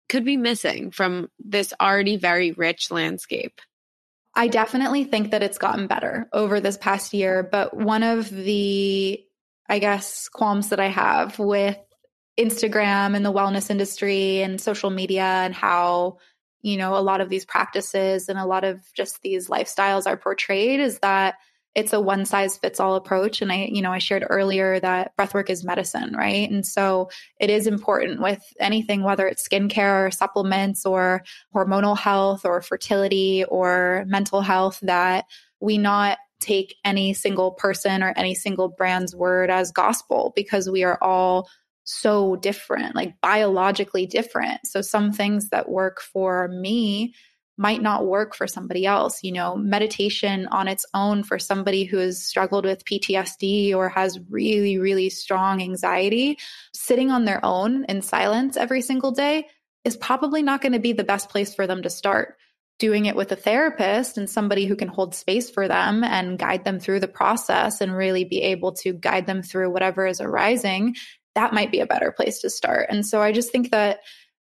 could 0.08 0.24
be 0.24 0.36
missing 0.36 0.92
from 0.92 1.28
this 1.38 1.72
already 1.80 2.16
very 2.16 2.52
rich 2.52 2.90
landscape. 2.90 3.60
I 4.34 4.48
definitely 4.48 5.04
think 5.04 5.30
that 5.30 5.42
it's 5.42 5.58
gotten 5.58 5.86
better 5.86 6.28
over 6.32 6.60
this 6.60 6.76
past 6.76 7.14
year, 7.14 7.42
but 7.42 7.74
one 7.76 8.02
of 8.02 8.30
the 8.30 9.22
I 9.68 9.78
guess 9.80 10.28
qualms 10.28 10.68
that 10.68 10.78
I 10.78 10.88
have 10.88 11.38
with 11.38 11.78
Instagram 12.38 13.16
and 13.16 13.24
the 13.24 13.32
wellness 13.32 13.70
industry 13.70 14.42
and 14.42 14.60
social 14.60 14.90
media 14.90 15.24
and 15.24 15.54
how 15.54 16.18
you 16.60 16.76
know 16.76 16.96
a 16.96 17.00
lot 17.00 17.20
of 17.20 17.28
these 17.28 17.44
practices 17.44 18.28
and 18.28 18.38
a 18.38 18.44
lot 18.44 18.64
of 18.64 18.80
just 18.94 19.22
these 19.22 19.48
lifestyles 19.48 20.06
are 20.06 20.16
portrayed 20.16 20.80
is 20.80 20.98
that 21.00 21.36
it's 21.76 21.92
a 21.92 22.00
one 22.00 22.24
size 22.24 22.56
fits 22.56 22.80
all 22.80 22.96
approach 22.96 23.40
and 23.40 23.52
i 23.52 23.68
you 23.70 23.80
know 23.80 23.92
i 23.92 23.98
shared 23.98 24.26
earlier 24.28 24.80
that 24.80 25.12
breathwork 25.16 25.48
is 25.48 25.64
medicine 25.64 26.12
right 26.16 26.50
and 26.50 26.66
so 26.66 27.08
it 27.38 27.50
is 27.50 27.66
important 27.68 28.20
with 28.20 28.42
anything 28.58 29.02
whether 29.02 29.28
it's 29.28 29.46
skincare 29.46 30.06
or 30.06 30.10
supplements 30.10 30.84
or 30.84 31.22
hormonal 31.54 31.96
health 31.96 32.44
or 32.44 32.60
fertility 32.60 33.44
or 33.44 34.04
mental 34.08 34.40
health 34.40 34.80
that 34.82 35.26
we 35.60 35.78
not 35.78 36.18
take 36.40 36.74
any 36.84 37.14
single 37.14 37.52
person 37.52 38.02
or 38.02 38.12
any 38.16 38.34
single 38.34 38.68
brand's 38.68 39.14
word 39.14 39.50
as 39.50 39.70
gospel 39.70 40.32
because 40.34 40.68
we 40.68 40.82
are 40.82 40.98
all 41.00 41.48
so 41.86 42.34
different, 42.36 42.96
like 42.96 43.14
biologically 43.20 44.06
different. 44.06 44.60
So, 44.64 44.82
some 44.82 45.12
things 45.12 45.50
that 45.50 45.68
work 45.68 46.00
for 46.00 46.48
me 46.48 47.14
might 47.58 47.80
not 47.80 48.06
work 48.06 48.34
for 48.34 48.46
somebody 48.46 48.86
else. 48.86 49.22
You 49.22 49.32
know, 49.32 49.56
meditation 49.56 50.46
on 50.46 50.68
its 50.68 50.84
own 50.94 51.22
for 51.22 51.38
somebody 51.38 51.84
who 51.84 51.98
has 51.98 52.22
struggled 52.22 52.64
with 52.64 52.84
PTSD 52.84 53.74
or 53.74 53.88
has 53.88 54.18
really, 54.28 54.78
really 54.78 55.10
strong 55.10 55.62
anxiety, 55.62 56.38
sitting 56.74 57.10
on 57.10 57.24
their 57.24 57.44
own 57.44 57.84
in 57.84 58.02
silence 58.02 58.56
every 58.56 58.82
single 58.82 59.12
day 59.12 59.46
is 59.84 59.96
probably 59.96 60.42
not 60.42 60.60
going 60.60 60.72
to 60.72 60.80
be 60.80 60.92
the 60.92 61.04
best 61.04 61.28
place 61.28 61.54
for 61.54 61.66
them 61.66 61.82
to 61.82 61.90
start. 61.90 62.36
Doing 62.78 63.06
it 63.06 63.16
with 63.16 63.32
a 63.32 63.36
therapist 63.36 64.18
and 64.18 64.28
somebody 64.28 64.66
who 64.66 64.76
can 64.76 64.88
hold 64.88 65.14
space 65.14 65.48
for 65.48 65.66
them 65.66 66.04
and 66.04 66.38
guide 66.38 66.64
them 66.64 66.78
through 66.78 67.00
the 67.00 67.08
process 67.08 67.80
and 67.80 67.96
really 67.96 68.24
be 68.24 68.42
able 68.42 68.72
to 68.72 68.92
guide 68.92 69.26
them 69.26 69.42
through 69.42 69.70
whatever 69.70 70.06
is 70.06 70.20
arising, 70.20 70.96
that 71.36 71.54
might 71.54 71.70
be 71.70 71.80
a 71.80 71.86
better 71.86 72.12
place 72.12 72.40
to 72.40 72.50
start. 72.50 72.88
And 72.90 73.06
so 73.06 73.22
I 73.22 73.32
just 73.32 73.50
think 73.50 73.70
that 73.70 74.00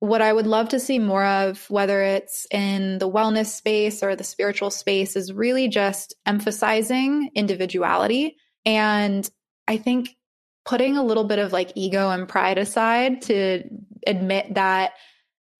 what 0.01 0.23
I 0.23 0.33
would 0.33 0.47
love 0.47 0.69
to 0.69 0.79
see 0.79 0.97
more 0.97 1.23
of, 1.23 1.69
whether 1.69 2.01
it's 2.01 2.47
in 2.49 2.97
the 2.97 3.09
wellness 3.09 3.45
space 3.45 4.01
or 4.01 4.15
the 4.15 4.23
spiritual 4.23 4.71
space, 4.71 5.15
is 5.15 5.31
really 5.31 5.67
just 5.67 6.15
emphasizing 6.25 7.29
individuality. 7.35 8.35
And 8.65 9.29
I 9.67 9.77
think 9.77 10.09
putting 10.65 10.97
a 10.97 11.03
little 11.03 11.23
bit 11.23 11.37
of 11.37 11.53
like 11.53 11.73
ego 11.75 12.09
and 12.09 12.27
pride 12.27 12.57
aside 12.57 13.21
to 13.23 13.63
admit 14.07 14.55
that 14.55 14.93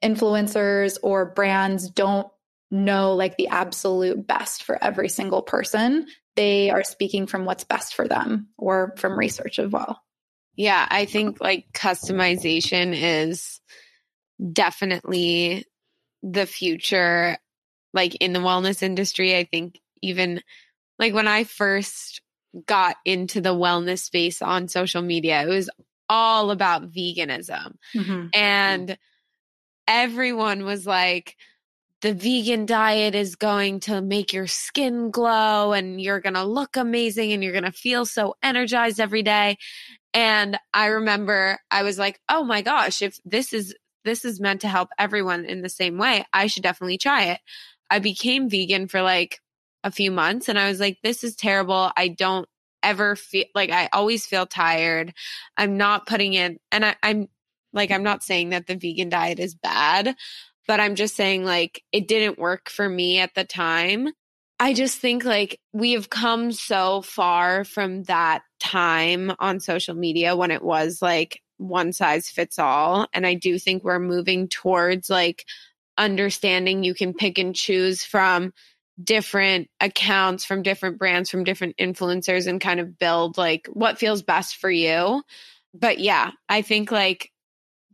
influencers 0.04 0.97
or 1.04 1.25
brands 1.25 1.91
don't 1.91 2.27
know 2.71 3.13
like 3.13 3.38
the 3.38 3.49
absolute 3.49 4.25
best 4.25 4.63
for 4.63 4.84
every 4.84 5.10
single 5.10 5.43
person. 5.43 6.08
They 6.36 6.71
are 6.71 6.84
speaking 6.84 7.27
from 7.27 7.45
what's 7.45 7.63
best 7.63 7.93
for 7.93 8.08
them 8.08 8.47
or 8.58 8.95
from 8.97 9.19
research 9.19 9.60
as 9.60 9.69
well. 9.69 10.01
Yeah, 10.56 10.88
I 10.89 11.06
think 11.06 11.39
like 11.39 11.65
customization 11.73 12.95
is 12.99 13.60
definitely 14.51 15.65
the 16.23 16.45
future 16.45 17.38
like 17.93 18.15
in 18.15 18.34
the 18.34 18.39
wellness 18.39 18.82
industry. 18.82 19.36
I 19.36 19.43
think 19.43 19.80
even 20.01 20.41
like 21.01 21.13
when 21.13 21.27
i 21.27 21.43
first 21.43 22.21
got 22.65 22.95
into 23.06 23.41
the 23.41 23.54
wellness 23.54 23.99
space 23.99 24.41
on 24.41 24.67
social 24.67 25.01
media 25.01 25.41
it 25.41 25.47
was 25.47 25.69
all 26.10 26.51
about 26.51 26.91
veganism. 26.91 27.75
Mm-hmm. 27.95 28.27
and 28.34 28.97
everyone 29.88 30.65
was 30.65 30.86
like 30.86 31.36
the 32.01 32.13
vegan 32.13 32.65
diet 32.65 33.13
is 33.13 33.36
going 33.36 33.80
to 33.82 34.01
make 34.01 34.34
your 34.34 34.47
skin 34.47 35.12
glow 35.12 35.71
and 35.71 36.01
you're 36.01 36.19
going 36.19 36.34
to 36.34 36.43
look 36.43 36.75
amazing 36.75 37.32
and 37.32 37.43
you're 37.43 37.51
going 37.51 37.63
to 37.63 37.71
feel 37.71 38.08
so 38.08 38.36
energized 38.41 38.99
every 38.99 39.21
day. 39.21 39.58
And 40.12 40.58
I 40.73 40.88
remember 40.88 41.60
I 41.69 41.84
was 41.84 41.99
like, 41.99 42.19
oh 42.27 42.43
my 42.43 42.63
gosh, 42.63 43.04
if 43.04 43.19
this 43.23 43.54
is 43.54 43.75
this 44.04 44.26
is 44.26 44.40
meant 44.40 44.62
to 44.62 44.68
help 44.68 44.90
everyone 44.98 45.46
in 45.46 45.62
the 45.62 45.70
same 45.70 45.98
way. 45.98 46.26
I 46.34 46.48
should 46.48 46.64
definitely 46.64 46.98
try 46.98 47.26
it. 47.26 47.40
I 47.90 48.00
became 48.00 48.50
vegan 48.50 48.88
for 48.88 49.02
like 49.02 49.40
a 49.84 49.92
few 49.92 50.12
months 50.12 50.50
and 50.50 50.58
I 50.60 50.69
was 50.69 50.80
like, 50.80 50.98
this 51.04 51.23
is 51.23 51.36
terrible. 51.36 51.92
I 51.96 52.08
don't 52.08 52.48
ever 52.84 53.15
feel 53.15 53.46
like 53.54 53.69
I 53.71 53.90
always 53.94 54.25
feel 54.25 54.46
tired. 54.46 55.13
I'm 55.58 55.78
not 55.78 56.08
putting 56.08 56.34
in, 56.34 56.60
and 56.71 56.86
I, 56.86 56.96
I'm 57.04 57.28
Like, 57.73 57.92
I'm 57.92 58.04
not 58.04 58.23
saying 58.23 58.50
that 58.50 58.67
the 58.67 58.75
vegan 58.75 59.10
diet 59.10 59.40
is 59.40 59.56
bad, 59.56 60.15
but 60.67 60.80
I'm 60.80 60.96
just 60.96 61.15
saying, 61.15 61.46
like, 61.46 61.84
it 61.92 62.08
didn't 62.08 62.40
work 62.40 62.69
for 62.69 62.88
me 62.88 63.19
at 63.19 63.34
the 63.34 63.46
time. 63.46 64.10
I 64.60 64.73
just 64.73 65.00
think 65.00 65.23
like 65.25 65.60
we 65.73 65.94
have 65.94 66.10
come 66.10 66.52
so 66.52 67.02
far 67.02 67.63
from 67.63 68.04
that 68.04 68.42
time 68.60 69.32
on 69.40 69.60
social 69.60 69.96
media 69.96 70.36
when 70.36 70.52
it 70.52 70.62
was 70.62 71.02
like 71.02 71.42
one 71.62 71.94
size 71.94 72.30
fits 72.30 72.60
all. 72.60 73.08
And 73.14 73.26
I 73.26 73.36
do 73.36 73.60
think 73.60 73.84
we're 73.84 74.00
moving 74.00 74.48
towards 74.48 75.10
like 75.10 75.46
understanding 75.98 76.84
you 76.84 76.94
can 76.94 77.14
pick 77.14 77.38
and 77.38 77.56
choose 77.56 78.04
from 78.04 78.54
different 79.02 79.70
accounts, 79.80 80.46
from 80.46 80.64
different 80.64 80.98
brands, 80.98 81.30
from 81.30 81.44
different 81.44 81.78
influencers, 81.78 82.48
and 82.48 82.60
kind 82.60 82.80
of 82.80 82.98
build 82.98 83.38
like 83.38 83.68
what 83.68 83.98
feels 83.98 84.22
best 84.22 84.58
for 84.58 84.70
you. 84.70 85.24
But 85.74 86.00
yeah, 86.00 86.32
I 86.50 86.62
think 86.62 86.92
like 86.92 87.32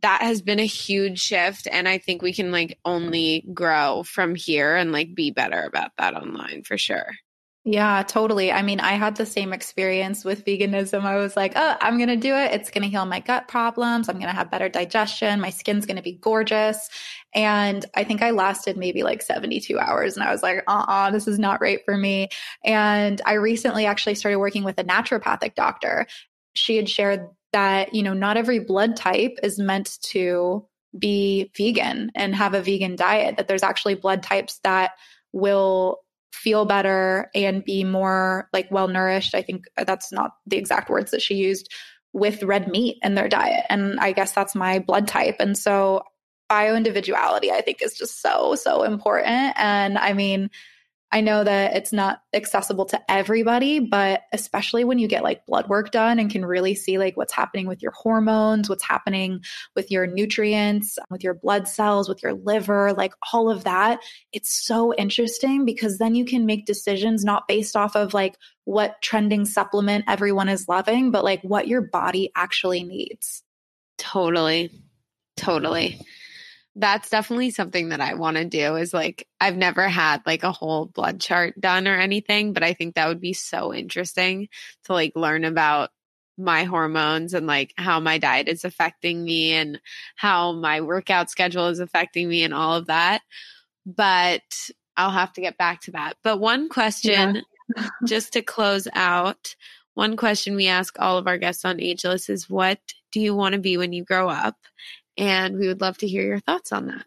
that 0.02 0.22
has 0.22 0.42
been 0.42 0.60
a 0.60 0.66
huge 0.66 1.18
shift 1.18 1.66
and 1.70 1.88
i 1.88 1.98
think 1.98 2.22
we 2.22 2.32
can 2.32 2.52
like 2.52 2.78
only 2.84 3.44
grow 3.52 4.02
from 4.02 4.34
here 4.34 4.76
and 4.76 4.92
like 4.92 5.14
be 5.14 5.30
better 5.30 5.62
about 5.62 5.90
that 5.98 6.14
online 6.14 6.62
for 6.62 6.78
sure 6.78 7.12
yeah, 7.70 8.02
totally. 8.02 8.50
I 8.50 8.62
mean, 8.62 8.80
I 8.80 8.92
had 8.92 9.16
the 9.16 9.26
same 9.26 9.52
experience 9.52 10.24
with 10.24 10.46
veganism. 10.46 11.02
I 11.04 11.16
was 11.16 11.36
like, 11.36 11.52
oh, 11.54 11.76
I'm 11.82 11.98
going 11.98 12.08
to 12.08 12.16
do 12.16 12.34
it. 12.34 12.52
It's 12.52 12.70
going 12.70 12.80
to 12.80 12.88
heal 12.88 13.04
my 13.04 13.20
gut 13.20 13.46
problems. 13.46 14.08
I'm 14.08 14.14
going 14.14 14.30
to 14.30 14.34
have 14.34 14.50
better 14.50 14.70
digestion. 14.70 15.38
My 15.38 15.50
skin's 15.50 15.84
going 15.84 15.98
to 15.98 16.02
be 16.02 16.14
gorgeous. 16.14 16.88
And 17.34 17.84
I 17.94 18.04
think 18.04 18.22
I 18.22 18.30
lasted 18.30 18.78
maybe 18.78 19.02
like 19.02 19.20
72 19.20 19.78
hours 19.78 20.16
and 20.16 20.26
I 20.26 20.32
was 20.32 20.42
like, 20.42 20.64
uh 20.66 20.84
uh 20.88 21.10
this 21.10 21.28
is 21.28 21.38
not 21.38 21.60
right 21.60 21.80
for 21.84 21.94
me. 21.94 22.30
And 22.64 23.20
I 23.26 23.34
recently 23.34 23.84
actually 23.84 24.14
started 24.14 24.38
working 24.38 24.64
with 24.64 24.78
a 24.78 24.84
naturopathic 24.84 25.54
doctor. 25.54 26.06
She 26.54 26.76
had 26.76 26.88
shared 26.88 27.28
that, 27.52 27.94
you 27.94 28.02
know, 28.02 28.14
not 28.14 28.38
every 28.38 28.60
blood 28.60 28.96
type 28.96 29.36
is 29.42 29.58
meant 29.58 29.98
to 30.04 30.66
be 30.98 31.50
vegan 31.54 32.12
and 32.14 32.34
have 32.34 32.54
a 32.54 32.62
vegan 32.62 32.96
diet, 32.96 33.36
that 33.36 33.46
there's 33.46 33.62
actually 33.62 33.94
blood 33.94 34.22
types 34.22 34.58
that 34.64 34.92
will 35.32 35.98
feel 36.32 36.64
better 36.64 37.30
and 37.34 37.64
be 37.64 37.84
more 37.84 38.48
like 38.52 38.70
well 38.70 38.88
nourished. 38.88 39.34
I 39.34 39.42
think 39.42 39.64
that's 39.76 40.12
not 40.12 40.32
the 40.46 40.56
exact 40.56 40.90
words 40.90 41.10
that 41.10 41.22
she 41.22 41.34
used 41.34 41.72
with 42.12 42.42
red 42.42 42.68
meat 42.68 42.98
in 43.02 43.14
their 43.14 43.28
diet. 43.28 43.64
And 43.68 43.98
I 44.00 44.12
guess 44.12 44.32
that's 44.32 44.54
my 44.54 44.78
blood 44.78 45.08
type. 45.08 45.36
And 45.40 45.56
so 45.56 46.02
bio 46.48 46.74
individuality, 46.74 47.50
I 47.50 47.60
think, 47.60 47.82
is 47.82 47.96
just 47.96 48.22
so, 48.22 48.54
so 48.54 48.82
important. 48.82 49.54
And 49.56 49.98
I 49.98 50.12
mean, 50.12 50.50
I 51.10 51.22
know 51.22 51.42
that 51.42 51.74
it's 51.74 51.92
not 51.92 52.20
accessible 52.34 52.84
to 52.86 53.00
everybody, 53.10 53.80
but 53.80 54.22
especially 54.32 54.84
when 54.84 54.98
you 54.98 55.08
get 55.08 55.22
like 55.22 55.46
blood 55.46 55.66
work 55.68 55.90
done 55.90 56.18
and 56.18 56.30
can 56.30 56.44
really 56.44 56.74
see 56.74 56.98
like 56.98 57.16
what's 57.16 57.32
happening 57.32 57.66
with 57.66 57.82
your 57.82 57.92
hormones, 57.92 58.68
what's 58.68 58.84
happening 58.84 59.40
with 59.74 59.90
your 59.90 60.06
nutrients, 60.06 60.98
with 61.10 61.24
your 61.24 61.32
blood 61.32 61.66
cells, 61.66 62.10
with 62.10 62.22
your 62.22 62.34
liver, 62.34 62.92
like 62.92 63.14
all 63.32 63.50
of 63.50 63.64
that. 63.64 64.00
It's 64.32 64.52
so 64.52 64.94
interesting 64.94 65.64
because 65.64 65.96
then 65.96 66.14
you 66.14 66.26
can 66.26 66.44
make 66.44 66.66
decisions 66.66 67.24
not 67.24 67.48
based 67.48 67.74
off 67.74 67.96
of 67.96 68.12
like 68.12 68.36
what 68.64 69.00
trending 69.00 69.46
supplement 69.46 70.04
everyone 70.08 70.50
is 70.50 70.68
loving, 70.68 71.10
but 71.10 71.24
like 71.24 71.40
what 71.42 71.68
your 71.68 71.80
body 71.80 72.30
actually 72.36 72.84
needs. 72.84 73.42
Totally. 73.96 74.70
Totally 75.36 75.98
that's 76.76 77.10
definitely 77.10 77.50
something 77.50 77.88
that 77.88 78.00
I 78.00 78.14
want 78.14 78.36
to 78.36 78.44
do 78.44 78.76
is 78.76 78.94
like 78.94 79.26
I've 79.40 79.56
never 79.56 79.88
had 79.88 80.22
like 80.26 80.44
a 80.44 80.52
whole 80.52 80.86
blood 80.86 81.20
chart 81.20 81.60
done 81.60 81.88
or 81.88 81.96
anything, 81.98 82.52
but 82.52 82.62
I 82.62 82.72
think 82.72 82.94
that 82.94 83.08
would 83.08 83.20
be 83.20 83.32
so 83.32 83.74
interesting 83.74 84.48
to 84.84 84.92
like 84.92 85.12
learn 85.16 85.44
about 85.44 85.90
my 86.38 86.64
hormones 86.64 87.34
and 87.34 87.46
like 87.46 87.74
how 87.76 87.98
my 87.98 88.16
diet 88.16 88.48
is 88.48 88.64
affecting 88.64 89.24
me 89.24 89.52
and 89.52 89.80
how 90.14 90.52
my 90.52 90.80
workout 90.80 91.30
schedule 91.30 91.66
is 91.66 91.80
affecting 91.80 92.28
me 92.28 92.44
and 92.44 92.54
all 92.54 92.76
of 92.76 92.86
that. 92.86 93.22
But 93.84 94.42
I'll 94.96 95.10
have 95.10 95.32
to 95.34 95.40
get 95.40 95.58
back 95.58 95.80
to 95.82 95.92
that. 95.92 96.14
But 96.22 96.38
one 96.38 96.68
question 96.68 97.42
yeah. 97.76 97.88
just 98.06 98.32
to 98.34 98.42
close 98.42 98.86
out, 98.94 99.56
one 99.94 100.16
question 100.16 100.54
we 100.54 100.68
ask 100.68 100.96
all 101.00 101.18
of 101.18 101.26
our 101.26 101.38
guests 101.38 101.64
on 101.64 101.80
Ageless 101.80 102.28
is 102.28 102.48
what 102.48 102.78
do 103.10 103.20
you 103.20 103.34
want 103.34 103.54
to 103.54 103.60
be 103.60 103.76
when 103.76 103.92
you 103.92 104.04
grow 104.04 104.28
up? 104.28 104.56
And 105.18 105.58
we 105.58 105.66
would 105.66 105.80
love 105.80 105.98
to 105.98 106.08
hear 106.08 106.22
your 106.22 106.40
thoughts 106.40 106.72
on 106.72 106.86
that. 106.86 107.04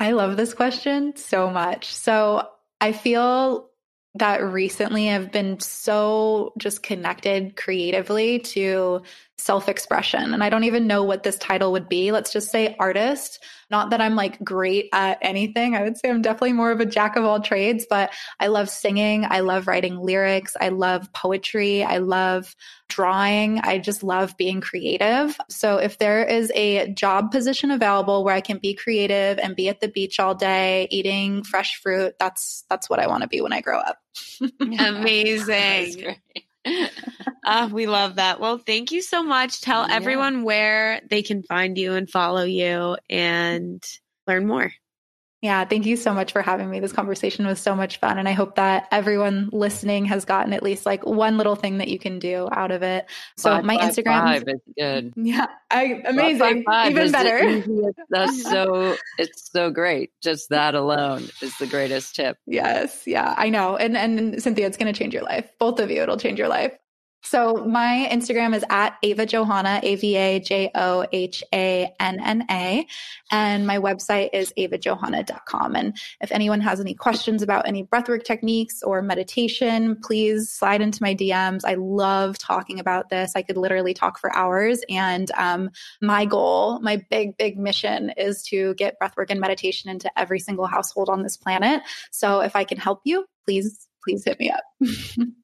I 0.00 0.12
love 0.12 0.36
this 0.36 0.54
question 0.54 1.14
so 1.16 1.50
much. 1.50 1.94
So 1.94 2.48
I 2.80 2.92
feel 2.92 3.70
that 4.16 4.42
recently 4.42 5.10
I've 5.10 5.32
been 5.32 5.60
so 5.60 6.52
just 6.58 6.82
connected 6.82 7.56
creatively 7.56 8.38
to 8.40 9.02
self 9.38 9.68
expression. 9.68 10.32
And 10.32 10.42
I 10.42 10.48
don't 10.48 10.64
even 10.64 10.86
know 10.86 11.02
what 11.02 11.22
this 11.22 11.36
title 11.36 11.72
would 11.72 11.88
be. 11.88 12.12
Let's 12.12 12.32
just 12.32 12.50
say 12.50 12.76
artist. 12.78 13.42
Not 13.70 13.90
that 13.90 14.00
I'm 14.00 14.14
like 14.14 14.42
great 14.42 14.88
at 14.92 15.18
anything. 15.22 15.74
I 15.74 15.82
would 15.82 15.96
say 15.98 16.08
I'm 16.08 16.22
definitely 16.22 16.52
more 16.52 16.70
of 16.70 16.80
a 16.80 16.86
jack 16.86 17.16
of 17.16 17.24
all 17.24 17.40
trades, 17.40 17.86
but 17.88 18.12
I 18.38 18.46
love 18.46 18.70
singing. 18.70 19.26
I 19.28 19.40
love 19.40 19.66
writing 19.66 19.98
lyrics. 19.98 20.56
I 20.60 20.68
love 20.68 21.12
poetry. 21.12 21.82
I 21.82 21.98
love 21.98 22.54
drawing. 22.88 23.58
I 23.58 23.78
just 23.78 24.02
love 24.02 24.36
being 24.36 24.60
creative. 24.60 25.36
So 25.50 25.78
if 25.78 25.98
there 25.98 26.24
is 26.24 26.52
a 26.54 26.92
job 26.92 27.32
position 27.32 27.70
available 27.70 28.24
where 28.24 28.34
I 28.34 28.40
can 28.40 28.58
be 28.58 28.74
creative 28.74 29.38
and 29.38 29.56
be 29.56 29.68
at 29.68 29.80
the 29.80 29.88
beach 29.88 30.20
all 30.20 30.34
day 30.34 30.86
eating 30.90 31.42
fresh 31.42 31.80
fruit, 31.82 32.14
that's 32.20 32.64
that's 32.70 32.88
what 32.88 33.00
I 33.00 33.08
want 33.08 33.22
to 33.22 33.28
be 33.28 33.40
when 33.40 33.52
I 33.52 33.60
grow 33.60 33.78
up. 33.78 33.98
Amazing. 34.60 36.16
uh, 36.64 37.68
we 37.72 37.86
love 37.86 38.16
that. 38.16 38.40
Well, 38.40 38.58
thank 38.58 38.92
you 38.92 39.02
so 39.02 39.22
much. 39.22 39.60
Tell 39.60 39.88
yeah. 39.88 39.94
everyone 39.94 40.44
where 40.44 41.00
they 41.08 41.22
can 41.22 41.42
find 41.42 41.76
you 41.76 41.94
and 41.94 42.08
follow 42.08 42.44
you 42.44 42.96
and 43.08 43.82
learn 44.26 44.46
more. 44.46 44.72
Yeah, 45.44 45.62
thank 45.66 45.84
you 45.84 45.98
so 45.98 46.14
much 46.14 46.32
for 46.32 46.40
having 46.40 46.70
me. 46.70 46.80
This 46.80 46.94
conversation 46.94 47.46
was 47.46 47.60
so 47.60 47.76
much 47.76 47.98
fun. 47.98 48.16
And 48.16 48.26
I 48.26 48.32
hope 48.32 48.54
that 48.54 48.88
everyone 48.90 49.50
listening 49.52 50.06
has 50.06 50.24
gotten 50.24 50.54
at 50.54 50.62
least 50.62 50.86
like 50.86 51.04
one 51.04 51.36
little 51.36 51.54
thing 51.54 51.76
that 51.76 51.88
you 51.88 51.98
can 51.98 52.18
do 52.18 52.48
out 52.52 52.70
of 52.70 52.82
it. 52.82 53.04
So 53.36 53.50
five, 53.50 53.64
my 53.66 53.76
five, 53.76 53.90
Instagram 53.90 54.22
five 54.22 54.44
is 54.48 54.60
good. 54.78 55.12
Yeah. 55.34 55.48
I 55.70 56.02
amazing. 56.06 56.64
Even 56.86 57.12
better. 57.12 57.62
That's 58.08 58.42
so 58.50 58.96
it's 59.18 59.50
so 59.52 59.70
great. 59.70 60.12
Just 60.22 60.48
that 60.48 60.74
alone 60.74 61.28
is 61.42 61.54
the 61.58 61.66
greatest 61.66 62.16
tip. 62.16 62.38
Yes. 62.46 63.02
Yeah. 63.06 63.34
I 63.36 63.50
know. 63.50 63.76
And 63.76 63.98
and 63.98 64.42
Cynthia, 64.42 64.66
it's 64.66 64.78
gonna 64.78 64.94
change 64.94 65.12
your 65.12 65.24
life. 65.24 65.52
Both 65.58 65.78
of 65.78 65.90
you, 65.90 66.00
it'll 66.00 66.16
change 66.16 66.38
your 66.38 66.48
life. 66.48 66.72
So 67.24 67.64
my 67.64 68.06
Instagram 68.12 68.54
is 68.54 68.64
at 68.68 68.96
Ava 69.02 69.24
Johanna, 69.24 69.80
A 69.82 69.96
V 69.96 70.16
A 70.16 70.40
J 70.40 70.70
O 70.74 71.06
H 71.10 71.42
A 71.54 71.90
N 71.98 72.20
N 72.20 72.44
A. 72.50 72.86
And 73.32 73.66
my 73.66 73.78
website 73.78 74.28
is 74.34 74.52
avajohanna.com. 74.58 75.74
And 75.74 75.96
if 76.20 76.30
anyone 76.30 76.60
has 76.60 76.80
any 76.80 76.94
questions 76.94 77.42
about 77.42 77.66
any 77.66 77.84
breathwork 77.84 78.24
techniques 78.24 78.82
or 78.82 79.00
meditation, 79.00 79.96
please 80.02 80.50
slide 80.50 80.82
into 80.82 81.02
my 81.02 81.14
DMs. 81.14 81.62
I 81.64 81.74
love 81.74 82.36
talking 82.36 82.78
about 82.78 83.08
this. 83.08 83.32
I 83.34 83.42
could 83.42 83.56
literally 83.56 83.94
talk 83.94 84.18
for 84.18 84.34
hours. 84.36 84.82
And 84.90 85.30
um, 85.32 85.70
my 86.02 86.26
goal, 86.26 86.78
my 86.80 87.02
big, 87.10 87.38
big 87.38 87.58
mission 87.58 88.10
is 88.18 88.42
to 88.44 88.74
get 88.74 88.96
breathwork 89.02 89.30
and 89.30 89.40
meditation 89.40 89.90
into 89.90 90.10
every 90.18 90.40
single 90.40 90.66
household 90.66 91.08
on 91.08 91.22
this 91.22 91.38
planet. 91.38 91.82
So 92.10 92.40
if 92.40 92.54
I 92.54 92.64
can 92.64 92.76
help 92.76 93.00
you, 93.04 93.24
please, 93.46 93.88
please 94.04 94.24
hit 94.24 94.38
me 94.38 94.50
up. 94.50 94.62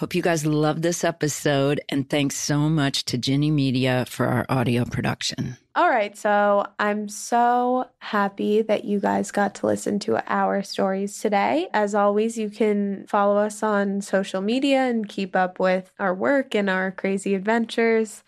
Hope 0.00 0.14
you 0.14 0.22
guys 0.22 0.46
love 0.46 0.80
this 0.80 1.04
episode. 1.04 1.82
And 1.90 2.08
thanks 2.08 2.34
so 2.34 2.70
much 2.70 3.04
to 3.04 3.18
Ginny 3.18 3.50
Media 3.50 4.06
for 4.08 4.28
our 4.28 4.46
audio 4.48 4.86
production. 4.86 5.58
All 5.74 5.90
right. 5.90 6.16
So 6.16 6.66
I'm 6.78 7.06
so 7.06 7.86
happy 7.98 8.62
that 8.62 8.86
you 8.86 8.98
guys 8.98 9.30
got 9.30 9.56
to 9.56 9.66
listen 9.66 9.98
to 9.98 10.24
our 10.26 10.62
stories 10.62 11.20
today. 11.20 11.68
As 11.74 11.94
always, 11.94 12.38
you 12.38 12.48
can 12.48 13.04
follow 13.08 13.36
us 13.36 13.62
on 13.62 14.00
social 14.00 14.40
media 14.40 14.84
and 14.84 15.06
keep 15.06 15.36
up 15.36 15.60
with 15.60 15.92
our 15.98 16.14
work 16.14 16.54
and 16.54 16.70
our 16.70 16.92
crazy 16.92 17.34
adventures. 17.34 18.24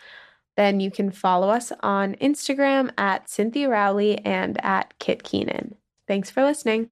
Then 0.59 0.79
you 0.79 0.91
can 0.91 1.11
follow 1.11 1.49
us 1.49 1.73
on 1.81 2.17
Instagram 2.17 2.91
at 2.99 3.31
Cynthia 3.31 3.71
Rowley 3.71 4.19
and 4.27 4.63
at 4.63 4.93
Kit 4.99 5.23
Keenan. 5.23 5.77
Thanks 6.07 6.31
for 6.31 6.45
listening. 6.45 6.91